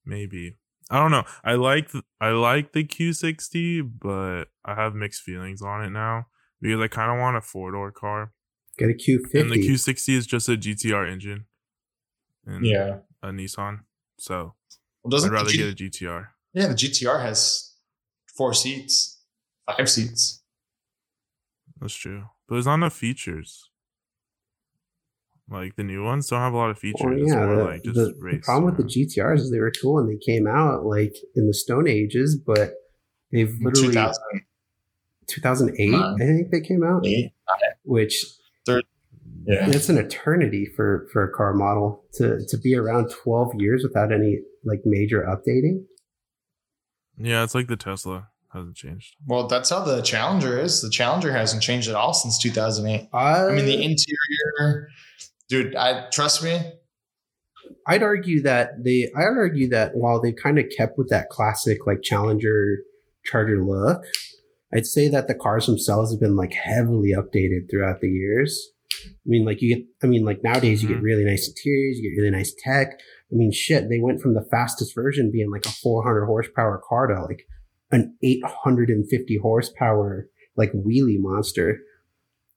Maybe 0.06 0.54
I 0.88 1.00
don't 1.00 1.10
know. 1.10 1.24
I 1.42 1.54
like 1.54 1.90
th- 1.90 2.04
I 2.20 2.28
like 2.30 2.72
the 2.72 2.84
Q60, 2.84 3.90
but 4.00 4.44
I 4.64 4.76
have 4.76 4.94
mixed 4.94 5.22
feelings 5.22 5.62
on 5.62 5.82
it 5.84 5.90
now 5.90 6.26
because 6.60 6.80
I 6.80 6.86
kind 6.86 7.10
of 7.10 7.18
want 7.18 7.36
a 7.36 7.40
four 7.40 7.72
door 7.72 7.90
car, 7.90 8.32
Get 8.78 8.88
a 8.90 8.92
Q50. 8.94 9.40
and 9.40 9.50
the 9.50 9.56
Q60 9.68 10.14
is 10.16 10.26
just 10.28 10.48
a 10.48 10.52
GTR 10.56 11.10
engine, 11.10 11.46
and 12.46 12.64
Yeah. 12.64 12.98
a 13.20 13.30
Nissan. 13.30 13.80
So 14.20 14.54
Well, 15.02 15.10
doesn't 15.10 15.30
I'd 15.30 15.34
rather 15.34 15.50
G- 15.50 15.56
get 15.58 15.68
a 15.70 15.74
GTR. 15.74 16.28
Yeah, 16.54 16.68
the 16.68 16.74
GTR 16.74 17.20
has 17.20 17.74
four 18.36 18.54
seats, 18.54 19.22
five 19.66 19.88
seats. 19.90 20.42
That's 21.80 21.94
true. 21.94 22.26
But 22.50 22.56
there's 22.56 22.66
not 22.66 22.74
enough 22.74 22.94
features. 22.94 23.70
Like 25.48 25.76
the 25.76 25.84
new 25.84 26.02
ones 26.04 26.26
don't 26.28 26.40
have 26.40 26.52
a 26.52 26.56
lot 26.56 26.70
of 26.70 26.80
features. 26.80 27.00
Well, 27.04 27.16
yeah, 27.16 27.46
more 27.46 27.56
the, 27.56 27.64
like 27.64 27.82
just 27.84 27.94
the, 27.94 28.06
the 28.06 28.14
race. 28.20 28.44
problem 28.44 28.64
with 28.64 28.76
the. 28.76 28.82
GTRs 28.82 29.38
is 29.38 29.50
they 29.52 29.60
were 29.60 29.72
cool 29.80 30.00
and 30.00 30.08
they 30.10 30.18
came 30.18 30.48
out 30.48 30.84
like 30.84 31.14
in 31.36 31.46
the 31.46 31.54
Stone 31.54 31.86
Ages, 31.88 32.36
but 32.36 32.72
they've 33.30 33.56
literally 33.60 33.92
2008. 33.92 34.42
2008, 35.28 35.90
Nine. 35.90 36.14
I 36.14 36.24
think 36.26 36.50
they 36.50 36.60
came 36.60 36.82
out, 36.82 37.06
which 37.84 38.24
Yeah. 38.66 38.80
it's 39.70 39.88
an 39.88 39.96
eternity 39.98 40.66
for 40.74 41.06
for 41.12 41.22
a 41.22 41.32
car 41.32 41.54
model 41.54 42.04
to 42.14 42.44
to 42.48 42.58
be 42.58 42.74
around 42.74 43.10
12 43.22 43.52
years 43.58 43.84
without 43.84 44.12
any 44.12 44.40
like 44.64 44.80
major 44.84 45.22
updating. 45.22 45.84
Yeah, 47.16 47.44
it's 47.44 47.54
like 47.54 47.68
the 47.68 47.76
Tesla 47.76 48.29
hasn't 48.52 48.76
changed. 48.76 49.16
Well, 49.26 49.46
that's 49.46 49.70
how 49.70 49.84
the 49.84 50.00
Challenger 50.02 50.58
is. 50.58 50.82
The 50.82 50.90
Challenger 50.90 51.32
hasn't 51.32 51.62
changed 51.62 51.88
at 51.88 51.94
all 51.94 52.12
since 52.14 52.38
2008. 52.38 53.08
I, 53.12 53.46
I 53.46 53.52
mean, 53.52 53.64
the 53.64 53.82
interior, 53.82 54.88
dude. 55.48 55.74
I 55.76 56.08
trust 56.10 56.42
me. 56.42 56.60
I'd 57.86 58.02
argue 58.02 58.42
that 58.42 58.84
they 58.84 59.10
I'd 59.16 59.22
argue 59.24 59.68
that 59.70 59.94
while 59.94 60.20
they've 60.20 60.36
kind 60.36 60.58
of 60.58 60.66
kept 60.76 60.98
with 60.98 61.08
that 61.10 61.28
classic 61.30 61.86
like 61.86 62.02
Challenger 62.02 62.78
Charger 63.24 63.62
look, 63.64 64.02
I'd 64.74 64.86
say 64.86 65.08
that 65.08 65.28
the 65.28 65.34
cars 65.34 65.66
themselves 65.66 66.10
have 66.12 66.20
been 66.20 66.36
like 66.36 66.52
heavily 66.52 67.12
updated 67.16 67.70
throughout 67.70 68.00
the 68.00 68.08
years. 68.08 68.70
I 69.06 69.08
mean, 69.24 69.44
like 69.46 69.62
you 69.62 69.76
get, 69.76 69.84
I 70.02 70.06
mean, 70.08 70.24
like 70.24 70.42
nowadays 70.42 70.82
you 70.82 70.88
get 70.88 70.98
Mhm. 70.98 71.02
really 71.02 71.24
nice 71.24 71.48
interiors, 71.48 71.98
you 71.98 72.10
get 72.10 72.20
really 72.20 72.30
nice 72.36 72.52
tech. 72.62 72.98
I 73.32 73.34
mean, 73.34 73.52
shit, 73.52 73.88
they 73.88 73.98
went 74.00 74.20
from 74.20 74.34
the 74.34 74.44
fastest 74.50 74.94
version 74.94 75.30
being 75.30 75.50
like 75.50 75.64
a 75.64 75.70
400 75.70 76.26
horsepower 76.26 76.82
car 76.86 77.06
to 77.06 77.22
like 77.22 77.46
an 77.92 78.16
850 78.22 79.38
horsepower 79.38 80.28
like 80.56 80.72
wheelie 80.72 81.18
monster. 81.20 81.80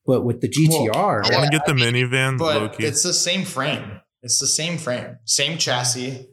But 0.06 0.24
with 0.26 0.42
the 0.42 0.50
GTR, 0.50 1.26
I 1.26 1.36
want 1.36 1.52
to 1.52 1.58
get 1.58 1.66
the 1.66 1.72
minivan 1.74 2.40
low 2.40 2.68
But 2.68 2.78
key. 2.78 2.86
it's 2.86 3.04
the 3.04 3.14
same 3.14 3.44
frame. 3.46 4.02
It's 4.22 4.40
the 4.40 4.48
same 4.48 4.78
frame, 4.78 5.18
same 5.26 5.58
chassis, 5.58 6.28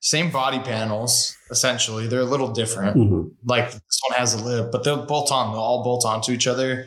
same 0.00 0.30
body 0.30 0.58
panels. 0.58 1.34
Essentially, 1.50 2.06
they're 2.06 2.20
a 2.20 2.24
little 2.24 2.52
different. 2.52 2.96
Mhm. 2.96 3.32
Like 3.44 3.70
this 3.72 4.00
one 4.08 4.18
has 4.18 4.34
a 4.34 4.38
lip, 4.44 4.70
but 4.72 4.84
they'll 4.84 5.04
bolt 5.06 5.30
on. 5.32 5.52
They'll 5.52 5.60
all 5.60 5.82
bolt 5.84 6.04
onto 6.06 6.32
each 6.32 6.46
other. 6.46 6.86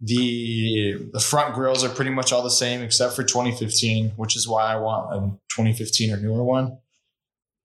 The 0.00 1.08
the 1.12 1.18
front 1.20 1.54
grills 1.54 1.82
are 1.84 1.88
pretty 1.88 2.12
much 2.12 2.32
all 2.32 2.42
the 2.42 2.50
same 2.50 2.82
except 2.82 3.14
for 3.16 3.24
2015, 3.24 4.10
which 4.16 4.36
is 4.36 4.46
why 4.46 4.72
I 4.72 4.76
want 4.76 5.12
a 5.12 5.18
2015 5.54 6.12
or 6.12 6.16
newer 6.18 6.44
one. 6.44 6.78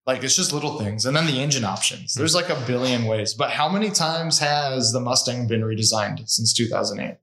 Like 0.05 0.23
it's 0.23 0.35
just 0.35 0.51
little 0.51 0.77
things, 0.79 1.05
and 1.05 1.15
then 1.15 1.25
the 1.27 1.39
engine 1.41 1.63
options. 1.63 2.13
Hmm. 2.13 2.19
There's 2.19 2.35
like 2.35 2.49
a 2.49 2.61
billion 2.67 3.05
ways. 3.05 3.33
But 3.33 3.51
how 3.51 3.69
many 3.69 3.89
times 3.89 4.39
has 4.39 4.91
the 4.91 4.99
Mustang 4.99 5.47
been 5.47 5.61
redesigned 5.61 6.27
since 6.27 6.53
2008? 6.53 7.17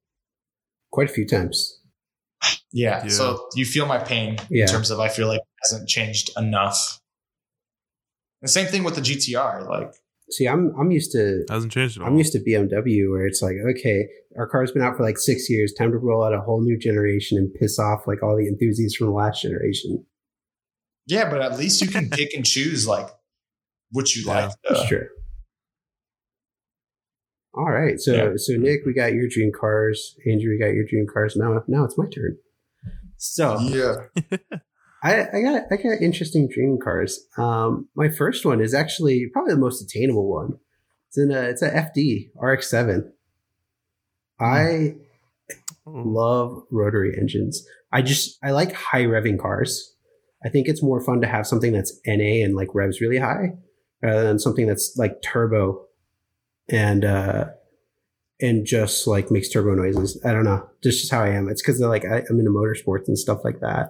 quite 0.93 1.09
a 1.09 1.13
few 1.13 1.25
times. 1.25 1.79
Yeah. 2.73 3.03
Yeah. 3.05 3.09
So 3.11 3.47
you 3.55 3.65
feel 3.65 3.87
my 3.87 3.99
pain 3.99 4.39
Yeah. 4.51 4.63
in 4.65 4.69
terms 4.69 4.91
of 4.91 4.99
I 4.99 5.09
feel 5.09 5.29
like 5.29 5.39
it 5.39 5.47
hasn't 5.63 5.89
changed 5.89 6.31
enough. 6.37 7.01
The 8.43 8.49
same 8.49 8.67
thing 8.67 8.83
with 8.83 8.95
the 8.97 9.01
GTR. 9.03 9.69
Like, 9.69 9.93
See, 10.31 10.47
I'm 10.49 10.73
I'm 10.79 10.91
used 10.91 11.13
to 11.13 11.45
hasn't 11.51 11.71
changed 11.73 11.97
at 11.99 12.03
all. 12.03 12.09
I'm 12.09 12.17
used 12.17 12.33
to 12.33 12.41
BMW 12.41 13.11
where 13.11 13.27
it's 13.27 13.43
like, 13.43 13.57
okay, 13.77 14.09
our 14.37 14.47
car's 14.49 14.73
been 14.73 14.83
out 14.83 14.97
for 14.97 15.03
like 15.05 15.19
six 15.19 15.49
years. 15.51 15.73
Time 15.73 15.91
to 15.93 15.99
roll 15.99 16.25
out 16.25 16.33
a 16.35 16.41
whole 16.41 16.61
new 16.63 16.79
generation 16.79 17.37
and 17.39 17.53
piss 17.55 17.79
off 17.79 18.07
like 18.07 18.23
all 18.23 18.37
the 18.37 18.47
enthusiasts 18.49 18.97
from 18.97 19.09
the 19.09 19.13
last 19.13 19.43
generation. 19.43 20.05
Yeah, 21.07 21.29
but 21.31 21.41
at 21.43 21.59
least 21.59 21.81
you 21.83 21.89
can 21.89 22.09
pick 22.11 22.33
and 22.35 22.45
choose 22.45 22.87
like 22.87 23.09
what 23.91 24.15
you 24.15 24.25
Yeah. 24.27 24.47
like. 24.47 24.55
That's 24.69 24.87
true. 24.89 25.09
All 27.55 27.71
right, 27.71 27.99
so 27.99 28.13
Yeah. 28.15 28.33
so 28.37 28.53
Nick, 28.55 28.81
we 28.87 28.95
got 28.95 29.13
your 29.13 29.29
dream 29.29 29.51
cars. 29.59 30.17
Andrew, 30.27 30.51
we 30.51 30.59
got 30.59 30.73
your 30.73 30.85
dream 30.87 31.07
cars. 31.13 31.35
Now 31.37 31.63
now 31.67 31.85
it's 31.85 31.99
my 31.99 32.07
turn. 32.07 32.37
So 33.17 33.59
yeah. 33.61 33.97
I, 35.03 35.23
I 35.33 35.41
got 35.43 35.63
I 35.71 35.77
got 35.77 36.01
interesting 36.03 36.49
dream 36.49 36.79
cars. 36.83 37.27
Um, 37.39 37.89
my 37.97 38.09
first 38.09 38.45
one 38.45 38.61
is 38.61 38.75
actually 38.75 39.27
probably 39.33 39.55
the 39.55 39.61
most 39.61 39.83
attainable 39.83 40.31
one. 40.31 40.59
It's 41.09 41.19
in 41.19 41.33
a 41.33 41.41
it's 41.43 41.63
a 41.63 41.71
FD 41.71 42.31
RX-7. 42.41 43.11
I 44.39 44.95
Oh, 45.87 45.91
love 46.05 46.63
rotary 46.71 47.17
engines. 47.19 47.67
I 47.91 48.03
just 48.03 48.39
I 48.45 48.51
like 48.53 48.73
high 48.73 49.05
revving 49.05 49.41
cars. 49.41 49.97
I 50.45 50.49
think 50.49 50.69
it's 50.69 50.83
more 50.83 51.01
fun 51.01 51.21
to 51.21 51.27
have 51.27 51.47
something 51.47 51.73
that's 51.73 51.99
NA 52.07 52.45
and 52.45 52.55
like 52.55 52.69
revs 52.75 53.01
really 53.01 53.19
high 53.19 53.51
rather 54.03 54.25
than 54.25 54.39
something 54.39 54.67
that's 54.67 54.97
like 54.97 55.21
turbo 55.23 55.85
and 56.69 57.05
uh 57.05 57.47
and 58.41 58.65
just 58.65 59.07
like 59.07 59.31
makes 59.31 59.51
turbo 59.51 59.75
noises. 59.75 60.21
I 60.25 60.33
don't 60.33 60.45
know. 60.45 60.67
Just 60.83 61.01
just 61.01 61.13
how 61.13 61.23
I 61.23 61.29
am. 61.29 61.49
It's 61.49 61.63
because 61.63 61.81
like 61.81 62.05
I, 62.05 62.23
I'm 62.31 62.39
into 62.39 62.51
motorsports 62.51 63.07
and 63.07 63.19
stuff 63.19 63.41
like 63.45 63.61
that. 63.61 63.89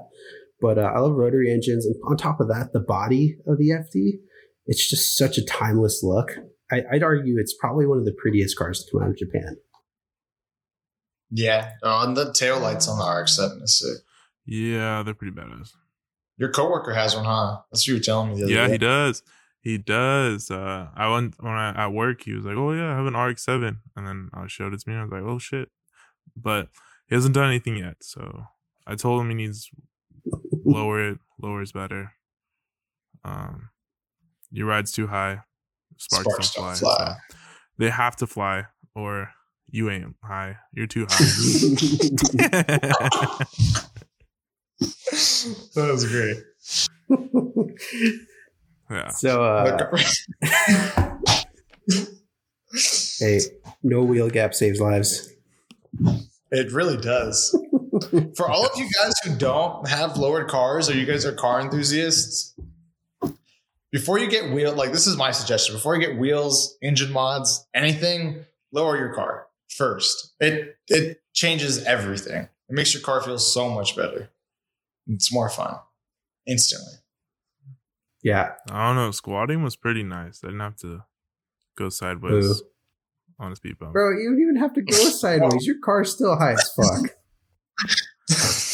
But 0.60 0.78
uh, 0.78 0.92
I 0.94 0.98
love 0.98 1.12
rotary 1.12 1.50
engines, 1.50 1.86
and 1.86 1.94
on 2.04 2.16
top 2.18 2.38
of 2.40 2.48
that, 2.48 2.72
the 2.74 2.80
body 2.80 3.36
of 3.46 3.56
the 3.56 3.70
FD, 3.70 4.18
it's 4.66 4.90
just 4.90 5.16
such 5.16 5.38
a 5.38 5.44
timeless 5.44 6.02
look. 6.02 6.32
I, 6.70 6.82
I'd 6.92 7.02
argue 7.02 7.36
it's 7.38 7.56
probably 7.58 7.86
one 7.86 7.98
of 7.98 8.04
the 8.04 8.12
prettiest 8.12 8.58
cars 8.58 8.84
to 8.84 8.90
come 8.90 9.02
out 9.02 9.10
of 9.10 9.16
Japan. 9.16 9.56
Yeah. 11.30 11.72
Oh, 11.82 12.04
and 12.06 12.16
the 12.16 12.32
tail 12.32 12.60
lights 12.60 12.88
on 12.88 12.98
the 12.98 13.20
RX-7 13.20 13.62
is 13.62 13.78
sick. 13.78 14.04
yeah, 14.46 15.02
they're 15.02 15.14
pretty 15.14 15.34
badass. 15.34 15.70
Your 16.40 16.48
coworker 16.48 16.94
has 16.94 17.14
one, 17.14 17.26
huh? 17.26 17.58
That's 17.70 17.82
what 17.82 17.88
you 17.88 17.94
were 17.94 18.00
telling 18.00 18.30
me 18.30 18.36
the 18.36 18.44
other 18.44 18.52
Yeah, 18.54 18.66
day. 18.66 18.72
he 18.72 18.78
does. 18.78 19.22
He 19.60 19.76
does. 19.76 20.50
Uh, 20.50 20.88
I 20.96 21.08
went 21.10 21.34
when 21.38 21.52
I 21.52 21.84
at 21.84 21.92
work. 21.92 22.22
He 22.22 22.32
was 22.32 22.46
like, 22.46 22.56
"Oh 22.56 22.72
yeah, 22.72 22.92
I 22.92 22.96
have 22.96 23.04
an 23.04 23.14
RX-7," 23.14 23.76
and 23.94 24.06
then 24.06 24.30
I 24.32 24.46
showed 24.46 24.72
it 24.72 24.80
to 24.80 24.88
me. 24.88 24.96
I 24.96 25.02
was 25.02 25.12
like, 25.12 25.22
"Oh 25.22 25.38
shit!" 25.38 25.68
But 26.34 26.68
he 27.08 27.14
hasn't 27.14 27.34
done 27.34 27.48
anything 27.48 27.76
yet. 27.76 27.96
So 28.00 28.44
I 28.86 28.94
told 28.94 29.20
him 29.20 29.28
he 29.28 29.34
needs 29.34 29.70
lower 30.64 31.10
it. 31.10 31.18
Lower 31.42 31.60
is 31.60 31.72
better. 31.72 32.12
Um, 33.22 33.68
your 34.50 34.66
ride's 34.66 34.92
too 34.92 35.08
high. 35.08 35.40
Sparks, 35.98 36.24
Sparks 36.24 36.54
don't 36.54 36.64
don't 36.64 36.76
fly. 36.78 36.96
fly. 36.96 37.16
So 37.30 37.36
they 37.76 37.90
have 37.90 38.16
to 38.16 38.26
fly, 38.26 38.64
or 38.94 39.30
you 39.70 39.90
ain't 39.90 40.16
high. 40.24 40.56
You're 40.72 40.86
too 40.86 41.06
high. 41.10 41.26
that 44.80 45.90
was 45.92 46.06
great. 46.06 46.38
yeah. 48.90 49.08
so 49.08 49.42
uh, 49.42 49.96
hey, 53.18 53.40
no 53.82 54.02
wheel 54.02 54.30
gap 54.30 54.54
saves 54.54 54.80
lives. 54.80 55.32
It 56.50 56.72
really 56.72 56.96
does. 56.96 57.56
For 58.36 58.48
all 58.48 58.64
of 58.64 58.72
you 58.76 58.88
guys 59.00 59.12
who 59.24 59.36
don't 59.36 59.86
have 59.88 60.16
lowered 60.16 60.48
cars 60.48 60.88
or 60.88 60.94
you 60.94 61.04
guys 61.06 61.26
are 61.26 61.32
car 61.32 61.60
enthusiasts, 61.60 62.54
before 63.92 64.18
you 64.18 64.30
get 64.30 64.52
wheel, 64.52 64.72
like 64.72 64.92
this 64.92 65.06
is 65.06 65.16
my 65.16 65.32
suggestion, 65.32 65.74
before 65.74 65.96
you 65.96 66.06
get 66.06 66.16
wheels, 66.16 66.76
engine 66.80 67.12
mods, 67.12 67.66
anything, 67.74 68.44
lower 68.72 68.96
your 68.96 69.12
car 69.12 69.46
first. 69.68 70.32
It 70.40 70.76
it 70.88 71.20
changes 71.34 71.84
everything. 71.84 72.48
It 72.68 72.74
makes 72.74 72.94
your 72.94 73.02
car 73.02 73.20
feel 73.20 73.38
so 73.38 73.68
much 73.68 73.96
better. 73.96 74.30
It's 75.10 75.32
more 75.32 75.48
fun 75.48 75.76
instantly. 76.46 76.94
Yeah, 78.22 78.52
I 78.70 78.88
don't 78.88 78.96
know. 78.96 79.10
Squatting 79.10 79.62
was 79.62 79.76
pretty 79.76 80.02
nice. 80.02 80.40
I 80.44 80.48
didn't 80.48 80.60
have 80.60 80.76
to 80.78 81.04
go 81.76 81.88
sideways 81.88 82.46
Boo. 82.60 82.66
on 83.38 83.52
a 83.52 83.56
speed 83.56 83.78
bump. 83.78 83.92
bro, 83.92 84.10
you 84.10 84.28
don't 84.30 84.40
even 84.40 84.56
have 84.56 84.74
to 84.74 84.82
go 84.82 84.94
sideways. 85.10 85.66
Your 85.66 85.76
car's 85.82 86.12
still 86.12 86.36
high 86.36 86.52
as 86.52 86.72
fuck. 86.74 87.10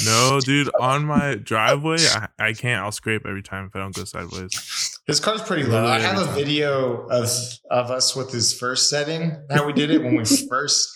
No, 0.05 0.39
dude, 0.41 0.70
on 0.78 1.07
my 1.07 1.37
driveway, 1.37 1.97
I, 1.99 2.28
I 2.39 2.53
can't. 2.53 2.82
I'll 2.82 2.93
scrape 2.93 3.24
every 3.26 3.43
time 3.43 3.64
if 3.66 3.74
I 3.74 3.78
don't 3.78 3.95
go 3.95 4.05
sideways. 4.05 5.01
His 5.07 5.18
car's 5.18 5.41
pretty 5.41 5.64
low. 5.64 5.87
I 5.87 5.99
have 5.99 6.18
a 6.18 6.30
video 6.32 7.07
of 7.09 7.28
of 7.70 7.91
us 7.91 8.14
with 8.14 8.30
his 8.30 8.53
first 8.53 8.91
setting. 8.91 9.34
How 9.51 9.66
we 9.66 9.72
did 9.72 9.91
it 9.91 10.03
when 10.05 10.14
we 10.14 10.24
first 10.51 10.96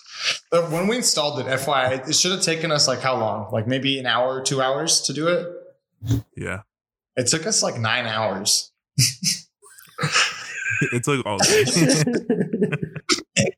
but 0.50 0.70
when 0.70 0.86
we 0.88 0.96
installed 0.96 1.38
it. 1.40 1.46
FYI, 1.46 2.08
it 2.08 2.14
should 2.14 2.32
have 2.32 2.42
taken 2.42 2.70
us 2.72 2.86
like 2.88 3.00
how 3.00 3.16
long? 3.18 3.50
Like 3.52 3.66
maybe 3.66 3.98
an 3.98 4.06
hour 4.06 4.28
or 4.38 4.42
two 4.42 4.60
hours 4.60 5.00
to 5.02 5.12
do 5.12 5.28
it. 5.28 5.46
Yeah, 6.36 6.62
It 7.16 7.26
took 7.26 7.46
us 7.46 7.62
like 7.62 7.78
nine 7.78 8.06
hours. 8.06 8.72
it 10.92 11.04
took 11.04 11.24
all 11.26 11.38
day. 11.38 11.64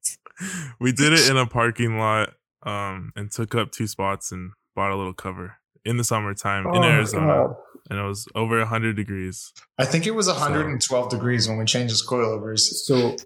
we 0.80 0.92
did 0.92 1.12
it 1.12 1.30
in 1.30 1.36
a 1.36 1.46
parking 1.46 1.98
lot, 1.98 2.30
um, 2.64 3.12
and 3.16 3.30
took 3.30 3.54
up 3.54 3.70
two 3.72 3.86
spots 3.86 4.32
and 4.32 4.52
bought 4.74 4.90
a 4.90 4.96
little 4.96 5.14
cover 5.14 5.56
in 5.84 5.96
the 5.96 6.04
summertime 6.04 6.66
in 6.66 6.82
Oh, 6.82 6.88
Arizona, 6.88 7.26
God. 7.26 7.56
and 7.90 7.98
it 7.98 8.02
was 8.02 8.26
over 8.34 8.64
hundred 8.64 8.96
degrees. 8.96 9.52
I 9.78 9.84
think 9.84 10.06
it 10.06 10.12
was 10.12 10.26
112 10.28 11.10
degrees 11.10 11.48
when 11.48 11.58
we 11.58 11.64
changed 11.64 11.90
his 11.90 12.06
coilovers. 12.06 12.60
So 12.60 13.16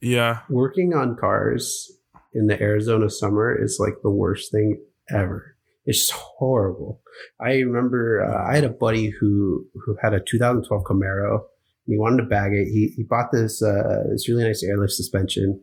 Yeah, 0.00 0.40
working 0.48 0.94
on 0.94 1.16
cars 1.16 1.90
in 2.32 2.46
the 2.46 2.60
Arizona 2.60 3.10
summer 3.10 3.56
is 3.60 3.78
like 3.80 3.94
the 4.02 4.10
worst 4.10 4.52
thing 4.52 4.80
ever. 5.10 5.56
It's 5.84 6.10
horrible. 6.10 7.00
I 7.40 7.60
remember 7.60 8.22
uh, 8.22 8.50
I 8.50 8.54
had 8.54 8.64
a 8.64 8.68
buddy 8.68 9.10
who 9.10 9.66
who 9.84 9.96
had 10.02 10.12
a 10.12 10.20
2012 10.20 10.84
Camaro, 10.84 11.34
and 11.34 11.94
he 11.94 11.98
wanted 11.98 12.18
to 12.18 12.28
bag 12.28 12.52
it. 12.52 12.66
He 12.66 12.92
he 12.94 13.02
bought 13.04 13.32
this 13.32 13.62
uh, 13.62 14.04
this 14.10 14.28
really 14.28 14.44
nice 14.44 14.62
airlift 14.62 14.92
suspension, 14.92 15.62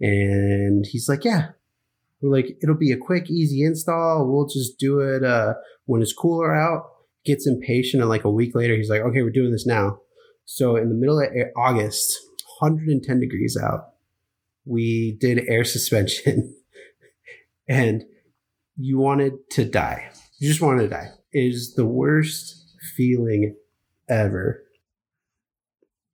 and 0.00 0.86
he's 0.86 1.08
like, 1.08 1.24
yeah. 1.24 1.48
We're 2.20 2.32
like, 2.32 2.58
it'll 2.60 2.74
be 2.74 2.90
a 2.90 2.96
quick, 2.96 3.30
easy 3.30 3.62
install. 3.62 4.26
We'll 4.26 4.48
just 4.48 4.76
do 4.76 4.98
it 4.98 5.22
uh, 5.22 5.54
when 5.84 6.02
it's 6.02 6.12
cooler 6.12 6.52
out. 6.52 6.90
Gets 7.24 7.46
impatient, 7.46 8.00
and 8.00 8.10
like 8.10 8.24
a 8.24 8.30
week 8.30 8.56
later, 8.56 8.74
he's 8.74 8.90
like, 8.90 9.02
okay, 9.02 9.22
we're 9.22 9.30
doing 9.30 9.52
this 9.52 9.66
now. 9.66 10.00
So 10.44 10.74
in 10.74 10.88
the 10.88 10.96
middle 10.96 11.20
of 11.20 11.28
August, 11.56 12.18
110 12.58 13.20
degrees 13.20 13.56
out, 13.62 13.90
we 14.68 15.16
did 15.20 15.48
air 15.48 15.64
suspension, 15.64 16.54
and 17.68 18.04
you 18.76 18.98
wanted 18.98 19.32
to 19.52 19.64
die. 19.64 20.10
You 20.38 20.48
just 20.48 20.60
wanted 20.60 20.82
to 20.82 20.88
die. 20.88 21.08
It 21.32 21.40
is 21.40 21.74
the 21.74 21.86
worst 21.86 22.76
feeling 22.96 23.56
ever. 24.08 24.62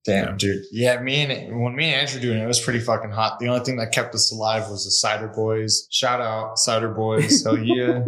Damn, 0.04 0.36
dude. 0.36 0.64
Yeah, 0.70 1.00
me 1.00 1.22
and 1.22 1.62
when 1.62 1.74
me 1.74 1.86
and 1.86 2.02
Andrew 2.02 2.20
doing 2.20 2.38
it, 2.38 2.44
it 2.44 2.46
was 2.46 2.60
pretty 2.60 2.80
fucking 2.80 3.10
hot. 3.10 3.38
The 3.38 3.48
only 3.48 3.64
thing 3.64 3.76
that 3.76 3.92
kept 3.92 4.14
us 4.14 4.30
alive 4.30 4.68
was 4.68 4.84
the 4.84 4.90
Cider 4.90 5.28
Boys. 5.28 5.86
Shout 5.90 6.20
out 6.20 6.58
Cider 6.58 6.90
Boys. 6.90 7.42
Hell 7.42 7.58
yeah. 7.58 8.04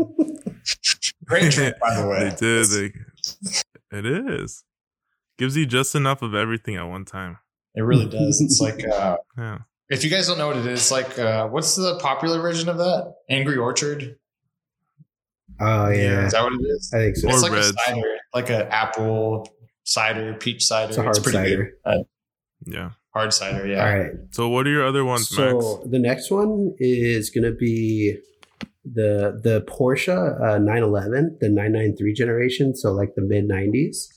Great 1.24 1.53
drink, 1.53 1.74
by 1.80 2.01
the 2.01 2.07
way. 2.07 2.28
They 2.28 2.36
did. 2.36 2.66
They, 2.66 3.99
it 3.99 4.07
is. 4.07 4.62
Gives 5.38 5.57
you 5.57 5.64
just 5.64 5.94
enough 5.94 6.20
of 6.20 6.34
everything 6.34 6.76
at 6.76 6.84
one 6.84 7.07
time. 7.07 7.38
It 7.74 7.82
really 7.82 8.09
does. 8.09 8.40
It's 8.40 8.61
like 8.61 8.86
uh, 8.86 9.16
Yeah. 9.38 9.59
If 9.91 10.03
you 10.05 10.11
guys 10.11 10.26
don't 10.28 10.39
know 10.39 10.49
what 10.49 10.57
it 10.57 10.66
is, 10.66 10.91
like 10.91 11.18
uh, 11.18 11.49
what's 11.49 11.76
the 11.76 11.99
popular 12.01 12.41
version 12.41 12.68
of 12.68 12.78
that? 12.78 13.14
Angry 13.28 13.57
Orchard. 13.57 14.16
Oh 15.59 15.89
yeah, 15.89 16.26
Is 16.26 16.32
that 16.32 16.43
what 16.43 16.53
it 16.53 16.64
is? 16.64 16.91
I 16.95 16.99
think 16.99 17.16
so. 17.16 17.28
Or 17.28 17.32
it's 17.32 17.43
like 17.43 17.53
Reds. 17.53 17.70
a 17.70 17.72
cider, 17.87 18.03
like 18.34 18.51
an 18.51 18.62
apple 18.70 19.49
cider, 19.84 20.34
peach 20.34 20.64
cider. 20.66 20.89
It's 20.91 20.99
a 20.99 21.03
hard 21.03 21.16
pretty 21.22 21.39
cider. 21.39 21.57
good. 21.84 21.91
Uh, 22.01 22.03
Yeah. 22.66 22.91
hard 23.14 23.32
cider, 23.32 23.66
yeah. 23.66 23.87
All 23.89 23.99
right. 23.99 24.11
So 24.32 24.49
what 24.49 24.66
are 24.66 24.70
your 24.70 24.84
other 24.87 25.05
ones, 25.05 25.28
So 25.28 25.78
Max? 25.78 25.91
the 25.91 25.99
next 25.99 26.30
one 26.30 26.74
is 26.78 27.30
going 27.30 27.45
to 27.45 27.53
be 27.57 28.18
the 28.84 29.41
the 29.43 29.62
Porsche 29.62 30.14
uh, 30.41 30.59
911, 30.59 31.39
the 31.41 31.49
993 31.49 32.12
generation, 32.12 32.74
so 32.76 32.93
like 32.93 33.14
the 33.14 33.22
mid 33.22 33.49
90s. 33.49 34.09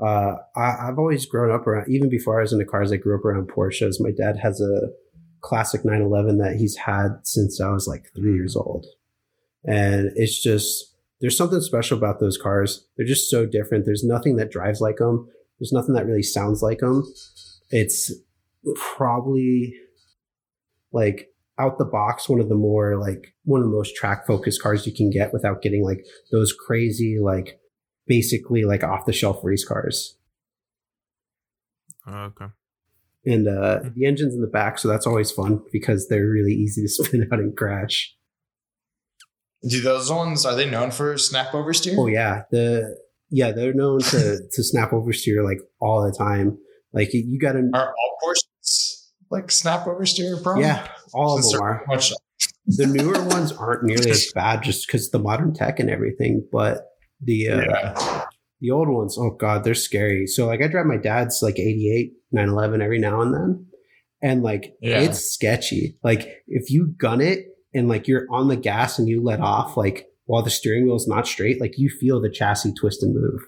Uh, 0.00 0.36
I, 0.56 0.88
I've 0.88 0.98
always 0.98 1.26
grown 1.26 1.54
up 1.54 1.66
around, 1.66 1.88
even 1.88 2.08
before 2.08 2.38
I 2.38 2.42
was 2.42 2.52
into 2.52 2.64
cars, 2.64 2.92
I 2.92 2.96
grew 2.96 3.16
up 3.16 3.24
around 3.24 3.48
Porsches. 3.48 4.00
My 4.00 4.10
dad 4.10 4.38
has 4.38 4.60
a 4.60 4.88
classic 5.40 5.84
911 5.84 6.38
that 6.38 6.56
he's 6.56 6.76
had 6.76 7.18
since 7.22 7.60
I 7.60 7.68
was 7.68 7.86
like 7.86 8.10
three 8.14 8.34
years 8.34 8.56
old. 8.56 8.86
And 9.64 10.10
it's 10.16 10.42
just, 10.42 10.94
there's 11.20 11.36
something 11.36 11.60
special 11.60 11.96
about 11.96 12.18
those 12.20 12.36
cars. 12.36 12.86
They're 12.96 13.06
just 13.06 13.30
so 13.30 13.46
different. 13.46 13.84
There's 13.84 14.04
nothing 14.04 14.36
that 14.36 14.50
drives 14.50 14.80
like 14.80 14.96
them. 14.96 15.28
There's 15.58 15.72
nothing 15.72 15.94
that 15.94 16.06
really 16.06 16.22
sounds 16.22 16.62
like 16.62 16.80
them. 16.80 17.04
It's 17.70 18.12
probably 18.96 19.74
like 20.92 21.28
out 21.58 21.78
the 21.78 21.84
box 21.84 22.28
one 22.28 22.40
of 22.40 22.48
the 22.48 22.54
more 22.54 22.98
like 22.98 23.34
one 23.44 23.60
of 23.60 23.66
the 23.66 23.76
most 23.76 23.94
track 23.94 24.26
focused 24.26 24.62
cars 24.62 24.86
you 24.86 24.92
can 24.92 25.10
get 25.10 25.32
without 25.32 25.62
getting 25.62 25.84
like 25.84 26.04
those 26.32 26.52
crazy 26.52 27.18
like 27.20 27.60
basically 28.06 28.64
like 28.64 28.82
off 28.84 29.06
the 29.06 29.12
shelf 29.12 29.40
race 29.42 29.64
cars 29.64 30.16
Oh, 32.06 32.24
okay. 32.36 32.46
and 33.24 33.48
uh 33.48 33.80
the 33.96 34.04
engine's 34.04 34.34
in 34.34 34.42
the 34.42 34.46
back 34.46 34.78
so 34.78 34.88
that's 34.88 35.06
always 35.06 35.30
fun 35.30 35.62
because 35.72 36.08
they're 36.08 36.28
really 36.28 36.52
easy 36.52 36.82
to 36.82 36.88
spin 36.88 37.26
out 37.32 37.38
and 37.38 37.56
crash 37.56 38.14
Do 39.66 39.80
those 39.80 40.10
ones 40.10 40.44
are 40.44 40.54
they 40.54 40.68
known 40.68 40.90
for 40.90 41.16
snap 41.16 41.52
oversteer? 41.52 41.94
oh 41.98 42.06
yeah 42.06 42.42
the 42.50 42.94
yeah 43.30 43.52
they're 43.52 43.72
known 43.72 44.00
to 44.00 44.40
to 44.52 44.62
snap 44.62 44.90
oversteer 44.90 45.42
like 45.42 45.60
all 45.80 46.02
the 46.04 46.12
time 46.16 46.58
like 46.92 47.14
you 47.14 47.38
gotta 47.38 47.62
Are 47.72 47.88
all 47.88 48.18
Porsches 48.22 49.06
like 49.30 49.50
snap 49.50 49.86
oversteer 49.86 50.42
prone? 50.42 50.60
yeah 50.60 50.86
all 51.14 51.38
of 51.38 51.42
them 51.42 51.52
they're 51.52 51.62
are 51.62 51.84
Much, 51.88 52.12
the 52.66 52.86
newer 52.86 53.24
ones 53.28 53.50
aren't 53.52 53.84
nearly 53.84 54.10
as 54.10 54.30
bad 54.34 54.62
just 54.62 54.86
because 54.86 55.10
the 55.10 55.18
modern 55.18 55.54
tech 55.54 55.80
and 55.80 55.88
everything 55.88 56.46
but 56.52 56.90
the 57.24 57.48
uh, 57.48 57.60
yeah. 57.62 58.24
The 58.60 58.70
old 58.70 58.88
ones, 58.88 59.18
oh 59.18 59.30
god, 59.30 59.62
they're 59.64 59.74
scary. 59.74 60.26
So 60.26 60.46
like 60.46 60.62
I 60.62 60.68
drive 60.68 60.86
my 60.86 60.96
dad's 60.96 61.42
like 61.42 61.58
88, 61.58 62.12
911 62.32 62.80
every 62.80 62.98
now 62.98 63.20
and 63.20 63.34
then. 63.34 63.66
And 64.22 64.42
like 64.42 64.74
Yeah. 64.80 65.00
it's 65.00 65.20
sketchy. 65.32 65.98
Like 66.02 66.42
if 66.46 66.70
you 66.70 66.86
gun 66.96 67.20
it 67.20 67.46
and 67.74 67.88
like 67.88 68.08
you're 68.08 68.26
on 68.30 68.48
the 68.48 68.56
gas 68.56 68.98
and 68.98 69.06
you 69.08 69.22
let 69.22 69.40
off 69.40 69.76
like 69.76 70.06
while 70.26 70.42
the 70.42 70.48
steering 70.50 70.84
wheel's 70.84 71.06
not 71.06 71.26
straight, 71.26 71.60
like 71.60 71.74
you 71.76 71.90
feel 71.90 72.22
the 72.22 72.30
chassis 72.30 72.72
twist 72.72 73.02
and 73.02 73.14
move. 73.14 73.42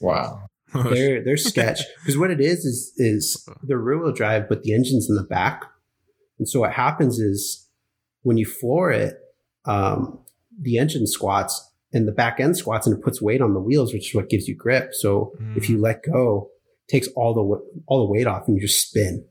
Wow. 0.00 0.46
They're 0.74 1.22
they're 1.22 1.36
sketch. 1.36 1.80
Because 2.00 2.18
what 2.18 2.30
it 2.30 2.40
is 2.40 2.64
is 2.64 2.92
is 2.96 3.46
the 3.62 3.76
rear 3.76 4.02
wheel 4.02 4.12
drive, 4.12 4.48
but 4.48 4.62
the 4.62 4.72
engine's 4.74 5.08
in 5.08 5.16
the 5.16 5.22
back. 5.24 5.64
And 6.38 6.48
so 6.48 6.60
what 6.60 6.72
happens 6.72 7.18
is 7.18 7.68
when 8.22 8.36
you 8.36 8.46
floor 8.46 8.90
it, 8.90 9.14
um, 9.64 10.18
the 10.60 10.78
engine 10.78 11.06
squats 11.06 11.70
and 11.96 12.06
the 12.06 12.12
back 12.12 12.38
end 12.40 12.56
squats 12.56 12.86
and 12.86 12.96
it 12.96 13.02
puts 13.02 13.20
weight 13.22 13.40
on 13.40 13.54
the 13.54 13.60
wheels, 13.60 13.92
which 13.92 14.10
is 14.10 14.14
what 14.14 14.28
gives 14.28 14.46
you 14.48 14.54
grip. 14.54 14.90
So 14.94 15.32
if 15.56 15.68
you 15.70 15.78
let 15.80 16.02
go, 16.04 16.50
it 16.88 16.92
takes 16.92 17.08
all 17.16 17.34
the 17.34 17.82
all 17.86 18.06
the 18.06 18.12
weight 18.12 18.26
off 18.26 18.46
and 18.46 18.56
you 18.56 18.60
just 18.62 18.88
spin. 18.88 19.24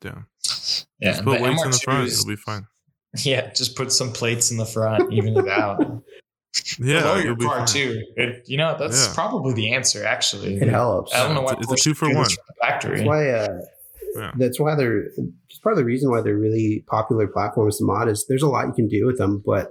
Damn. 0.00 0.26
Yeah. 1.00 1.12
Just 1.12 1.24
put 1.24 1.38
the 1.38 1.44
weights 1.44 1.64
in 1.64 1.70
the 1.70 1.78
front. 1.78 2.06
is- 2.08 2.20
It'll 2.20 2.28
be 2.28 2.36
fine. 2.36 2.66
yeah, 3.24 3.50
just 3.52 3.76
put 3.76 3.90
some 3.92 4.12
plates 4.12 4.50
in 4.50 4.56
the 4.58 4.66
front, 4.66 5.12
even 5.12 5.36
it 5.36 5.48
out. 5.48 6.02
Yeah, 6.78 7.04
Lower 7.04 7.16
you'll 7.18 7.26
your 7.26 7.36
be 7.36 7.44
car 7.44 7.58
fine. 7.58 7.66
too. 7.66 8.02
It, 8.16 8.48
you 8.48 8.56
know, 8.56 8.74
that's 8.78 9.08
Yeah. 9.08 9.14
probably 9.14 9.52
the 9.52 9.74
answer. 9.74 10.06
Actually, 10.06 10.56
It 10.56 10.68
helps. 10.68 11.12
I 11.14 11.18
don't 11.26 11.34
know 11.34 11.42
why 11.42 11.52
It's 11.52 11.68
a- 11.68 11.72
it's 11.74 11.82
a 11.82 11.84
two 11.84 11.92
for 11.94 12.08
do 12.08 12.14
this 12.14 12.34
one. 12.38 12.46
factory. 12.62 12.96
That's 12.96 13.06
why. 13.06 13.28
Uh, 13.28 13.58
Yeah. 14.16 14.32
That's 14.36 14.58
why 14.60 14.74
they're. 14.74 15.04
It's 15.48 15.58
part 15.62 15.72
of 15.74 15.78
the 15.78 15.84
reason 15.84 16.10
why 16.10 16.20
they're 16.22 16.36
really 16.38 16.84
popular 16.88 17.26
platforms 17.26 17.78
to 17.78 17.84
mod 17.84 18.08
is 18.08 18.26
there's 18.28 18.42
a 18.42 18.48
lot 18.48 18.66
you 18.66 18.72
can 18.72 18.88
do 18.88 19.06
with 19.06 19.18
them, 19.18 19.42
but 19.44 19.70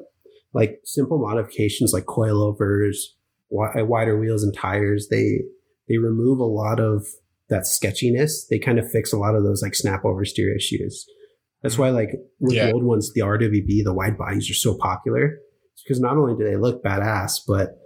like 0.54 0.80
simple 0.86 1.18
modifications 1.20 1.92
like 1.94 2.06
coilovers, 2.06 2.96
wi- 3.52 3.82
wider 3.84 4.18
wheels 4.20 4.44
and 4.44 4.54
tires, 4.56 5.08
they 5.10 5.42
they 5.90 5.98
remove 5.98 6.40
a 6.40 6.44
lot 6.46 6.80
of 6.80 7.06
that 7.50 7.68
sketchiness. 7.68 8.48
They 8.50 8.58
kind 8.60 8.80
of 8.80 8.90
fix 8.90 9.14
a 9.14 9.18
lot 9.18 9.36
of 9.36 9.44
those 9.44 9.62
like 9.62 9.76
snap 9.76 10.04
oversteer 10.04 10.56
issues. 10.56 11.06
That's 11.62 11.78
why 11.78 11.90
like 11.90 12.12
with 12.40 12.54
Yeah. 12.56 12.68
the 12.68 12.74
old 12.74 12.84
ones, 12.84 13.12
the 13.14 13.22
RWB, 13.22 13.84
the 13.84 13.94
wide 13.94 14.18
bodies 14.18 14.50
are 14.50 14.54
so 14.56 14.78
popular. 14.78 15.40
It's 15.74 15.84
because 15.84 16.00
not 16.00 16.18
only 16.18 16.36
do 16.36 16.44
they 16.50 16.56
look 16.58 16.84
badass, 16.84 17.42
but 17.48 17.78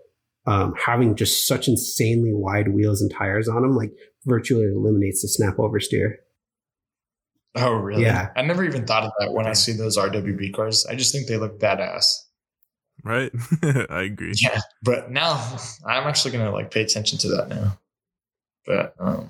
um, 0.45 0.73
having 0.85 1.15
just 1.15 1.47
such 1.47 1.67
insanely 1.67 2.31
wide 2.33 2.69
wheels 2.73 3.01
and 3.01 3.11
tires 3.11 3.47
on 3.47 3.61
them, 3.61 3.75
like 3.75 3.91
virtually 4.25 4.65
eliminates 4.65 5.21
the 5.21 5.27
snap 5.27 5.57
oversteer. 5.57 6.13
Oh, 7.55 7.73
really? 7.73 8.03
Yeah. 8.03 8.29
I 8.35 8.41
never 8.43 8.63
even 8.63 8.85
thought 8.85 9.03
of 9.03 9.11
that 9.19 9.33
when 9.33 9.47
I 9.47 9.53
see 9.53 9.73
those 9.73 9.97
RWB 9.97 10.53
cars. 10.53 10.85
I 10.85 10.95
just 10.95 11.11
think 11.13 11.27
they 11.27 11.37
look 11.37 11.59
badass. 11.59 12.05
Right? 13.03 13.31
I 13.89 14.03
agree. 14.03 14.33
Yeah, 14.35 14.59
but 14.83 15.09
now 15.11 15.33
I'm 15.85 16.05
actually 16.07 16.31
gonna 16.37 16.51
like 16.51 16.69
pay 16.71 16.81
attention 16.81 17.17
to 17.19 17.27
that 17.29 17.49
now. 17.49 17.77
But 18.65 18.93
um, 18.99 19.27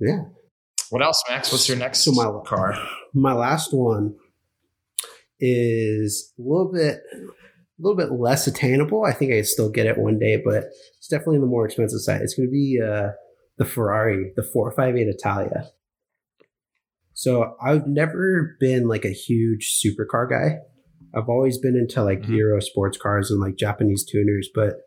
Yeah. 0.00 0.24
what 0.90 1.00
else, 1.02 1.22
Max? 1.28 1.50
What's 1.52 1.68
your 1.68 1.78
next 1.78 2.00
So 2.00 2.12
my- 2.12 2.40
car? 2.44 2.76
My 3.14 3.32
last 3.32 3.72
one 3.72 4.16
is 5.40 6.32
a 6.38 6.42
little 6.42 6.70
bit 6.72 6.98
a 7.14 7.82
little 7.82 7.96
bit 7.96 8.12
less 8.12 8.46
attainable. 8.46 9.04
I 9.04 9.12
think 9.12 9.32
I 9.32 9.42
still 9.42 9.70
get 9.70 9.86
it 9.86 9.98
one 9.98 10.18
day, 10.18 10.36
but 10.44 10.64
it's 10.98 11.08
definitely 11.08 11.36
on 11.36 11.40
the 11.42 11.46
more 11.48 11.64
expensive 11.66 12.00
side. 12.00 12.20
It's 12.20 12.34
going 12.34 12.48
to 12.48 12.52
be 12.52 12.80
uh, 12.80 13.10
the 13.58 13.64
Ferrari, 13.64 14.32
the 14.36 14.42
458 14.42 15.08
Italia. 15.08 15.68
So 17.22 17.54
I've 17.62 17.86
never 17.86 18.56
been 18.58 18.88
like 18.88 19.04
a 19.04 19.12
huge 19.12 19.80
supercar 19.80 20.28
guy. 20.28 20.58
I've 21.14 21.28
always 21.28 21.56
been 21.56 21.76
into 21.76 22.02
like 22.02 22.22
Mhm. 22.22 22.36
Euro 22.36 22.60
sports 22.60 22.98
cars 22.98 23.30
and 23.30 23.38
like 23.38 23.54
Japanese 23.54 24.04
tuners, 24.04 24.50
but 24.52 24.80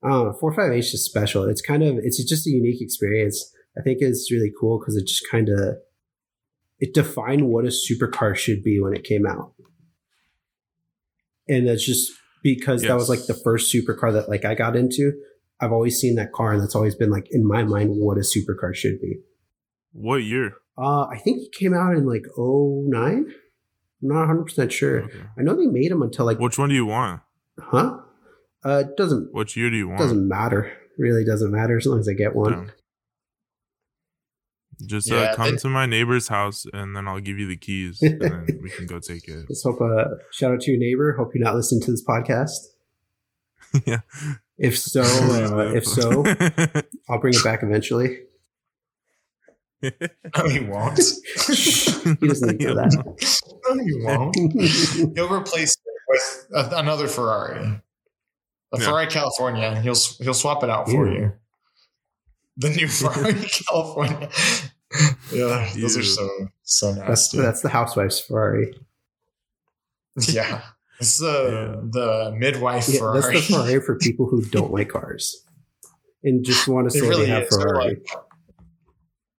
don't 0.00 0.26
know, 0.26 0.32
458 0.32 0.94
is 0.94 1.04
special. 1.04 1.42
It's 1.42 1.60
kind 1.60 1.82
of 1.82 1.98
it's 1.98 2.22
just 2.22 2.46
a 2.46 2.50
unique 2.50 2.80
experience. 2.80 3.52
I 3.76 3.82
think 3.82 3.98
it's 4.00 4.30
really 4.30 4.52
cool 4.60 4.78
because 4.78 4.94
it 4.96 5.08
just 5.08 5.28
kind 5.28 5.48
of 5.48 5.78
it 6.78 6.94
defined 6.94 7.48
what 7.48 7.64
a 7.64 7.72
supercar 7.72 8.36
should 8.36 8.62
be 8.62 8.78
when 8.78 8.94
it 8.94 9.02
came 9.02 9.26
out. 9.26 9.54
And 11.48 11.66
that's 11.66 11.84
just 11.84 12.12
because 12.44 12.82
that 12.82 12.94
was 12.94 13.08
like 13.08 13.26
the 13.26 13.34
first 13.34 13.74
supercar 13.74 14.12
that 14.12 14.28
like 14.28 14.44
I 14.44 14.54
got 14.54 14.76
into. 14.76 15.20
I've 15.58 15.72
always 15.72 15.98
seen 15.98 16.14
that 16.14 16.32
car 16.32 16.52
and 16.52 16.62
that's 16.62 16.76
always 16.76 16.94
been 16.94 17.10
like 17.10 17.26
in 17.32 17.44
my 17.44 17.64
mind 17.64 17.90
what 17.96 18.18
a 18.18 18.20
supercar 18.20 18.72
should 18.72 19.00
be. 19.00 19.18
What 19.90 20.22
year? 20.22 20.52
Uh 20.78 21.06
I 21.06 21.18
think 21.18 21.38
he 21.38 21.48
came 21.50 21.74
out 21.74 21.94
in 21.96 22.06
like 22.06 22.24
09. 22.36 23.26
I'm 24.02 24.08
not 24.08 24.28
100% 24.28 24.70
sure. 24.70 25.04
Okay. 25.04 25.18
I 25.38 25.42
know 25.42 25.56
they 25.56 25.66
made 25.66 25.90
them 25.90 26.02
until 26.02 26.26
like 26.26 26.38
Which 26.38 26.58
one 26.58 26.68
do 26.68 26.74
you 26.74 26.86
want? 26.86 27.22
huh? 27.60 27.98
Uh 28.64 28.84
it 28.86 28.96
doesn't 28.96 29.32
Which 29.32 29.56
year 29.56 29.70
do 29.70 29.76
you 29.76 29.88
want? 29.88 29.98
doesn't 30.00 30.28
matter. 30.28 30.72
Really 30.98 31.24
doesn't 31.24 31.50
matter 31.50 31.76
as 31.78 31.86
long 31.86 31.98
as 32.00 32.08
I 32.08 32.12
get 32.14 32.34
one. 32.34 32.52
Damn. 32.52 32.70
Just 34.86 35.08
Yeah, 35.10 35.16
uh, 35.32 35.36
come 35.36 35.52
they- 35.52 35.56
to 35.56 35.68
my 35.68 35.86
neighbor's 35.86 36.28
house 36.28 36.66
and 36.72 36.94
then 36.94 37.08
I'll 37.08 37.20
give 37.20 37.38
you 37.38 37.46
the 37.48 37.56
keys 37.56 38.02
and 38.02 38.20
then 38.20 38.46
we 38.62 38.68
can 38.70 38.86
go 38.86 38.98
take 39.00 39.26
it. 39.28 39.46
Let's 39.48 39.62
hope 39.62 39.80
uh 39.80 40.04
shout 40.32 40.52
out 40.52 40.60
to 40.60 40.70
your 40.70 40.78
neighbor. 40.80 41.14
Hope 41.16 41.30
you're 41.34 41.42
not 41.44 41.54
listening 41.54 41.80
to 41.82 41.90
this 41.90 42.04
podcast. 42.04 42.58
yeah. 43.86 44.00
If 44.58 44.78
so, 44.78 45.02
uh, 45.02 45.72
if 45.74 45.86
so, 45.86 46.24
I'll 47.10 47.18
bring 47.20 47.34
it 47.34 47.44
back 47.44 47.62
eventually. 47.62 48.20
No, 49.82 49.90
oh, 50.34 50.48
he 50.48 50.60
won't. 50.60 50.98
he 51.46 52.26
doesn't 52.26 52.58
need 52.58 52.68
that. 52.68 52.92
No, 53.04 53.16
oh, 53.66 53.78
he 53.78 54.04
won't. 54.04 55.16
He'll 55.16 55.32
replace 55.32 55.72
it 55.74 55.82
with 56.08 56.46
a, 56.54 56.78
another 56.78 57.08
Ferrari, 57.08 57.58
a 57.60 57.82
Yeah. 58.78 58.84
Ferrari 58.84 59.06
California. 59.08 59.80
He'll 59.80 59.94
he'll 60.20 60.34
swap 60.34 60.62
it 60.64 60.70
out 60.70 60.88
for 60.88 61.06
Ew. 61.08 61.14
you. 61.14 61.32
The 62.58 62.70
new 62.70 62.88
Ferrari 62.88 63.34
California. 63.68 64.30
Yeah, 65.32 65.68
those 65.76 65.96
are 65.98 66.02
so 66.02 66.28
so 66.62 66.92
That's 66.94 67.08
nasty. 67.08 67.38
that's 67.38 67.60
the 67.60 67.68
housewife's 67.68 68.20
Ferrari. 68.20 68.72
yeah, 70.28 70.62
it's 71.00 71.18
the 71.18 71.86
the 71.92 72.34
midwife 72.38 72.88
Yeah, 72.88 73.00
Ferrari. 73.00 73.20
that's 73.34 73.46
the 73.48 73.54
Ferrari 73.54 73.80
for 73.82 73.96
people 73.98 74.26
who 74.26 74.42
don't 74.46 74.72
like 74.72 74.88
cars 74.88 75.44
and 76.24 76.42
just 76.44 76.66
want 76.66 76.90
to 76.90 76.96
It 76.96 77.00
say 77.02 77.08
really 77.08 77.26
they 77.26 77.30
have 77.32 77.42
is. 77.42 77.50
They're 77.50 77.60
Ferrari. 77.68 77.88
like- 77.88 78.06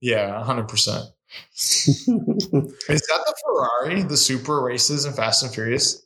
yeah, 0.01 0.43
hundred 0.43 0.67
percent. 0.67 1.05
Is 1.57 2.05
that 2.07 2.79
the 2.87 3.35
Ferrari, 3.43 4.03
the 4.03 4.17
Super 4.17 4.61
races 4.61 5.05
in 5.05 5.13
Fast 5.13 5.43
and 5.43 5.53
Furious? 5.53 6.01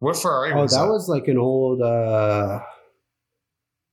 What 0.00 0.16
Ferrari 0.16 0.52
oh, 0.52 0.62
was 0.62 0.72
that 0.72 0.82
that? 0.82 0.88
was 0.88 1.08
like 1.08 1.28
an 1.28 1.38
old. 1.38 1.82
uh 1.82 2.60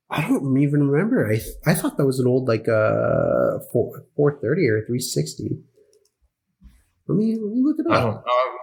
I 0.10 0.22
don't 0.22 0.58
even 0.58 0.90
remember. 0.90 1.30
I 1.32 1.42
I 1.70 1.74
thought 1.74 1.98
that 1.98 2.06
was 2.06 2.20
an 2.20 2.28
old 2.28 2.48
like 2.48 2.68
uh 2.68 3.60
four 3.72 4.04
four 4.16 4.40
thirty 4.42 4.68
or 4.68 4.86
three 4.86 5.00
sixty. 5.00 5.60
Let 7.08 7.18
me 7.18 7.36
let 7.36 7.54
me 7.54 7.62
look 7.64 7.78
it 7.80 7.86
I 7.90 7.96
up. 7.96 8.04
don't 8.04 8.16
know. 8.16 8.58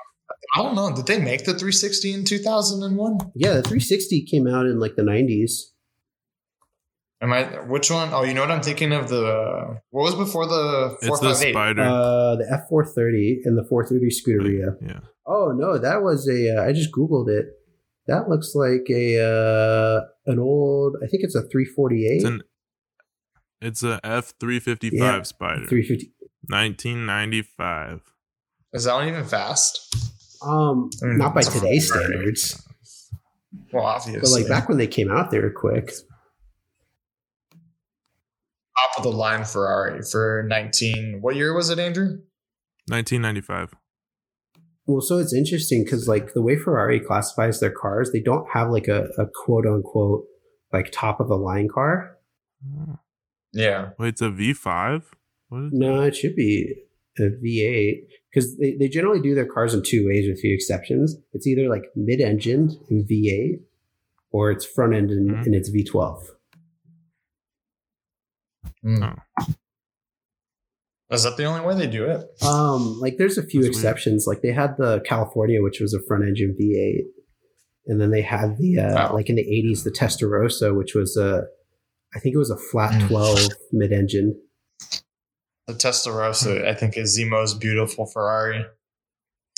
I 0.57 0.63
don't 0.63 0.75
know. 0.75 0.95
Did 0.95 1.07
they 1.07 1.19
make 1.19 1.41
the 1.41 1.53
360 1.53 2.13
in 2.15 2.25
2001? 2.25 3.33
Yeah, 3.35 3.55
the 3.55 3.63
three 3.63 3.81
sixty 3.81 4.25
came 4.25 4.47
out 4.47 4.67
in 4.67 4.79
like 4.79 4.97
the 4.97 5.03
nineties. 5.03 5.73
Am 7.25 7.33
I 7.33 7.45
which 7.67 7.91
one? 7.91 8.13
Oh, 8.13 8.23
you 8.23 8.35
know 8.35 8.43
what 8.43 8.51
I'm 8.51 8.61
thinking 8.63 8.93
of 8.93 9.09
the 9.09 9.79
what 9.91 10.03
was 10.03 10.15
before 10.15 10.47
the 10.47 10.95
458? 11.07 11.57
Uh, 11.57 12.37
the 12.37 12.47
F 12.53 12.69
four 12.69 12.85
thirty 12.85 13.41
and 13.47 13.57
the 13.57 13.65
four 13.67 13.87
thirty 13.87 14.11
Scuderia. 14.11 14.77
yeah. 14.87 15.01
Oh 15.27 15.51
no, 15.57 15.79
that 15.79 16.03
was 16.03 16.29
a. 16.29 16.55
Uh, 16.59 16.69
I 16.69 16.73
just 16.75 16.93
googled 16.93 17.31
it. 17.31 17.47
That 18.09 18.29
looks 18.29 18.55
like 18.55 18.87
a 18.91 19.25
uh, 19.25 20.01
an 20.31 20.39
old. 20.39 20.97
I 21.03 21.07
think 21.07 21.23
it's 21.25 21.35
a 21.35 21.49
three 21.49 21.65
forty 21.65 22.07
eight. 22.07 22.17
It's 22.17 22.25
an 22.25 22.43
it's 23.63 23.83
a 23.83 24.01
F 24.05 24.35
three 24.39 24.61
fifty 24.61 24.91
Yeah, 24.93 25.13
five 25.13 25.27
spider. 25.27 25.67
Three 25.67 25.83
fifty. 25.83 26.13
Nineteen 26.47 27.07
ninety 27.07 27.41
five. 27.41 28.03
Is 28.75 28.85
that 28.85 28.93
one 28.97 29.09
even 29.09 29.25
fast? 29.25 29.81
Um, 30.43 30.91
Mm, 31.03 31.17
not 31.17 31.35
by 31.35 31.41
today's 31.41 31.89
standards, 31.91 32.63
Well, 33.73 33.87
obviously, 33.87 34.21
but 34.21 34.29
like 34.31 34.47
back 34.49 34.69
when 34.69 34.77
they 34.77 34.87
came 34.87 35.11
out, 35.11 35.31
they 35.31 35.39
were 35.39 35.49
quick. 35.51 35.91
Top 38.79 38.99
of 38.99 39.03
the 39.05 39.11
line 39.17 39.45
Ferrari 39.45 40.01
for 40.03 40.45
19. 40.49 41.19
What 41.21 41.37
year 41.37 41.55
was 41.55 41.71
it, 41.71 41.79
Andrew? 41.79 42.19
Nineteen 42.89 43.23
ninety 43.23 43.41
five. 43.41 43.75
Well, 44.87 45.01
so 45.01 45.19
it's 45.19 45.33
interesting 45.33 45.85
because 45.85 46.07
like 46.07 46.35
the 46.35 46.43
way 46.43 46.57
Ferrari 46.57 47.01
classifies 47.01 47.59
their 47.61 47.71
cars, 47.73 48.11
they 48.13 48.21
don't 48.21 48.47
have 48.53 48.71
like 48.71 48.89
a, 48.89 49.05
a 49.17 49.25
quote 49.45 49.65
unquote 49.67 50.27
like 50.73 50.91
top 50.93 51.21
of 51.21 51.29
the 51.29 51.37
line 51.37 51.69
car. 51.73 52.19
Yeah. 53.53 53.91
Wait, 53.99 54.09
it's 54.09 54.21
a 54.21 54.31
V 54.31 54.53
five? 54.53 55.15
What 55.49 55.65
is 55.65 55.73
No, 55.73 56.03
it 56.03 56.17
should 56.17 56.37
be 56.37 56.75
a 57.19 57.23
V8 57.23 58.07
because 58.31 58.57
they, 58.59 58.73
they 58.79 58.89
generally 58.89 59.21
do 59.21 59.35
their 59.35 59.47
cars 59.47 59.73
in 59.73 59.83
two 59.83 60.07
ways 60.07 60.27
with 60.29 60.39
a 60.39 60.41
few 60.41 60.53
exceptions. 60.55 61.17
It's 61.33 61.47
either 61.47 61.69
like 61.69 61.85
mid 61.95 62.21
engined 62.21 62.73
in 62.91 63.05
V8 63.07 63.61
or 64.31 64.51
it's 64.51 64.65
front 64.67 64.95
end 64.95 65.11
and, 65.11 65.31
Mhm. 65.31 65.47
and 65.47 65.55
it's 65.55 65.71
V12. 65.71 66.23
Mm. 68.85 69.19
Is 71.11 71.23
that 71.23 71.37
the 71.37 71.45
only 71.45 71.65
way 71.65 71.75
they 71.77 71.87
do 71.87 72.07
it? 72.07 72.25
Um, 72.45 72.99
like 73.01 73.17
there's 73.19 73.39
a 73.39 73.43
few 73.43 73.63
That's 73.63 73.77
weird. 73.77 73.85
exceptions. 73.85 74.27
Like 74.27 74.43
they 74.43 74.53
had 74.53 74.77
the 74.79 75.01
California, 75.07 75.63
which 75.63 75.81
was 75.81 75.95
a 75.95 76.01
front 76.09 76.25
engine 76.25 76.57
V8, 76.61 77.03
and 77.87 78.01
then 78.01 78.11
they 78.11 78.23
had 78.23 78.57
the 78.59 78.79
uh, 78.79 78.95
Wow. 78.95 79.13
like 79.15 79.29
in 79.29 79.37
the 79.37 79.43
80s 79.45 79.85
the 79.85 79.91
Testarossa, 79.91 80.77
which 80.77 80.95
was 80.95 81.17
a 81.17 81.45
I 82.15 82.21
think 82.21 82.35
it 82.35 82.39
was 82.39 82.51
a 82.51 82.57
flat 82.57 82.93
Mm. 83.03 83.09
12 83.09 83.49
mid 83.73 83.93
engine. 83.93 84.41
The 85.67 85.75
Testarossa, 85.75 86.67
I 86.67 86.75
think, 86.75 86.97
is 86.97 87.15
the 87.17 87.25
most 87.29 87.61
beautiful 87.61 88.07
Ferrari. 88.07 88.65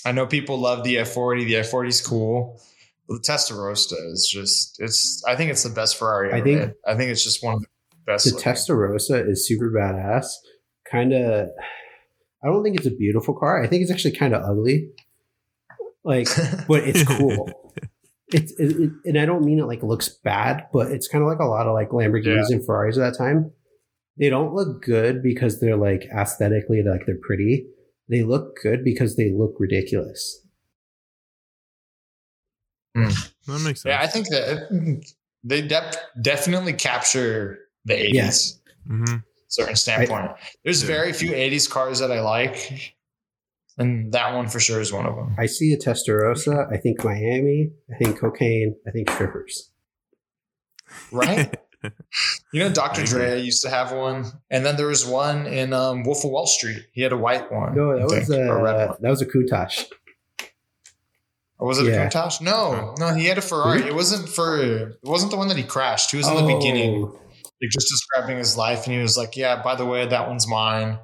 I 0.05 0.13
know 0.13 0.27
people 0.27 0.59
love 0.59 0.85
the 0.85 0.97
F40. 0.97 1.45
The 1.47 1.55
F40 1.55 1.89
is 1.89 2.01
cool. 2.01 2.61
The 3.09 3.19
Testarossa 3.19 3.95
is 4.13 4.29
just, 4.33 4.77
it's, 4.81 5.23
I 5.27 5.35
think 5.37 5.51
it's 5.51 5.65
the 5.65 5.71
best 5.71 5.97
Ferrari 5.97 6.33
I 6.33 6.37
ever 6.37 6.45
think- 6.45 6.61
made. 6.61 6.73
I 6.87 6.97
think 6.97 7.11
it's 7.11 7.25
just 7.25 7.43
one 7.43 7.55
of 7.55 7.61
the 7.63 7.67
best. 8.07 8.25
The. 8.25 8.41
Testarossa 8.41 9.29
is 9.29 9.47
super 9.47 9.71
badass. 9.71 10.27
Kind 10.91 11.13
of, 11.13 11.49
I 12.43 12.47
don't 12.47 12.63
think 12.63 12.77
it's 12.77 12.87
a 12.87 12.91
beautiful 12.91 13.35
car. 13.35 13.63
I 13.63 13.67
think 13.67 13.83
it's 13.83 13.91
actually 13.91 14.17
kind 14.17 14.35
of 14.35 14.43
ugly. 14.43 14.91
Like, 16.05 16.29
but 16.69 16.85
it's 16.85 17.05
cool. 17.05 17.51
It's 18.29 18.53
it, 18.59 18.77
it, 18.77 18.91
and 19.05 19.19
I 19.19 19.27
don't 19.27 19.45
mean 19.45 19.61
it 19.61 19.67
like 19.67 19.83
looks 19.83 20.09
bad, 20.09 20.67
but 20.73 20.91
it's 20.91 21.09
kind 21.09 21.23
of 21.23 21.29
like 21.29 21.39
a 21.39 21.45
lot 21.45 21.67
of 21.67 21.75
like 21.75 21.91
Lamborghinis 21.91 22.51
and 22.51 22.65
Ferraris 22.65 22.97
at 22.97 23.13
that 23.13 23.19
time. 23.19 23.53
They 24.19 24.31
don't 24.31 24.55
look 24.55 24.83
good 24.83 25.23
because 25.23 25.61
they're 25.61 25.77
like 25.77 26.09
aesthetically 26.17 26.83
like 26.83 27.07
they're 27.07 27.19
pretty. 27.23 27.67
They 28.09 28.23
look 28.23 28.57
good 28.63 28.85
because 28.85 29.17
they 29.17 29.33
look 29.33 29.57
ridiculous. 29.59 30.41
Hmm. 32.97 33.09
that 33.47 33.61
makes 33.61 33.83
sense. 33.83 33.85
yeah, 33.85 34.01
I 34.01 34.07
think 34.07 34.29
that 34.29 35.05
they 35.45 35.61
def- 35.63 35.97
definitely 36.21 36.73
capture 36.73 37.59
the 37.87 37.95
80s. 37.95 38.59
hmm 38.87 39.17
certain 39.49 39.77
standpoint. 39.77 40.33
There's 40.65 40.83
Yeah. 40.83 40.89
very 40.89 41.13
few 41.15 41.31
80s 41.33 41.67
cars 41.71 42.01
that 42.01 42.11
I 42.13 42.21
like. 42.21 42.95
And 43.79 44.13
that 44.13 44.35
one 44.35 44.49
for 44.49 44.59
sure 44.61 44.81
is 44.81 44.93
one 44.93 45.07
of 45.07 45.15
them. 45.17 45.35
I 45.39 45.47
see 45.47 45.73
a 45.73 45.79
Testarossa. 45.79 46.71
I 46.71 46.77
think 46.79 47.03
Miami. 47.05 47.71
I 47.91 47.97
think 47.97 48.19
cocaine. 48.19 48.75
I 48.87 48.91
think 48.91 49.09
strippers. 49.11 49.71
Right? 51.13 51.55
You 52.53 52.61
know, 52.65 52.71
Dr. 52.73 53.05
Dre 53.05 53.41
used 53.41 53.63
to 53.63 53.71
have 53.71 53.93
one, 53.93 54.25
and 54.51 54.65
then 54.67 54.77
there 54.77 54.89
was 54.89 55.07
one 55.07 55.47
in 55.47 55.73
um, 55.73 56.03
Wolf 56.03 56.25
of 56.25 56.31
Wall 56.33 56.47
Street. 56.47 56.83
He 56.93 57.03
had 57.03 57.13
a 57.13 57.17
white 57.17 57.53
one. 57.53 57.77
No, 57.77 57.97
that 57.97 58.05
was 58.07 58.27
think, 58.29 58.41
or 58.41 58.59
a 58.59 58.63
red 58.63 58.89
one. 58.89 58.97
that 59.03 59.11
was 59.11 59.23
a 59.23 59.27
Countach. 59.27 59.85
Or 61.59 61.69
was 61.69 61.79
it 61.79 61.87
yeah. 61.87 62.07
a 62.07 62.11
Countach? 62.11 62.41
No, 62.41 62.95
no, 62.99 63.15
he 63.15 63.27
had 63.27 63.39
a 63.39 63.43
Ferrari. 63.43 63.83
It 63.83 63.95
wasn't 63.95 64.29
for. 64.29 64.61
It 64.91 64.99
wasn't 65.05 65.31
the 65.31 65.37
one 65.37 65.47
that 65.49 65.57
he 65.57 65.63
crashed. 65.63 66.11
He 66.11 66.17
was 66.17 66.27
in 66.27 66.35
the 66.35 66.43
Oh. 66.43 66.59
beginning, 66.59 67.13
like 67.63 67.71
just 67.71 67.89
describing 67.89 68.39
his 68.39 68.57
life, 68.57 68.85
and 68.87 68.95
he 68.95 69.01
was 69.01 69.17
like, 69.17 69.37
"Yeah, 69.37 69.63
by 69.63 69.75
the 69.75 69.87
way, 69.87 70.07
that 70.07 70.29
one's 70.29 70.49
mine." 70.49 70.99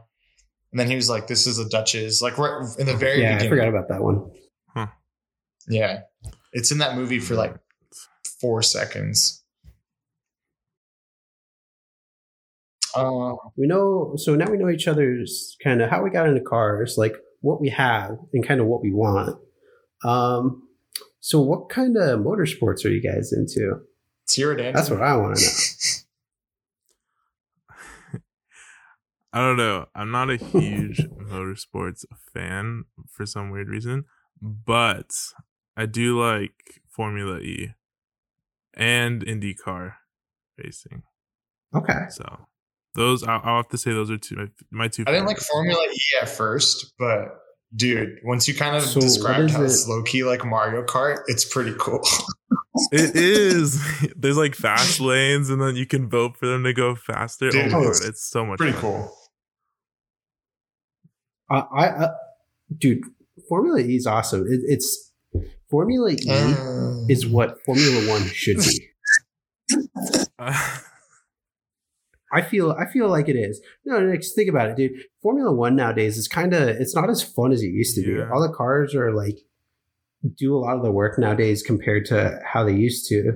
And 0.70 0.80
then 0.80 0.88
he 0.88 0.96
was 0.96 1.08
like, 1.08 1.26
"This 1.26 1.46
is 1.46 1.58
a 1.58 1.68
Duchess." 1.68 2.22
Like 2.22 2.38
right 2.38 2.64
in 2.78 2.86
the 2.86 2.96
very 2.96 3.22
Yeah, 3.22 3.38
I 3.40 3.48
forgot 3.48 3.68
about 3.68 3.88
that 3.88 4.02
one. 4.02 4.30
Yeah, 5.68 6.00
it's 6.52 6.70
in 6.70 6.78
that 6.78 6.96
movie 6.96 7.20
for 7.20 7.34
like 7.34 7.54
four 8.40 8.62
seconds. 8.62 9.42
Uh, 12.94 13.36
we 13.56 13.66
know 13.66 14.12
so 14.16 14.34
now 14.34 14.50
we 14.50 14.58
know 14.58 14.68
each 14.68 14.86
other's 14.86 15.56
kind 15.64 15.80
of 15.80 15.88
how 15.88 16.02
we 16.02 16.10
got 16.10 16.28
into 16.28 16.42
cars 16.42 16.96
like 16.98 17.14
what 17.40 17.58
we 17.58 17.70
have 17.70 18.18
and 18.34 18.46
kind 18.46 18.60
of 18.60 18.66
what 18.66 18.82
we 18.82 18.92
want 18.92 19.34
um 20.04 20.62
so 21.18 21.40
what 21.40 21.70
kind 21.70 21.96
of 21.96 22.20
motorsports 22.20 22.84
are 22.84 22.90
you 22.90 23.00
guys 23.00 23.32
into 23.32 23.80
let's 24.22 24.34
hear 24.34 24.54
that's 24.74 24.90
what 24.90 25.00
i 25.00 25.16
want 25.16 25.34
to 25.36 25.42
know 25.42 25.50
I 29.32 29.38
don't 29.40 29.56
know. 29.56 29.86
I'm 29.94 30.10
not 30.10 30.30
a 30.30 30.36
huge 30.36 30.98
motorsports 31.30 32.04
fan 32.34 32.84
for 33.10 33.24
some 33.26 33.50
weird 33.50 33.68
reason, 33.68 34.04
but 34.40 35.10
I 35.76 35.86
do 35.86 36.20
like 36.20 36.80
Formula 36.90 37.38
E 37.38 37.72
and 38.74 39.24
IndyCar 39.24 39.94
racing. 40.62 41.02
okay 41.74 42.06
So 42.10 42.46
those, 42.94 43.22
I'll, 43.22 43.40
I'll 43.42 43.56
have 43.56 43.68
to 43.68 43.78
say, 43.78 43.92
those 43.92 44.10
are 44.10 44.18
two 44.18 44.36
my, 44.36 44.48
my 44.70 44.88
two. 44.88 45.04
I 45.06 45.12
didn't 45.12 45.26
like. 45.26 45.38
Formula 45.38 45.82
E 45.90 46.00
at 46.20 46.28
first, 46.28 46.92
but 46.98 47.38
dude, 47.74 48.18
once 48.24 48.46
you 48.46 48.54
kind 48.54 48.76
of 48.76 48.82
So 48.82 49.00
described 49.00 49.50
how 49.52 49.62
it? 49.62 49.66
it's 49.66 49.88
low 49.88 50.02
key 50.02 50.24
like 50.24 50.44
Mario 50.44 50.84
Kart, 50.84 51.20
it's 51.26 51.46
pretty 51.46 51.74
cool. 51.78 52.02
It 52.92 53.16
is. 53.16 53.82
There's 54.16 54.36
like 54.36 54.54
fast 54.54 55.00
lanes, 55.00 55.48
and 55.48 55.60
then 55.60 55.74
you 55.76 55.86
can 55.86 56.10
vote 56.10 56.36
for 56.36 56.46
them 56.46 56.64
to 56.64 56.74
go 56.74 56.94
faster. 56.94 57.50
Dude, 57.50 57.72
oh 57.72 57.80
my 57.80 57.88
it's 57.88 58.00
god, 58.00 58.08
it's 58.10 58.28
so 58.28 58.44
much 58.44 58.58
pretty 58.58 58.72
fun. 58.72 58.80
cool. 58.82 59.16
I, 61.50 61.56
I, 61.56 62.04
I 62.04 62.08
dude 62.76 63.00
formula 63.48 63.80
e 63.80 63.96
is 63.96 64.06
awesome 64.06 64.42
it, 64.48 64.60
it's 64.64 65.12
formula 65.70 66.10
e 66.12 66.16
Uh, 66.28 67.04
is 67.08 67.26
what 67.26 67.56
formula 67.64 68.08
one 68.08 68.22
should 68.26 68.58
be 68.58 68.88
I 72.34 72.40
feel 72.40 72.70
I 72.72 72.90
feel 72.90 73.08
like 73.08 73.28
it 73.28 73.36
is. 73.36 73.60
No, 73.84 74.00
no, 74.00 74.16
just 74.16 74.34
think 74.34 74.48
about 74.48 74.70
it, 74.70 74.76
dude. 74.76 74.92
Formula 75.22 75.52
One 75.54 75.76
nowadays 75.76 76.16
is 76.16 76.28
kind 76.28 76.54
of 76.54 76.66
it's 76.66 76.94
not 76.94 77.10
as 77.10 77.22
fun 77.22 77.52
as 77.52 77.62
it 77.62 77.66
used 77.66 77.94
to 77.96 78.02
be. 78.02 78.20
All 78.22 78.40
the 78.40 78.52
cars 78.54 78.94
are 78.94 79.12
like 79.14 79.38
do 80.38 80.56
a 80.56 80.58
lot 80.58 80.76
of 80.76 80.82
the 80.82 80.90
work 80.90 81.18
nowadays 81.18 81.62
compared 81.62 82.06
to 82.06 82.40
how 82.44 82.64
they 82.64 82.74
used 82.74 83.06
to. 83.08 83.32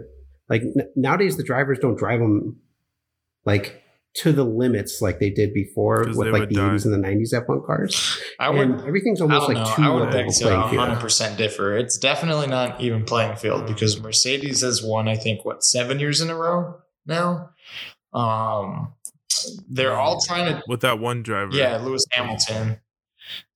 like 0.49 0.63
n- 0.63 0.89
nowadays 0.97 1.37
the 1.37 1.43
drivers 1.43 1.79
don't 1.79 1.99
drive 1.99 2.21
them 2.21 2.59
like 3.45 3.83
to 4.17 4.33
the 4.33 4.45
limits 4.45 5.03
like 5.03 5.19
they 5.19 5.31
did 5.31 5.53
before 5.53 6.05
with 6.07 6.17
like 6.29 6.49
the 6.49 6.55
die. 6.55 6.61
80s 6.63 6.85
and 6.85 6.95
the 6.95 7.09
90s 7.09 7.35
F1 7.35 7.67
cars. 7.67 8.21
I 8.41 8.51
would. 8.51 8.61
and 8.61 8.81
everything's 8.87 9.21
almost 9.21 9.47
don't 9.47 9.57
like 9.57 9.67
know. 9.69 9.75
too 9.75 9.83
I 9.83 9.89
would 9.91 10.01
level 10.05 10.13
beg 10.13 10.33
to 10.33 10.45
playing 10.45 10.63
field. 10.63 10.77
100 10.77 11.01
percent 11.01 11.39
differ. 11.39 11.77
It's 11.77 11.99
definitely 11.99 12.47
not 12.47 12.81
even 12.81 13.05
playing 13.05 13.37
field 13.37 13.67
because 13.67 14.01
Mercedes 14.01 14.63
has 14.63 14.83
won, 14.83 15.09
I 15.09 15.17
think, 15.17 15.45
what 15.45 15.63
seven 15.63 16.01
years 16.01 16.21
in 16.21 16.31
a 16.31 16.35
row 16.35 16.81
now. 17.05 17.51
Um, 18.13 18.95
they're 19.69 19.97
all 19.97 20.21
trying 20.21 20.55
to 20.55 20.63
with 20.67 20.81
that 20.81 20.99
one 20.99 21.23
driver. 21.23 21.53
Yeah, 21.53 21.77
Lewis 21.77 22.05
Hamilton. 22.13 22.81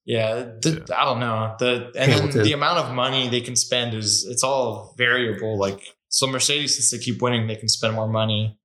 Yeah, 0.04 0.34
the, 0.34 0.86
I 0.96 1.04
don't 1.04 1.20
know 1.20 1.54
the 1.58 1.92
and 1.96 2.12
then 2.12 2.18
Hamilton. 2.18 2.42
the 2.42 2.52
amount 2.52 2.78
of 2.78 2.94
money 2.94 3.28
they 3.28 3.40
can 3.40 3.56
spend 3.56 3.94
is 3.94 4.26
it's 4.26 4.42
all 4.42 4.94
variable. 4.98 5.58
Like 5.58 5.80
so, 6.08 6.26
Mercedes 6.26 6.74
since 6.74 6.90
they 6.90 6.98
keep 6.98 7.22
winning, 7.22 7.46
they 7.46 7.56
can 7.56 7.68
spend 7.68 7.94
more 7.94 8.08
money 8.08 8.59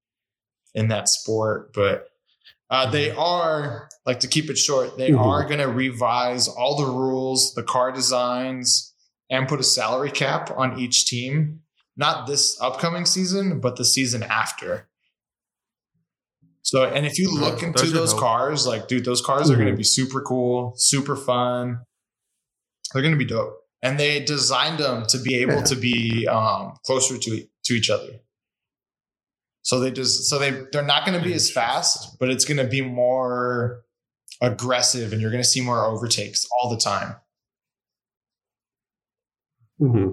in 0.75 0.89
that 0.89 1.09
sport. 1.09 1.73
But 1.73 2.07
uh, 2.69 2.89
they 2.91 3.09
are 3.11 3.89
like 4.05 4.19
to 4.19 4.27
keep 4.27 4.49
it 4.51 4.57
short. 4.57 4.97
They 4.97 5.09
Mhm. 5.11 5.19
are 5.19 5.43
going 5.45 5.59
to 5.59 5.67
revise 5.67 6.47
all 6.47 6.75
the 6.77 6.85
rules, 6.85 7.53
the 7.55 7.63
car 7.63 7.91
designs, 7.91 8.93
and 9.29 9.47
put 9.47 9.59
a 9.59 9.63
salary 9.63 10.11
cap 10.11 10.51
on 10.55 10.77
each 10.79 11.07
team. 11.07 11.61
Not 11.97 12.27
this 12.27 12.59
upcoming 12.61 13.05
season, 13.05 13.59
but 13.61 13.77
the 13.77 13.85
season 13.85 14.21
after. 14.21 14.87
So, 16.61 16.83
and 16.83 17.05
if 17.05 17.19
you 17.19 17.31
look 17.33 17.59
That 17.59 17.67
into 17.67 17.87
those 17.87 18.11
help. 18.11 18.21
cars, 18.23 18.65
like, 18.65 18.87
dude, 18.87 19.05
those 19.05 19.21
cars 19.21 19.49
are 19.51 19.55
going 19.55 19.67
to 19.69 19.75
be 19.77 19.83
super 19.83 20.21
cool, 20.21 20.73
super 20.77 21.15
fun. 21.15 21.79
They're 22.91 23.03
going 23.03 23.13
to 23.13 23.17
be 23.19 23.25
dope. 23.25 23.59
And 23.83 23.99
they 23.99 24.19
designed 24.23 24.79
them 24.79 25.05
to 25.09 25.19
be 25.19 25.35
able 25.35 25.55
Yeah. 25.57 25.63
to 25.65 25.75
be 25.75 26.27
um, 26.27 26.73
closer 26.85 27.17
to 27.19 27.47
to 27.65 27.73
each 27.73 27.89
other. 27.89 28.19
So 29.65 29.79
they 29.79 29.89
just 29.89 30.25
so 30.25 30.37
they 30.37 30.51
they're 30.71 30.83
not 30.85 31.07
going 31.07 31.17
to 31.17 31.23
be 31.27 31.33
as 31.33 31.49
fast, 31.49 32.19
but 32.19 32.29
it's 32.29 32.45
going 32.45 32.57
to 32.57 32.67
be 32.67 32.81
more 32.81 33.81
aggressive, 34.39 35.11
and 35.11 35.19
you're 35.19 35.31
going 35.31 35.41
to 35.41 35.49
see 35.49 35.59
more 35.59 35.83
overtakes 35.85 36.45
all 36.61 36.69
the 36.69 36.77
time. 36.77 37.15
hmm 39.79 40.09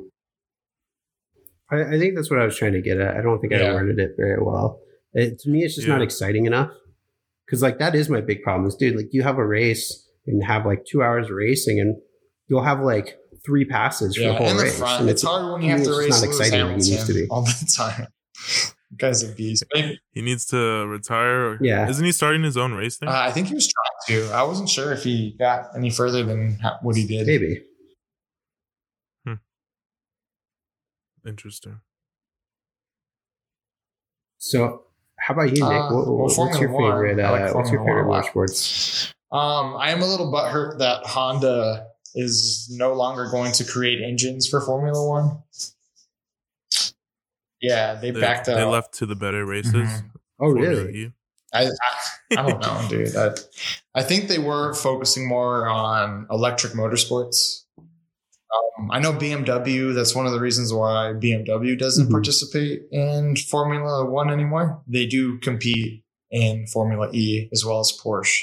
I, 1.70 1.82
I 1.94 1.98
think 1.98 2.14
that's 2.16 2.30
what 2.30 2.40
I 2.40 2.46
was 2.46 2.57
trying 2.57 2.72
to 2.72 2.80
get 2.80 2.96
at. 2.98 3.14
I 3.14 3.20
don't 3.20 3.40
think 3.40 3.53
I 3.53 3.59
Yeah. 3.59 3.74
worded 3.74 3.98
it 3.98 4.12
very 4.16 4.42
well. 4.42 4.80
It, 5.12 5.38
to 5.40 5.50
me, 5.50 5.64
it's 5.64 5.74
just 5.74 5.86
not 5.86 6.00
exciting 6.00 6.46
enough. 6.46 6.70
Because 7.46 7.61
like 7.61 7.78
that 7.78 7.94
is 7.94 8.09
my 8.09 8.22
big 8.22 8.42
problem. 8.42 8.66
Is 8.66 8.74
dude, 8.74 8.96
like 8.96 9.09
you 9.12 9.22
have 9.22 9.36
a 9.36 9.46
race 9.46 10.09
and 10.26 10.42
have 10.44 10.64
like 10.64 10.86
two 10.90 11.03
hours 11.03 11.26
of 11.28 11.36
racing, 11.36 11.78
and 11.78 11.96
you'll 12.48 12.62
have 12.64 12.80
like 12.80 13.18
three 13.44 13.66
passes 13.66 14.16
for 14.16 14.22
Yeah, 14.22 14.28
the 14.28 14.34
whole 14.34 14.46
and 14.48 14.59
the 14.59 14.62
race. 14.62 14.78
front. 14.78 15.03
and 15.03 15.11
It's 15.11 15.22
hard 15.22 15.53
when 15.53 15.61
you 15.62 15.72
have 15.72 15.82
to 15.84 15.90
race 15.90 16.07
just 16.07 16.22
not 16.22 16.26
Lewis 16.30 16.40
exciting 16.40 16.66
like 16.68 16.80
it 16.80 16.86
used 16.86 17.07
to 17.09 17.12
be. 17.12 17.26
all 17.28 17.42
the 17.42 17.72
time. 17.76 18.07
The 19.03 19.09
Guy's 19.09 19.22
a 19.24 19.32
beast. 19.34 19.64
Maybe, 19.74 20.00
He 20.12 20.22
needs 20.22 20.46
to 20.46 20.86
retire. 20.86 21.59
Yeah. 21.61 21.88
Isn't 21.88 22.05
he 22.05 22.12
starting 22.12 22.44
his 22.44 22.57
own 22.57 22.72
race 22.72 22.96
thing? 22.98 23.09
uh, 23.09 23.12
I 23.12 23.32
think 23.32 23.48
he 23.48 23.55
was 23.55 23.66
trying 24.07 24.20
to. 24.28 24.32
I 24.32 24.44
wasn't 24.44 24.68
sure 24.68 24.92
if 24.92 25.03
he 25.03 25.34
got 25.40 25.66
any 25.76 25.90
further 25.90 26.22
than 26.22 26.59
ha- 26.61 26.78
what 26.82 26.94
he 26.96 27.05
did. 27.07 27.26
Maybe. 27.26 27.62
Interesting. 31.24 31.78
So, 34.38 34.82
how 35.16 35.34
about 35.34 35.57
you, 35.57 35.62
Nick? 35.62 35.62
Uh, 35.62 35.90
what, 35.92 36.07
well, 36.09 36.16
what's 36.16 36.34
Formula 36.34 36.61
your 36.61 36.68
favorite? 36.70 37.24
I 37.24 37.30
like 37.30 37.50
Uh, 37.50 37.53
what's 37.55 37.70
your 37.70 37.78
Formula 37.84 38.03
favorite 38.03 38.09
One 38.09 38.18
a 38.18 38.22
lot. 38.22 38.24
motorsports? 38.50 39.12
Um, 39.30 39.76
I 39.76 39.90
am 39.92 40.03
a 40.03 40.07
little 40.07 40.32
butthurt 40.32 40.78
that 40.80 41.07
Honda 41.07 41.86
is 42.16 42.68
no 42.72 42.92
longer 42.94 43.28
going 43.30 43.53
to 43.53 43.64
create 43.64 44.03
engines 44.03 44.48
for 44.48 44.61
Formula 44.61 45.09
One. 45.09 45.42
Yeah, 47.62 47.94
they, 47.94 48.10
They, 48.10 48.20
backed 48.20 48.46
they 48.46 48.64
left 48.64 48.94
to 48.94 49.06
the 49.06 49.14
better 49.14 49.46
races. 49.46 49.72
Mhm. 49.74 50.10
Oh, 50.40 50.48
really? 50.50 51.12
I, 51.54 51.66
I, 51.66 51.68
I 52.32 52.48
don't 52.48 52.60
know, 52.60 52.86
dude. 52.88 53.14
I, 53.14 53.30
I 53.94 54.02
think 54.02 54.28
they 54.28 54.38
were 54.38 54.74
focusing 54.74 55.28
more 55.28 55.68
on 55.68 56.26
electric 56.30 56.72
motorsports. 56.72 57.60
Um, 57.78 58.90
I 58.90 58.98
know 58.98 59.12
BMW. 59.12 59.94
That's 59.94 60.14
one 60.14 60.26
of 60.26 60.32
the 60.32 60.40
reasons 60.40 60.72
why 60.72 61.12
BMW 61.14 61.78
doesn't 61.78 62.08
Mhm. 62.08 62.10
participate 62.10 62.82
in 62.90 63.36
Formula 63.36 64.04
One 64.10 64.30
anymore. 64.30 64.82
They 64.88 65.06
do 65.06 65.38
compete 65.38 66.04
in 66.30 66.66
Formula 66.66 67.08
E 67.12 67.48
as 67.52 67.64
well 67.64 67.78
as 67.80 67.92
Porsche. 68.02 68.40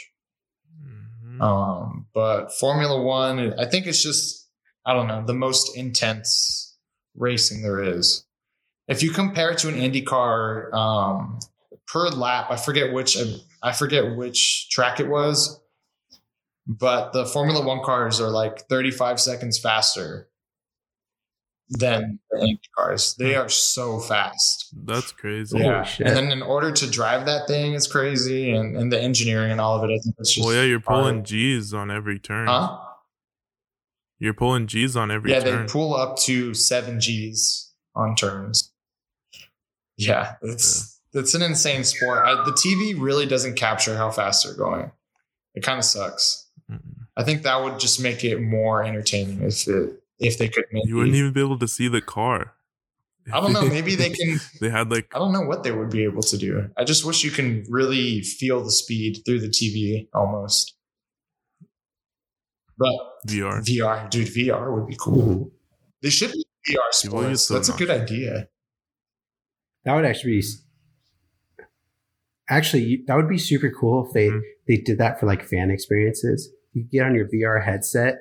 Mhm. 0.86 1.42
Um, 1.42 2.08
but 2.14 2.54
Formula 2.54 3.02
One, 3.02 3.54
I 3.60 3.66
think 3.66 3.86
it's 3.88 4.02
just, 4.02 4.48
I 4.86 4.94
don't 4.94 5.08
know, 5.08 5.24
the 5.26 5.34
most 5.34 5.76
intense 5.76 6.78
racing 7.16 7.62
there 7.64 7.84
is. 7.84 8.24
If 8.90 9.04
you 9.04 9.12
compare 9.12 9.52
it 9.52 9.60
to 9.60 9.70
an 9.70 9.76
IndyCar 9.76 10.74
um, 10.74 11.40
per 11.88 12.10
lap, 12.10 12.48
I 12.50 12.56
forget 12.58 12.92
which 12.92 13.18
I 13.62 13.72
forget 13.72 14.18
which 14.18 14.70
track 14.72 15.00
it 15.00 15.08
was, 15.08 15.62
but 16.66 17.14
the 17.14 17.26
Formula 17.26 17.64
One 17.64 17.84
cars 17.84 18.20
are 18.20 18.30
like 18.30 18.68
35 18.68 19.20
seconds 19.20 19.60
faster 19.60 20.28
than 21.70 22.20
the 22.32 22.40
Indy 22.40 22.60
cars. 22.76 23.16
They 23.20 23.36
are 23.36 23.48
so 23.48 24.00
fast. 24.00 24.74
That's 24.86 25.12
crazy. 25.12 25.58
Holy 25.58 25.70
yeah, 25.70 25.84
shit. 25.84 26.08
and 26.08 26.16
then 26.16 26.32
in 26.32 26.42
order 26.42 26.72
to 26.72 26.90
drive 26.90 27.28
that 27.28 27.48
thing, 27.48 27.76
it's 27.76 27.86
crazy, 27.86 28.52
and, 28.52 28.76
and 28.76 28.92
the 28.92 29.00
engineering 29.00 29.52
and 29.52 29.62
all 29.62 29.78
of 29.78 29.88
it. 29.88 29.94
I 29.94 30.00
think 30.00 30.16
it's 30.18 30.34
just 30.34 30.48
Well, 30.48 30.56
yeah, 30.56 30.64
you're 30.64 30.80
pulling 30.80 31.18
hard. 31.18 31.26
G's 31.26 31.76
on 31.76 31.92
every 31.92 32.18
turn. 32.18 32.48
Huh? 32.48 32.80
You're 34.18 34.34
pulling 34.34 34.66
G's 34.66 34.98
on 34.98 35.12
every 35.12 35.32
yeah, 35.32 35.42
turn. 35.42 35.68
they 35.68 35.72
pull 35.72 35.96
up 35.96 36.18
to 36.22 36.56
seven 36.56 36.98
Gs 36.98 37.72
on 37.96 38.16
turns. 38.16 38.74
Yeah, 40.00 40.36
it's 40.42 41.02
it's 41.14 41.34
an 41.34 41.42
insane 41.42 41.84
sport. 41.84 42.26
I, 42.26 42.36
the 42.46 42.52
TV 42.52 42.96
really 42.98 43.26
doesn't 43.26 43.56
capture 43.56 43.98
how 43.98 44.10
fast 44.12 44.46
they're 44.46 44.56
going. 44.56 44.92
It 45.56 45.64
kind 45.64 45.78
of 45.78 45.84
sucks. 45.84 46.48
Mm. 46.72 46.80
I 47.18 47.24
think 47.24 47.44
that 47.44 47.62
would 47.62 47.80
just 47.80 48.02
make 48.02 48.24
it 48.24 48.40
more 48.40 48.82
entertaining 48.82 49.44
if 49.44 49.68
it 49.68 50.02
if 50.20 50.38
they 50.38 50.48
could 50.48 50.64
maybe. 50.72 50.88
You 50.88 50.96
wouldn't 50.96 51.16
even 51.16 51.34
be 51.34 51.42
able 51.42 51.60
to 51.60 51.68
see 51.68 51.90
the 51.90 52.02
car. 52.02 52.54
I 53.32 53.42
don't 53.42 53.52
know. 53.52 53.68
Maybe 53.68 53.96
they 53.96 54.10
can. 54.20 54.40
they 54.62 54.70
had 54.70 54.90
like 54.90 55.14
I 55.14 55.20
don't 55.20 55.34
know 55.34 55.42
what 55.42 55.64
they 55.64 55.74
would 55.74 55.90
be 55.90 56.06
able 56.06 56.24
to 56.24 56.38
do. 56.38 56.70
I 56.78 56.86
just 56.86 57.04
wish 57.04 57.26
you 57.26 57.32
can 57.32 57.66
really 57.70 58.22
feel 58.22 58.64
the 58.64 58.72
speed 58.72 59.24
through 59.26 59.42
the 59.42 59.50
TV 59.50 60.08
almost. 60.14 60.76
But 62.78 62.96
VR. 63.28 63.60
VR, 63.60 64.10
dude, 64.10 64.30
VR 64.30 64.74
would 64.74 64.88
be 64.88 64.96
cool. 64.98 65.52
They 66.02 66.10
should 66.10 66.32
be 66.32 66.46
VR 66.70 66.78
sports. 66.92 67.44
so 67.44 67.56
That's 67.56 67.68
a 67.68 67.74
good 67.74 67.90
idea. 67.90 68.48
That 69.86 69.96
would 69.96 70.06
actually 70.06 70.40
be. 70.42 70.48
Actually, 72.50 73.04
that 73.08 73.16
would 73.16 73.30
be 73.30 73.38
super 73.38 73.70
cool 73.70 74.06
if 74.08 74.14
they 74.14 74.30
Mhm. 74.30 74.42
they 74.68 74.78
did 74.78 74.98
that 74.98 75.20
for 75.20 75.26
like 75.28 75.44
fan 75.48 75.70
experiences. 75.72 76.52
You 76.74 76.84
get 76.84 77.04
on 77.04 77.16
your 77.16 77.28
VR 77.28 77.60
headset, 77.64 78.20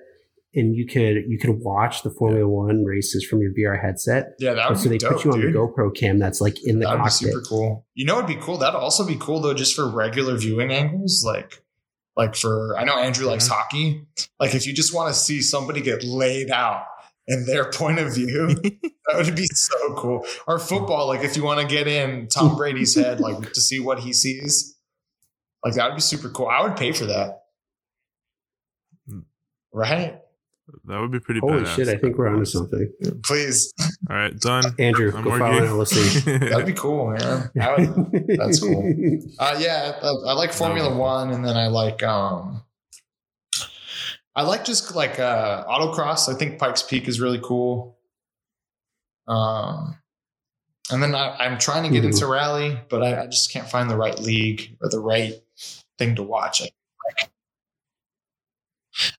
and 0.54 0.74
you 0.76 0.86
could 0.86 1.24
you 1.28 1.38
could 1.38 1.60
watch 1.60 2.02
the 2.02 2.10
Formula 2.10 2.46
One 2.46 2.84
races 2.84 3.24
from 3.24 3.40
your 3.40 3.52
VR 3.52 3.76
headset. 3.80 4.34
Yeah, 4.38 4.54
that 4.54 4.68
would 4.68 4.78
so 4.78 4.88
they 4.90 4.98
dope, 4.98 5.14
put 5.14 5.24
you 5.24 5.32
on 5.32 5.40
dude. 5.40 5.54
the 5.54 5.58
GoPro 5.58 5.94
cam 5.94 6.18
that's 6.18 6.40
like 6.40 6.62
in 6.66 6.78
the 6.78 6.86
That 6.86 6.98
would 6.98 7.04
be 7.04 7.10
cockpit. 7.10 7.32
super 7.32 7.40
cool. 7.48 7.86
You 7.94 8.04
know, 8.04 8.18
it'd 8.18 8.28
be 8.28 8.36
cool. 8.36 8.58
That'd 8.58 8.74
also 8.78 9.06
be 9.06 9.16
cool 9.18 9.40
though, 9.40 9.54
just 9.54 9.74
for 9.74 9.88
regular 9.90 10.36
viewing 10.36 10.70
angles. 10.72 11.22
Like, 11.24 11.62
like 12.16 12.36
for 12.36 12.76
I 12.76 12.84
know 12.84 12.98
Andrew 12.98 13.26
likes 13.26 13.46
Mhm. 13.48 13.52
hockey. 13.52 14.02
Like, 14.38 14.54
if 14.54 14.66
you 14.66 14.74
just 14.74 14.94
want 14.94 15.12
to 15.14 15.18
see 15.18 15.40
somebody 15.40 15.80
get 15.80 16.04
laid 16.04 16.50
out 16.50 16.82
in 17.28 17.46
their 17.46 17.70
point 17.70 17.98
of 17.98 18.14
view, 18.14 18.48
that 19.06 19.16
would 19.16 19.36
be 19.36 19.46
so 19.46 19.94
cool. 19.94 20.26
Or 20.46 20.58
football, 20.58 21.06
like 21.06 21.22
if 21.22 21.36
you 21.36 21.44
want 21.44 21.60
to 21.60 21.66
get 21.66 21.86
in 21.86 22.26
Tom 22.28 22.56
Brady's 22.56 22.94
head, 22.94 23.20
like 23.20 23.52
to 23.52 23.60
see 23.60 23.78
what 23.78 24.00
he 24.00 24.12
sees, 24.12 24.76
like 25.64 25.74
that 25.74 25.86
would 25.88 25.94
be 25.94 26.00
super 26.00 26.28
cool. 26.30 26.48
I 26.48 26.62
would 26.62 26.76
pay 26.76 26.92
for 26.92 27.04
that. 27.06 27.42
Mm. 29.10 29.24
Right? 29.72 30.18
That 30.84 31.00
would 31.00 31.10
be 31.10 31.20
pretty 31.20 31.40
Holy 31.40 31.62
badass. 31.62 31.76
shit! 31.76 31.88
I 31.88 31.96
think 31.96 32.18
we're 32.18 32.28
onto 32.28 32.44
something. 32.44 32.92
Please. 33.24 33.72
All 34.10 34.16
right, 34.16 34.38
done. 34.38 34.64
Andrew, 34.78 35.12
I'm 35.16 35.24
go 35.24 35.30
more 35.30 35.38
follow 35.38 35.52
game. 35.60 35.64
and 35.64 35.78
listen. 35.78 36.40
That'd 36.40 36.66
be 36.66 36.74
cool, 36.74 37.10
man. 37.10 37.50
Would, 37.54 38.26
That's 38.38 38.60
cool. 38.60 38.84
Uh, 39.38 39.56
yeah, 39.58 39.98
I, 40.02 40.06
I 40.08 40.32
like 40.34 40.52
Formula 40.52 40.94
One, 40.94 41.30
and 41.30 41.42
then 41.44 41.56
I 41.56 41.68
like 41.68 42.02
um, 42.02 42.62
I 44.38 44.42
like 44.42 44.64
just 44.64 44.94
like 44.94 45.18
uh, 45.18 45.64
autocross. 45.66 46.32
I 46.32 46.38
think 46.38 46.60
Pikes 46.60 46.82
Peak 46.84 47.08
is 47.08 47.20
really 47.20 47.40
cool. 47.42 47.98
Um, 49.26 49.96
and 50.92 51.02
then 51.02 51.12
I, 51.14 51.36
I'm 51.40 51.58
trying 51.58 51.82
to 51.82 51.90
get 51.90 52.04
Mhm. 52.04 52.12
into 52.12 52.26
rally, 52.28 52.78
but 52.88 53.02
I, 53.02 53.22
I 53.22 53.26
just 53.26 53.52
can't 53.52 53.68
find 53.68 53.90
the 53.90 53.96
right 53.96 54.16
league 54.18 54.76
or 54.80 54.88
the 54.90 55.00
right 55.00 55.34
thing 55.98 56.14
to 56.14 56.22
watch. 56.22 56.62
I, 56.62 56.68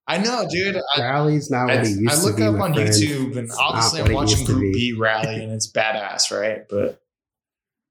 I 0.07 0.17
know, 0.20 0.45
dude. 0.49 0.78
I, 0.95 1.01
Rally's 1.01 1.51
not 1.51 1.65
what 1.67 1.78
I, 1.78 1.82
it 1.82 1.88
used 1.89 2.09
I 2.11 2.15
to 2.15 2.22
look 2.22 2.38
be. 2.38 2.43
up 2.43 2.55
on 2.59 2.74
friend. 2.74 2.89
YouTube, 2.89 3.32
and 3.38 3.45
It's 3.49 3.57
obviously 3.57 4.01
I'm 4.01 4.13
watching 4.13 4.45
Group 4.45 4.61
be. 4.61 4.72
B 4.74 4.93
rally, 4.97 5.43
and 5.43 5.51
it's 5.51 5.70
badass, 5.72 6.32
right? 6.38 6.63
But 6.70 7.01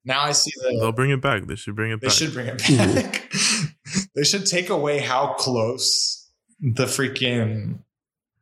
now 0.04 0.22
I 0.22 0.32
see 0.32 0.50
that 0.62 0.78
They'll 0.80 0.92
bring 0.92 1.10
it 1.10 1.20
back. 1.20 1.46
They 1.46 1.56
should 1.56 1.76
bring 1.76 1.92
it 1.92 2.00
they 2.00 2.06
back. 2.08 2.16
should 2.16 2.32
bring 2.32 2.46
it 2.46 2.56
Mhm. 2.58 2.94
back. 2.94 3.32
they 4.14 4.24
should 4.24 4.46
take 4.46 4.70
away 4.70 4.98
how 4.98 5.34
close 5.34 6.27
the 6.60 6.84
freaking 6.84 7.80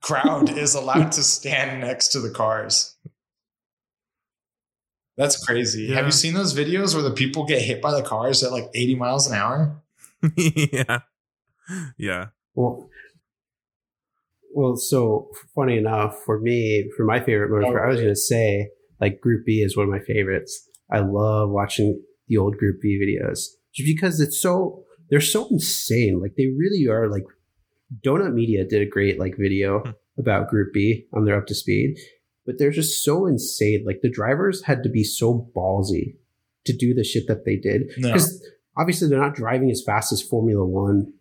crowd 0.00 0.56
is 0.56 0.74
allowed 0.74 1.12
to 1.12 1.22
stand 1.22 1.80
next 1.80 2.08
to 2.08 2.20
the 2.20 2.30
cars. 2.30 2.96
That's 5.16 5.42
crazy. 5.44 5.84
Yeah. 5.84 5.96
Have 5.96 6.06
you 6.06 6.12
seen 6.12 6.34
those 6.34 6.54
videos 6.54 6.94
where 6.94 7.02
the 7.02 7.10
people 7.10 7.46
get 7.46 7.62
hit 7.62 7.80
by 7.80 7.92
the 7.92 8.02
cars 8.02 8.42
at 8.42 8.52
like 8.52 8.68
80 8.74 8.96
miles 8.96 9.26
an 9.26 9.34
hour? 9.34 9.82
yeah. 10.36 11.00
Yeah. 11.96 12.26
Well, 12.54 12.88
well, 14.54 14.76
so 14.76 15.30
funny 15.54 15.76
enough, 15.76 16.16
for 16.24 16.40
me, 16.40 16.90
for 16.96 17.04
my 17.04 17.20
favorite 17.20 17.50
motorsport, 17.50 17.84
I 17.84 17.88
was 17.88 17.96
going 17.96 18.08
to 18.08 18.16
say 18.16 18.70
like 19.00 19.20
Group 19.20 19.44
B 19.44 19.62
is 19.62 19.76
one 19.76 19.84
of 19.84 19.90
my 19.90 20.00
favorites. 20.00 20.68
I 20.90 21.00
love 21.00 21.50
watching 21.50 22.02
the 22.28 22.38
old 22.38 22.56
Group 22.56 22.80
B 22.80 22.98
videos 22.98 23.48
just 23.74 23.86
because 23.86 24.20
it's 24.20 24.40
so 24.40 24.84
they're 25.10 25.20
so 25.20 25.46
insane. 25.50 26.20
Like 26.20 26.34
they 26.36 26.46
really 26.46 26.86
are. 26.88 27.10
Like 27.10 27.24
Donut 28.04 28.32
Media 28.34 28.64
did 28.64 28.82
a 28.82 28.86
great 28.90 29.18
like 29.18 29.36
video 29.38 29.80
Hmm. 29.80 29.90
about 30.18 30.48
Group 30.48 30.72
B 30.72 31.06
on 31.12 31.24
their 31.24 31.36
up 31.38 31.46
to 31.46 31.54
speed, 31.54 31.96
but 32.44 32.58
they're 32.58 32.70
just 32.70 33.04
so 33.04 33.26
insane. 33.26 33.84
Like 33.86 34.00
the 34.02 34.10
drivers 34.10 34.64
had 34.64 34.82
to 34.82 34.88
be 34.88 35.04
so 35.04 35.50
ballsy 35.54 36.16
to 36.64 36.72
do 36.76 36.94
the 36.94 37.04
shit 37.04 37.26
that 37.28 37.44
they 37.44 37.56
did 37.56 37.82
No. 37.98 38.08
because 38.08 38.44
obviously 38.76 39.08
they're 39.08 39.20
not 39.20 39.34
driving 39.34 39.70
as 39.70 39.82
fast 39.84 40.12
as 40.12 40.20
Formula 40.22 40.66
One, 40.66 41.12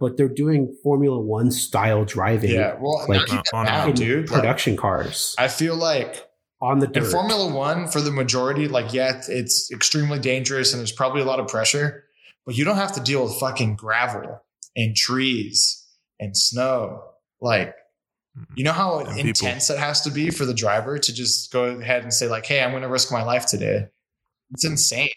but 0.00 0.16
they're 0.16 0.28
doing 0.28 0.76
Formula 0.82 1.20
One 1.20 1.50
style 1.52 2.04
driving 2.04 2.50
Yeah. 2.50 2.76
Well, 2.80 3.04
Like, 3.08 3.28
not 3.32 3.46
on- 3.52 3.66
that, 3.66 3.88
in 3.90 3.94
dude. 3.94 4.30
Like, 4.30 4.40
production 4.40 4.76
cars 4.76 5.34
I 5.38 5.46
feel 5.48 5.76
like 5.76 6.24
on 6.60 6.80
the 6.80 6.90
in. 6.92 7.04
Formula 7.04 7.52
One, 7.54 7.86
for 7.86 8.00
the 8.00 8.10
majority, 8.10 8.66
like, 8.66 8.92
yeah, 8.92 9.10
it's- 9.10 9.28
it's 9.28 9.70
extremely 9.70 10.18
dangerous 10.18 10.72
and 10.72 10.80
there's 10.80 10.90
probably 10.90 11.22
a 11.22 11.24
lot 11.24 11.38
of 11.38 11.46
pressure, 11.46 12.04
but 12.44 12.56
you 12.56 12.64
don't 12.64 12.76
have 12.76 12.92
to 12.94 13.00
deal 13.00 13.22
with 13.24 13.34
fucking 13.38 13.76
gravel 13.76 14.40
and 14.74 14.96
trees 14.96 15.84
and 16.20 16.36
snow. 16.36 17.02
Like, 17.40 17.68
mm-hmm. 18.36 18.54
you 18.56 18.64
know 18.64 18.72
how 18.72 19.00
And 19.00 19.08
people. 19.08 19.28
intense 19.28 19.70
it 19.70 19.78
has 19.78 20.00
to 20.02 20.10
be 20.10 20.30
for 20.30 20.44
the 20.44 20.54
driver 20.54 20.98
to 20.98 21.14
just 21.14 21.52
go 21.52 21.64
ahead 21.64 22.02
and 22.02 22.12
say, 22.12 22.28
like, 22.28 22.46
hey, 22.46 22.62
I'm 22.62 22.70
going 22.70 22.82
to 22.82 22.88
risk 22.88 23.12
my 23.12 23.22
life 23.22 23.46
today. 23.46 23.86
It's 24.52 24.64
insane. 24.64 25.10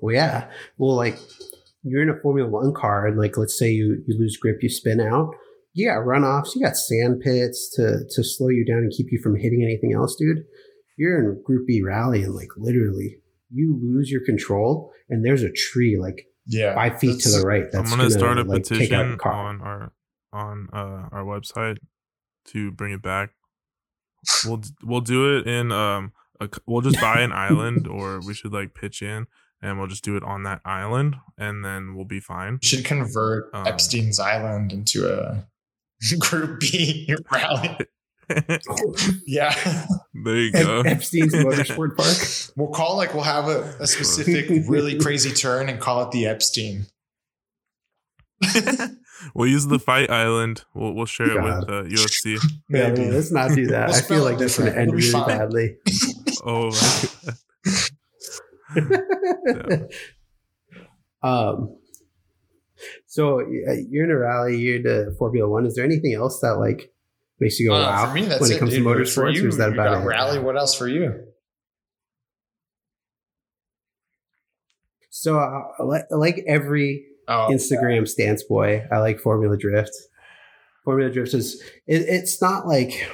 well, 0.00 0.14
yeah. 0.14 0.48
Well, 0.78 0.96
like 0.96 1.18
you're 1.82 2.02
in 2.02 2.10
a 2.10 2.20
Formula 2.20 2.48
One 2.48 2.74
car, 2.74 3.06
and 3.06 3.18
like 3.18 3.36
let's 3.36 3.58
say 3.58 3.70
you 3.70 4.02
you 4.06 4.18
lose 4.18 4.36
grip, 4.36 4.62
you 4.62 4.68
spin 4.68 5.00
out. 5.00 5.34
You 5.74 5.88
got 5.88 6.04
runoffs, 6.04 6.54
you 6.54 6.62
got 6.62 6.76
sand 6.76 7.20
pits 7.20 7.70
to 7.76 8.00
to 8.10 8.24
slow 8.24 8.48
you 8.48 8.64
down 8.64 8.78
and 8.78 8.92
keep 8.92 9.06
you 9.10 9.20
from 9.22 9.36
hitting 9.36 9.62
anything 9.62 9.94
else, 9.94 10.16
dude. 10.16 10.44
You're 10.98 11.18
in 11.18 11.42
Group 11.42 11.66
B 11.66 11.82
rally, 11.82 12.22
and 12.22 12.34
like 12.34 12.50
literally, 12.56 13.18
you 13.50 13.78
lose 13.80 14.10
your 14.10 14.24
control, 14.24 14.92
and 15.08 15.24
there's 15.24 15.42
a 15.42 15.52
tree 15.52 15.96
like 15.98 16.26
Yeah. 16.46 16.74
five 16.74 16.98
feet 16.98 17.20
to 17.22 17.30
the 17.30 17.42
right. 17.46 17.64
That's 17.70 17.90
I'm 17.92 17.98
gonna, 17.98 18.10
start 18.10 18.38
a 18.38 18.42
like, 18.42 18.64
take 18.64 18.78
out 18.92 19.04
petition 19.04 19.08
your 19.08 19.16
car. 19.16 19.32
on 19.32 19.60
our 19.60 19.92
on 20.32 20.68
uh, 20.72 21.08
our 21.12 21.24
website 21.24 21.78
to 22.46 22.70
bring 22.72 22.92
it 22.92 23.02
back. 23.02 23.30
We'll 24.44 24.62
we'll 24.82 25.00
do 25.00 25.36
it 25.38 25.46
in 25.46 25.72
um 25.72 26.12
a, 26.40 26.46
c- 26.46 26.60
we'll 26.66 26.80
just 26.80 27.00
buy 27.00 27.20
an 27.20 27.32
island 27.32 27.86
or 27.86 28.20
we 28.26 28.34
should 28.34 28.52
like 28.52 28.74
pitch 28.74 29.02
in 29.02 29.26
and 29.60 29.78
we'll 29.78 29.86
just 29.88 30.04
do 30.04 30.16
it 30.16 30.22
on 30.24 30.42
that 30.44 30.60
island 30.64 31.16
and 31.38 31.64
then 31.64 31.94
we'll 31.94 32.04
be 32.04 32.20
fine. 32.20 32.58
We 32.62 32.66
should 32.68 32.84
convert 32.84 33.50
Um, 33.54 33.66
Epstein's 33.66 34.18
Island 34.18 34.72
into 34.72 35.06
a 35.08 35.46
Group 36.18 36.60
B 36.60 37.14
rally. 37.30 37.76
there 38.28 38.60
Yeah. 39.26 39.54
you 40.14 40.50
Ep- 40.54 40.64
go. 40.64 40.80
Epstein's 40.82 41.34
Motorsport 41.34 41.96
Park. 42.48 42.56
We'll 42.56 42.72
call 42.74 42.96
like 42.96 43.12
we'll 43.14 43.22
have 43.24 43.48
a, 43.48 43.62
a 43.80 43.86
specific 43.86 44.48
really 44.68 44.98
crazy 44.98 45.32
turn 45.32 45.68
and 45.68 45.80
call 45.80 46.02
it 46.02 46.10
the 46.12 46.26
Epstein. 46.26 46.86
we'll 49.34 49.48
use 49.48 49.66
the 49.66 49.78
fight 49.78 50.10
island. 50.10 50.64
We'll 50.74 50.92
we'll 50.94 51.06
share 51.06 51.30
it 51.30 51.42
with 51.42 51.66
God. 51.66 51.70
uh, 51.70 51.82
UFC. 51.84 52.38
Yeah, 52.68 52.88
Maybe. 52.90 53.10
let's 53.10 53.32
not 53.32 53.54
do 53.54 53.66
that. 53.68 53.88
We'll 53.88 53.96
I 53.96 54.00
feel 54.02 54.22
like 54.24 54.38
that's 54.38 54.58
going 54.58 54.70
to 54.72 54.78
end 54.78 54.88
It'll 54.88 54.96
really 54.96 55.12
fine. 55.12 55.40
Oh, 56.44 56.70
badly. 56.70 57.08
um, 61.22 61.76
so 63.06 63.40
uh, 63.40 63.44
you're 63.90 64.04
in 64.04 64.10
a 64.10 64.18
rally, 64.18 64.58
you're 64.58 64.76
into 64.76 65.12
Formula 65.18 65.48
One. 65.48 65.66
Is 65.66 65.74
there 65.76 65.84
anything 65.84 66.14
else 66.14 66.40
that 66.40 66.58
like 66.58 66.90
makes 67.42 67.58
you 67.60 67.68
go 67.68 67.74
Uh, 67.74 67.80
wow 67.80 68.06
for 68.08 68.14
me, 68.14 68.24
that's 68.24 68.40
when 68.40 68.50
it 68.50 68.56
it, 68.56 68.58
comes 68.58 68.70
dude. 68.72 68.82
to 68.84 68.88
motorsports, 68.88 69.34
you, 69.34 69.44
or 69.44 69.48
is 69.48 69.58
that 69.58 69.72
about 69.72 70.06
rally? 70.06 70.38
What 70.38 70.56
else 70.56 70.74
for 70.74 70.88
you? 70.88 71.12
So 75.10 75.38
uh, 75.38 75.84
like, 75.84 76.04
like 76.10 76.44
every 76.46 77.06
Oh, 77.28 77.48
Instagram 77.52 78.08
stance 78.08 78.42
boy, 78.42 78.84
I 78.90 78.98
like 78.98 79.20
Formula 79.20 79.56
Drift. 79.56 79.92
Formula 80.84 81.08
Drift 81.10 81.34
is 81.34 81.62
it, 81.86 82.02
it's 82.08 82.42
not 82.42 82.66
like 82.66 83.08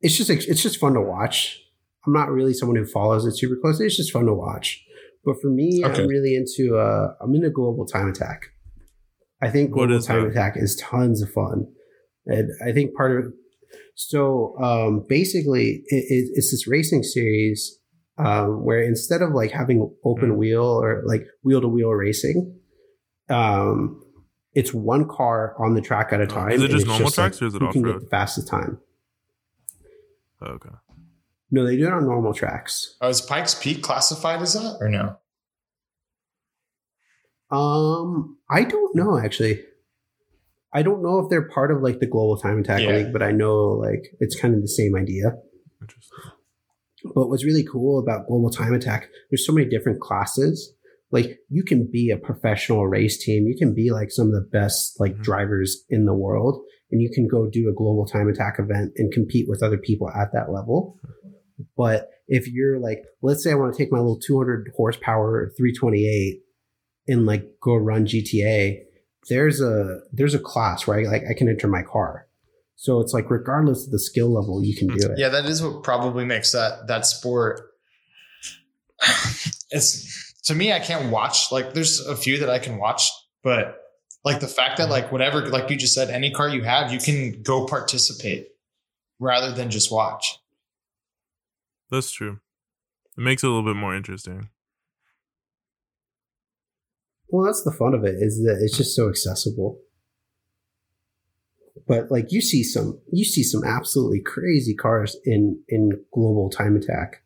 it's 0.00 0.16
just 0.16 0.30
it's 0.30 0.62
just 0.62 0.78
fun 0.78 0.94
to 0.94 1.00
watch. 1.00 1.60
I'm 2.06 2.12
not 2.12 2.30
really 2.30 2.54
someone 2.54 2.76
who 2.76 2.86
follows 2.86 3.26
it 3.26 3.36
super 3.36 3.56
closely. 3.60 3.86
It's 3.86 3.96
just 3.96 4.12
fun 4.12 4.26
to 4.26 4.32
watch. 4.34 4.84
But 5.24 5.40
for 5.42 5.48
me, 5.50 5.82
Okay. 5.84 6.02
I'm 6.02 6.08
really 6.08 6.36
into 6.36 6.76
uh, 6.78 7.14
I'm 7.20 7.34
into 7.34 7.50
Global 7.50 7.86
Time 7.86 8.08
Attack. 8.08 8.46
I 9.42 9.50
think 9.50 9.72
Global 9.72 10.00
Time 10.00 10.22
that? 10.22 10.30
Attack 10.30 10.54
is 10.56 10.76
tons 10.76 11.22
of 11.22 11.30
fun, 11.32 11.66
and 12.26 12.50
I 12.66 12.72
think 12.72 12.94
part 12.94 13.18
of 13.18 13.32
so 13.94 14.56
um, 14.62 15.04
basically 15.08 15.82
it, 15.86 16.04
it, 16.08 16.30
it's 16.34 16.50
this 16.50 16.66
racing 16.68 17.02
series 17.02 17.78
um, 18.18 18.64
where 18.64 18.82
instead 18.82 19.22
of 19.22 19.32
like 19.32 19.50
having 19.50 19.92
open 20.04 20.30
Mm. 20.32 20.36
wheel 20.36 20.64
or 20.64 21.02
like 21.06 21.22
wheel 21.42 21.60
to 21.60 21.68
wheel 21.68 21.90
racing, 21.90 22.58
um, 23.28 24.00
it's 24.54 24.72
one 24.74 25.08
car 25.08 25.54
on 25.58 25.74
the 25.74 25.80
track 25.80 26.12
at 26.12 26.20
a 26.20 26.24
Oh, 26.24 26.26
time. 26.26 26.50
is 26.52 26.62
it 26.62 26.68
just 26.70 26.86
normal 26.86 27.06
like, 27.06 27.14
tracks 27.14 27.40
or 27.42 27.46
is 27.46 27.54
it 27.54 27.62
who 27.62 27.72
can 27.72 27.82
get 27.82 27.88
off-road? 27.88 28.02
the 28.04 28.10
fastest 28.10 28.48
time? 28.48 28.78
okay. 30.42 30.68
No, 31.50 31.66
they 31.66 31.76
do 31.76 31.86
it 31.86 31.92
on 31.92 32.04
normal 32.06 32.32
tracks. 32.34 32.96
oh, 33.00 33.08
is 33.08 33.20
Pikes 33.20 33.54
Peak 33.54 33.82
classified 33.82 34.40
as 34.42 34.54
that 34.54 34.76
or 34.80 34.88
no? 34.88 35.16
Um, 37.50 38.38
I 38.50 38.64
don't 38.64 38.94
know 38.94 39.18
actually. 39.18 39.62
I 40.74 40.82
don't 40.82 41.02
know 41.02 41.18
if 41.18 41.28
they're 41.28 41.48
part 41.48 41.70
of 41.70 41.82
like 41.82 41.98
the 42.00 42.06
Global 42.06 42.36
Time 42.38 42.58
Attack 42.58 42.80
Yeah. 42.82 42.96
League, 42.96 43.12
but 43.12 43.22
I 43.22 43.30
know 43.32 43.56
like 43.68 44.14
it's 44.20 44.38
kind 44.38 44.54
of 44.54 44.62
the 44.62 44.68
same 44.68 44.96
idea. 44.96 45.32
Interesting. 45.80 46.18
But 47.14 47.28
what's 47.28 47.44
really 47.44 47.64
cool 47.64 47.98
about 47.98 48.26
Global 48.28 48.50
Time 48.50 48.72
Attack, 48.74 49.08
there's 49.30 49.46
so 49.46 49.52
many 49.52 49.68
different 49.68 50.00
classes. 50.00 50.72
Like 51.10 51.38
you 51.50 51.62
can 51.62 51.88
be 51.90 52.10
a 52.10 52.16
professional 52.16 52.86
race 52.86 53.22
team. 53.22 53.46
You 53.46 53.56
can 53.58 53.74
be 53.74 53.90
like 53.90 54.10
some 54.10 54.28
of 54.28 54.32
the 54.32 54.48
best 54.50 54.98
like 54.98 55.16
Mhm. 55.16 55.22
drivers 55.22 55.84
in 55.90 56.06
the 56.06 56.14
world 56.14 56.62
and 56.90 57.02
you 57.02 57.10
can 57.10 57.26
go 57.28 57.48
do 57.50 57.68
a 57.68 57.72
Global 57.74 58.06
Time 58.06 58.28
Attack 58.28 58.58
event 58.58 58.92
and 58.96 59.12
compete 59.12 59.46
with 59.48 59.62
other 59.62 59.78
people 59.78 60.08
at 60.10 60.32
that 60.32 60.50
level. 60.52 60.98
But 61.76 62.08
if 62.28 62.48
you're 62.50 62.78
like, 62.78 63.02
let's 63.20 63.42
say 63.42 63.50
I 63.50 63.54
want 63.54 63.74
to 63.74 63.78
take 63.78 63.92
my 63.92 63.98
little 63.98 64.18
200 64.18 64.70
horsepower 64.76 65.52
328 65.56 66.42
and 67.08 67.26
like 67.26 67.44
go 67.60 67.76
run 67.76 68.06
GTA, 68.06 68.78
there's 69.28 69.60
a 69.60 70.00
there's 70.12 70.34
a 70.34 70.38
class 70.38 70.86
where 70.86 71.00
I 71.00 71.02
like 71.04 71.22
I 71.28 71.34
can 71.34 71.48
enter 71.48 71.68
my 71.68 71.82
car. 71.82 72.26
So 72.76 73.00
it's 73.00 73.12
like 73.12 73.30
regardless 73.30 73.86
of 73.86 73.92
the 73.92 73.98
skill 73.98 74.32
level, 74.32 74.64
you 74.64 74.74
can 74.74 74.88
do 74.88 75.06
it. 75.06 75.18
Yeah, 75.18 75.28
that 75.28 75.44
is 75.44 75.62
what 75.62 75.82
probably 75.82 76.24
makes 76.24 76.52
that 76.52 76.86
that 76.88 77.06
sport. 77.06 77.70
It's 79.74 80.22
to 80.44 80.54
me, 80.54 80.72
I 80.72 80.80
can't 80.80 81.10
watch. 81.10 81.50
Like, 81.50 81.72
there's 81.72 82.00
a 82.00 82.16
few 82.16 82.38
that 82.40 82.50
I 82.50 82.58
can 82.58 82.78
watch, 82.78 83.10
but 83.42 83.78
like 84.24 84.40
the 84.40 84.48
fact 84.48 84.78
that 84.78 84.90
like 84.90 85.10
whatever, 85.10 85.46
like 85.48 85.70
you 85.70 85.76
just 85.76 85.94
said, 85.94 86.10
any 86.10 86.30
car 86.30 86.48
you 86.48 86.62
have, 86.62 86.92
you 86.92 86.98
can 86.98 87.42
go 87.42 87.66
participate 87.66 88.48
rather 89.18 89.52
than 89.52 89.70
just 89.70 89.90
watch. 89.90 90.38
That's 91.90 92.10
true. 92.10 92.40
It 93.16 93.20
makes 93.20 93.42
it 93.42 93.46
a 93.46 93.50
little 93.50 93.64
bit 93.64 93.78
more 93.78 93.94
interesting. 93.94 94.48
Well, 97.32 97.46
that's 97.46 97.62
the 97.62 97.72
fun 97.72 97.94
of 97.94 98.04
it 98.04 98.16
is 98.18 98.42
that 98.44 98.60
it's 98.60 98.76
just 98.76 98.94
so 98.94 99.08
accessible. 99.08 99.78
But 101.88 102.10
like 102.10 102.30
you 102.30 102.42
see 102.42 102.62
some, 102.62 103.00
you 103.10 103.24
see 103.24 103.42
some 103.42 103.64
absolutely 103.64 104.20
crazy 104.20 104.74
cars 104.74 105.16
in 105.24 105.58
in 105.66 106.04
global 106.12 106.50
time 106.50 106.76
attack. 106.76 107.22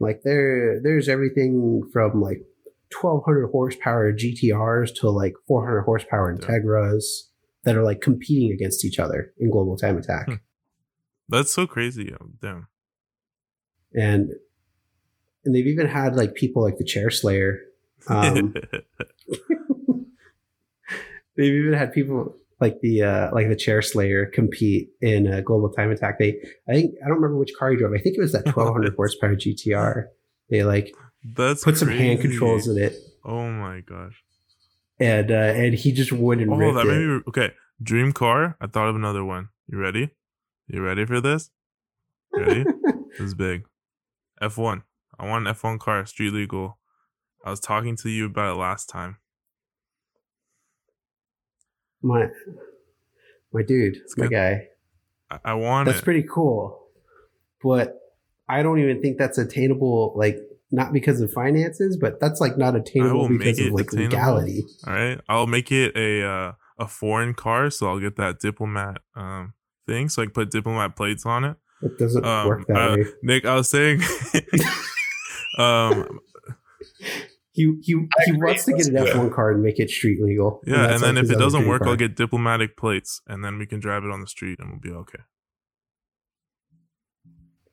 Like 0.00 0.22
there, 0.22 0.80
there's 0.82 1.08
everything 1.08 1.88
from 1.92 2.20
like 2.20 2.42
1200 3.00 3.48
horsepower 3.52 4.12
GTRs 4.12 4.92
to 4.96 5.10
like 5.10 5.34
400 5.46 5.82
horsepower. 5.82 6.36
Integras 6.36 7.04
that 7.62 7.76
are 7.76 7.84
like 7.84 8.00
competing 8.00 8.52
against 8.52 8.84
each 8.84 8.98
other 8.98 9.32
in 9.38 9.50
global 9.50 9.76
time 9.76 9.96
attack. 9.96 10.26
Hmm. 10.26 10.34
That's 11.28 11.54
so 11.54 11.68
crazy. 11.68 12.12
Damn. 12.42 12.66
And 13.94 14.32
and 15.44 15.54
they've 15.54 15.68
even 15.68 15.86
had 15.86 16.16
like 16.16 16.34
people 16.34 16.64
like 16.64 16.78
the 16.78 16.84
Chair 16.84 17.10
Slayer. 17.10 17.60
Um, 18.08 18.54
They've 21.36 21.52
even 21.52 21.74
had 21.74 21.92
people 21.92 22.34
like 22.60 22.80
the 22.80 23.02
uh, 23.02 23.30
like 23.32 23.48
the 23.48 23.56
Chair 23.56 23.82
Slayer 23.82 24.26
compete 24.26 24.88
in 25.02 25.26
a 25.26 25.42
Global 25.42 25.70
Time 25.70 25.90
Attack. 25.90 26.18
They, 26.18 26.36
I 26.68 26.72
think, 26.72 26.94
I 27.04 27.08
don't 27.08 27.16
remember 27.16 27.36
which 27.38 27.52
car 27.58 27.70
he 27.70 27.76
drove. 27.76 27.92
I 27.92 27.98
think 27.98 28.16
it 28.16 28.20
was 28.20 28.32
that 28.32 28.46
1200 28.56 28.94
horsepower 28.96 29.36
GTR. 29.36 30.04
They 30.48 30.64
like 30.64 30.94
That's 31.34 31.64
put 31.64 31.76
some 31.76 31.88
hand 31.88 32.20
controls 32.20 32.66
in 32.68 32.78
it, 32.78 32.94
Oh 33.24 33.50
my 33.50 33.80
gosh. 33.80 34.22
and 34.98 35.30
uh, 35.30 35.34
and 35.34 35.74
he 35.74 35.92
just 35.92 36.12
and 36.12 36.22
Oh, 36.50 36.72
that 36.72 36.86
made 36.86 37.06
me 37.06 37.20
okay. 37.28 37.50
Dream 37.82 38.12
car. 38.12 38.56
I 38.60 38.66
thought 38.68 38.88
of 38.88 38.96
another 38.96 39.24
one. 39.24 39.50
You 39.66 39.76
ready? 39.78 40.10
You 40.68 40.82
ready 40.82 41.04
for 41.04 41.20
this? 41.20 41.50
You 42.32 42.42
ready? 42.42 42.64
This 43.18 43.28
is 43.28 43.34
big. 43.34 43.64
F1. 44.42 44.82
I 45.18 45.26
want 45.26 45.46
an 45.48 45.54
F1 45.54 45.78
car, 45.78 46.04
street 46.04 46.34
legal. 46.34 46.78
I 47.46 47.50
was 47.50 47.60
talking 47.60 47.96
to 47.98 48.10
you 48.10 48.26
about 48.26 48.54
it 48.56 48.58
last 48.58 48.88
time. 48.88 49.18
My 52.02 52.26
my 53.52 53.62
dude, 53.62 53.96
It's 53.96 54.18
my 54.18 54.26
good. 54.26 54.32
guy. 54.32 54.68
I, 55.30 55.38
I 55.44 55.54
want 55.54 55.86
That's 55.86 56.00
it. 56.00 56.04
pretty 56.04 56.24
cool. 56.28 56.88
But 57.62 57.98
I 58.48 58.62
don't 58.62 58.80
even 58.80 59.00
think 59.00 59.16
that's 59.16 59.38
attainable, 59.38 60.12
like 60.16 60.38
not 60.72 60.92
because 60.92 61.20
of 61.20 61.32
finances, 61.32 61.96
but 61.96 62.20
that's 62.20 62.40
like 62.40 62.58
not 62.58 62.74
attainable 62.76 63.28
because 63.28 63.58
of 63.60 63.72
like 63.72 63.86
attainable. 63.92 64.16
legality. 64.16 64.64
All 64.86 64.92
right. 64.92 65.20
I'll 65.28 65.46
make 65.46 65.70
it 65.70 65.96
a 65.96 66.26
uh, 66.28 66.52
a 66.78 66.88
foreign 66.88 67.32
car, 67.34 67.70
so 67.70 67.88
I'll 67.88 68.00
get 68.00 68.16
that 68.16 68.40
diplomat 68.40 68.98
um 69.14 69.54
thing, 69.86 70.08
so 70.08 70.22
I 70.22 70.26
can 70.26 70.32
put 70.32 70.50
diplomat 70.50 70.96
plates 70.96 71.24
on 71.24 71.44
it. 71.44 71.56
It 71.82 71.96
doesn't 71.96 72.24
Um, 72.24 72.48
work 72.48 72.66
that 72.66 72.76
uh, 72.76 72.96
way. 72.96 73.06
Nick, 73.22 73.44
I 73.46 73.54
was 73.54 73.68
saying, 73.70 74.02
um, 75.58 76.20
He 77.56 77.62
he, 77.82 77.94
he 78.26 78.32
wants 78.32 78.66
to 78.66 78.72
get 78.74 78.86
an 78.86 78.96
F 78.98 79.16
one 79.16 79.30
car 79.32 79.50
and 79.50 79.62
make 79.62 79.78
it 79.80 79.88
street 79.88 80.22
legal. 80.22 80.60
yeah, 80.66 80.74
and, 80.74 80.90
that's, 80.90 81.00
then 81.02 81.16
if 81.16 81.30
it 81.30 81.38
doesn't 81.38 81.66
work, 81.66 81.80
car. 81.80 81.88
I'll 81.88 81.96
get 81.96 82.14
diplomatic 82.14 82.76
plates, 82.76 83.22
and 83.26 83.42
then 83.42 83.58
we 83.58 83.64
can 83.66 83.80
drive 83.80 84.04
it 84.04 84.10
on 84.10 84.20
the 84.20 84.26
street, 84.26 84.58
and 84.60 84.68
we'll 84.70 84.78
be 84.80 84.90
okay. 84.90 85.20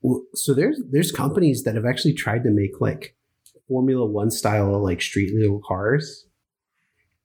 Well, 0.02 0.24
so 0.36 0.54
there's 0.54 0.82
there's 0.90 1.12
companies 1.12 1.64
that 1.64 1.76
have 1.76 1.86
actually 1.86 2.14
tried 2.14 2.44
to 2.44 2.50
make 2.50 2.80
like 2.80 3.16
Formula 3.68 4.06
One 4.06 4.32
style 4.32 4.82
like 4.82 5.02
street 5.02 5.36
legal 5.36 5.62
cars, 5.66 6.28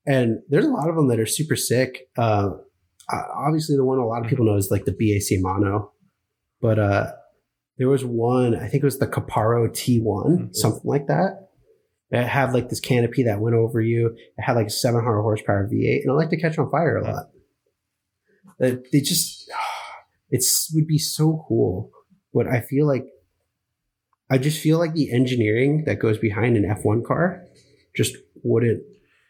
and 0.07 0.39
there's 0.49 0.67
a 0.67 0.71
lot 0.71 0.89
of 0.89 0.97
them 0.97 1.09
that 1.09 1.21
are 1.21 1.27
super 1.27 1.57
sick. 1.57 2.09
Uh, 2.17 2.51
uh, 3.13 3.23
obviously, 3.37 3.77
the 3.77 3.85
one 3.85 3.99
a 3.99 4.07
lot 4.07 4.25
of 4.25 4.29
people 4.29 4.45
know 4.45 4.57
is 4.57 4.71
like 4.71 4.85
the 4.85 4.93
BAC 4.93 5.41
Mono, 5.41 5.93
but 6.61 6.79
uh, 6.79 7.13
there 7.79 7.89
was 7.89 8.05
one 8.05 8.55
I 8.55 8.69
think 8.69 8.83
it 8.83 8.85
was 8.85 8.99
the 8.99 9.07
Caparo 9.07 9.73
T 9.73 10.01
one, 10.01 10.39
Mhm. 10.39 10.55
something 10.57 10.83
like 10.85 11.07
that. 11.07 11.48
It 12.11 12.27
had 12.27 12.55
like 12.55 12.71
this 12.71 12.81
canopy 12.81 13.25
that 13.25 13.41
went 13.41 13.55
over 13.55 13.81
you. 13.81 14.17
It 14.39 14.43
had 14.43 14.57
like 14.57 14.69
a 14.69 14.71
700 14.71 15.21
horsepower 15.21 15.69
V8, 15.71 16.03
and 16.03 16.11
I 16.11 16.15
like 16.15 16.31
to 16.31 16.41
catch 16.41 16.59
on 16.59 16.71
fire 16.71 16.97
a 16.97 17.05
lot. 17.05 17.27
They 18.59 18.79
they 18.93 19.01
just, 19.01 19.51
it 20.31 20.45
would 20.75 20.87
be 20.87 20.99
so 20.99 21.45
cool 21.47 21.93
but 22.33 22.47
I 22.47 22.61
feel 22.61 22.87
like 22.87 23.07
I 24.31 24.39
just 24.39 24.61
feel 24.61 24.79
like 24.79 24.93
the 24.93 25.13
engineering 25.13 25.85
that 25.87 25.99
goes 25.99 26.19
behind 26.19 26.57
an 26.57 26.65
F1 26.65 27.05
car 27.05 27.45
just 27.97 28.17
wouldn't 28.43 28.83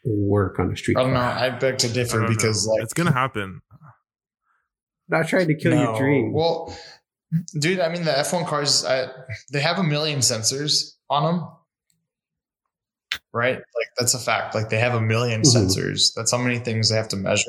work 0.05 0.59
on 0.59 0.73
a 0.73 0.77
street 0.77 0.97
I 0.97 1.03
don't 1.03 1.15
know. 1.15 1.21
I 1.21 1.51
beg 1.51 1.79
to 1.79 1.89
differ 1.89 2.27
because 2.27 2.67
know. 2.67 2.75
like 2.75 2.83
it's 2.83 2.95
gonna 2.95 3.13
happen. 3.13 3.61
not 5.09 5.29
trying 5.29 5.49
to 5.49 5.55
kill 5.55 5.75
your 5.75 5.97
dream. 5.97 6.33
Well, 6.33 6.77
dude, 7.59 7.81
I 7.81 7.89
mean 7.89 8.05
the 8.05 8.11
F1 8.13 8.47
cars, 8.47 8.85
I, 8.85 9.09
they 9.53 9.61
have 9.61 9.79
a 9.79 9.85
million 9.85 10.19
sensors 10.19 10.95
on 11.09 11.23
them, 11.23 11.49
right? 13.33 13.57
Like 13.57 13.89
that's 13.99 14.15
a 14.15 14.19
fact. 14.19 14.55
Like 14.55 14.69
they 14.71 14.79
have 14.79 14.95
a 14.95 15.01
1000000 15.01 15.43
Mhm. 15.43 15.55
sensors. 15.55 16.15
That's 16.15 16.31
how 16.33 16.39
many 16.39 16.59
things 16.59 16.89
they 16.89 16.97
have 16.97 17.09
to 17.09 17.17
measure. 17.17 17.45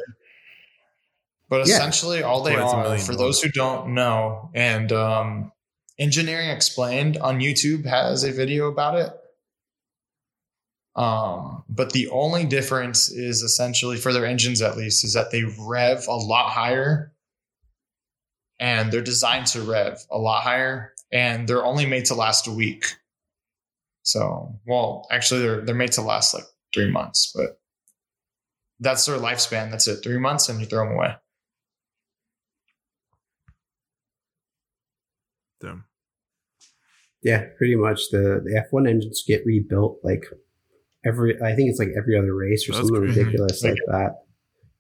But 1.50 1.68
Yeah. 1.68 1.76
essentially, 1.76 2.22
all 2.22 2.44
they 2.44 2.56
Well, 2.56 2.70
are, 2.70 2.98
for 3.00 3.14
dollars. 3.14 3.18
those 3.18 3.42
who 3.42 3.50
don't 3.50 3.94
know, 3.96 4.52
and 4.54 4.92
um, 4.92 5.52
Engineering 5.98 6.50
Explained 6.50 7.18
on 7.18 7.40
YouTube 7.40 7.86
has 7.86 8.24
a 8.24 8.32
video 8.32 8.68
about 8.68 8.96
it. 8.96 9.12
Um, 10.96 11.64
but 11.70 11.92
the 11.94 12.10
only 12.10 12.46
difference 12.46 13.10
is 13.10 13.42
essentially 13.42 13.98
for 13.98 14.12
their 14.14 14.26
engines, 14.26 14.62
at 14.62 14.76
least, 14.78 15.04
is 15.04 15.14
that 15.14 15.32
they 15.32 15.44
rev 15.60 16.08
a 16.08 16.16
lot 16.16 16.50
higher 16.52 17.14
and 18.60 18.92
they're 18.92 19.02
designed 19.02 19.48
to 19.48 19.62
rev 19.62 20.04
a 20.12 20.18
lot 20.18 20.44
higher 20.44 20.94
and 21.12 21.48
they're 21.48 21.64
only 21.66 21.86
made 21.86 22.06
to 22.06 22.16
last 22.16 22.48
a 22.48 22.52
week. 22.52 22.96
So, 24.12 24.60
well, 24.66 25.06
actually, 25.12 25.42
they're, 25.42 25.62
they're 25.62 25.76
made 25.76 25.92
to 25.94 26.02
last 26.02 26.34
like 26.34 26.46
three 26.74 26.90
months, 26.90 27.32
but 27.36 27.60
that's 28.80 29.06
their 29.06 29.20
lifespan. 29.20 29.70
That's 29.70 29.88
it. 29.88 29.98
Three 30.04 30.18
months 30.18 30.50
and 30.50 30.60
you 30.60 30.66
throw 30.66 30.84
them 30.86 30.96
away. 30.96 31.14
Damn. 35.62 35.84
yeah, 37.22 37.44
pretty 37.58 37.76
much 37.76 38.00
the, 38.12 38.42
the 38.44 38.64
F1 38.72 38.90
engines 38.90 39.24
get 39.28 39.46
rebuilt 39.46 40.00
like 40.04 40.24
every 41.06 41.36
I 41.42 41.54
think 41.54 41.70
it's 41.70 41.78
like 41.80 41.90
every 41.98 42.18
other 42.18 42.34
race 42.34 42.68
or 42.70 42.72
That's 42.74 42.88
something 42.88 43.04
crazy. 43.06 43.20
ridiculous 43.20 43.64
like 43.64 43.76
that. 43.88 44.16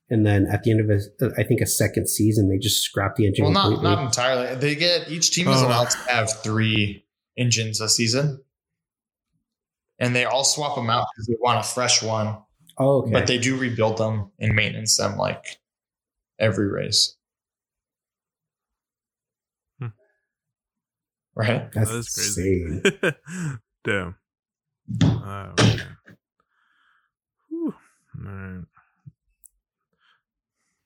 And 0.09 0.25
then 0.25 0.47
at 0.51 0.63
the 0.63 0.71
end 0.71 0.79
of 0.79 0.89
a, 0.89 1.01
I 1.37 1.43
think 1.43 1.61
a 1.61 1.67
second 1.67 2.09
season, 2.09 2.49
they 2.49 2.57
just 2.57 2.81
scrap 2.81 3.15
the 3.17 3.27
engine 3.27 3.43
Well, 3.43 3.51
not, 3.53 3.63
completely. 3.67 3.91
not 3.95 4.05
entirely. 4.05 4.55
They 4.55 4.75
get 4.75 5.11
each 5.11 5.31
team 5.31 5.49
is 5.49 5.61
Oh. 5.61 5.67
allowed 5.67 5.89
to 5.91 5.97
have 6.09 6.31
three 6.41 7.05
engines 7.37 7.79
a 7.81 7.89
season. 7.89 8.41
And 9.99 10.15
they 10.15 10.25
all 10.25 10.43
swap 10.43 10.75
them 10.75 10.89
out 10.89 11.07
because 11.13 11.27
they 11.27 11.35
want 11.39 11.59
a 11.59 11.63
fresh 11.63 12.01
one. 12.01 12.37
oh, 12.77 13.01
okay. 13.01 13.11
But 13.11 13.27
they 13.27 13.37
do 13.37 13.57
rebuild 13.57 13.97
them 13.97 14.31
and 14.39 14.55
maintenance 14.55 14.97
them 14.97 15.17
like 15.17 15.59
every 16.39 16.69
race. 16.69 17.15
Hmm. 19.79 19.87
Right? 21.35 21.71
That's 21.73 21.91
that 21.91 21.97
is 21.97 22.09
crazy. 22.09 22.63
insane. 22.63 23.57
Damn. 23.83 24.15
Oh, 25.03 25.53
man. 25.57 25.97
Whew. 27.49 27.75
All 28.15 28.31
right. 28.31 28.65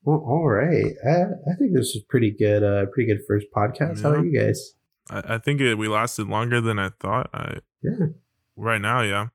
Well, 0.06 0.18
all 0.28 0.50
right. 0.50 0.94
I, 1.08 1.22
I 1.52 1.56
think 1.58 1.74
this 1.74 1.96
is 1.96 2.04
pretty 2.10 2.32
good. 2.32 2.64
Uh, 2.64 2.88
pretty 2.88 3.14
good 3.14 3.22
first 3.28 3.48
podcast. 3.56 4.02
How 4.02 4.12
about 4.12 4.26
you 4.26 4.38
guys? 4.38 4.74
I, 5.10 5.36
I 5.36 5.38
think 5.38 5.62
it, 5.62 5.76
we 5.76 5.88
lasted 5.88 6.28
longer 6.28 6.60
than 6.60 6.78
I 6.80 6.90
thought. 7.00 7.30
I 7.34 7.60
Yeah. 7.82 8.08
Right 8.56 8.82
now, 8.82 9.02
yeah. 9.02 9.28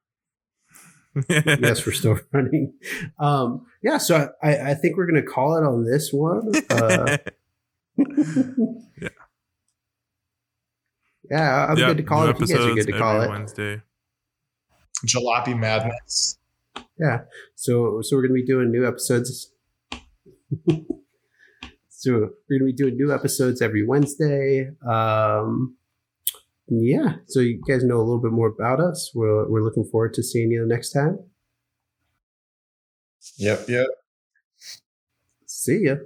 yes, 1.29 1.85
we're 1.87 1.93
still 1.93 2.19
running. 2.33 2.75
Um, 3.19 3.67
yeah, 3.83 3.99
so 3.99 4.31
I, 4.43 4.71
I 4.71 4.75
think 4.75 4.97
we're 4.97 5.07
gonna 5.07 5.23
call 5.23 5.57
it 5.57 5.65
on 5.65 5.85
this 5.85 6.13
one. 6.13 6.53
Uh, 6.71 7.17
Yeah. 9.01 9.09
yeah, 11.31 11.67
I'm 11.67 11.77
Yeah, 11.77 11.89
good 11.89 11.97
to 11.99 12.03
call 12.05 12.27
it. 12.29 12.31
If 12.31 12.41
you 12.41 12.47
guys 12.57 12.67
are 12.67 12.75
good 12.75 12.87
to 12.87 12.99
call 12.99 13.21
it. 13.23 13.29
Wednesday. 13.29 13.83
Jalopy 15.07 15.59
Madness. 15.59 16.39
Yeah. 16.99 17.23
So 17.55 18.01
so 18.03 18.17
we're 18.17 18.23
gonna 18.23 18.35
be 18.35 18.45
doing 18.47 18.71
new 18.71 18.87
episodes. 18.87 19.51
so 21.89 22.13
we're 22.13 22.59
gonna 22.59 22.67
be 22.67 22.73
doing 22.73 22.97
new 22.97 23.13
episodes 23.13 23.61
every 23.63 23.85
Wednesday. 23.87 24.71
Um, 24.89 25.77
yeah. 26.71 27.17
So 27.27 27.41
you 27.41 27.61
guys 27.67 27.85
know 27.85 27.97
a 27.97 28.05
little 28.07 28.21
bit 28.21 28.33
more 28.33 28.49
about 28.49 28.81
us. 28.81 29.13
We're 29.15 29.49
we're 29.49 29.63
looking 29.63 29.85
forward 29.85 30.15
to 30.15 30.23
seeing 30.23 30.51
you 30.51 30.67
next 30.67 30.93
time. 30.93 31.19
Yep, 33.39 33.69
yep. 33.69 33.89
See 35.47 35.83
ya. 35.85 35.97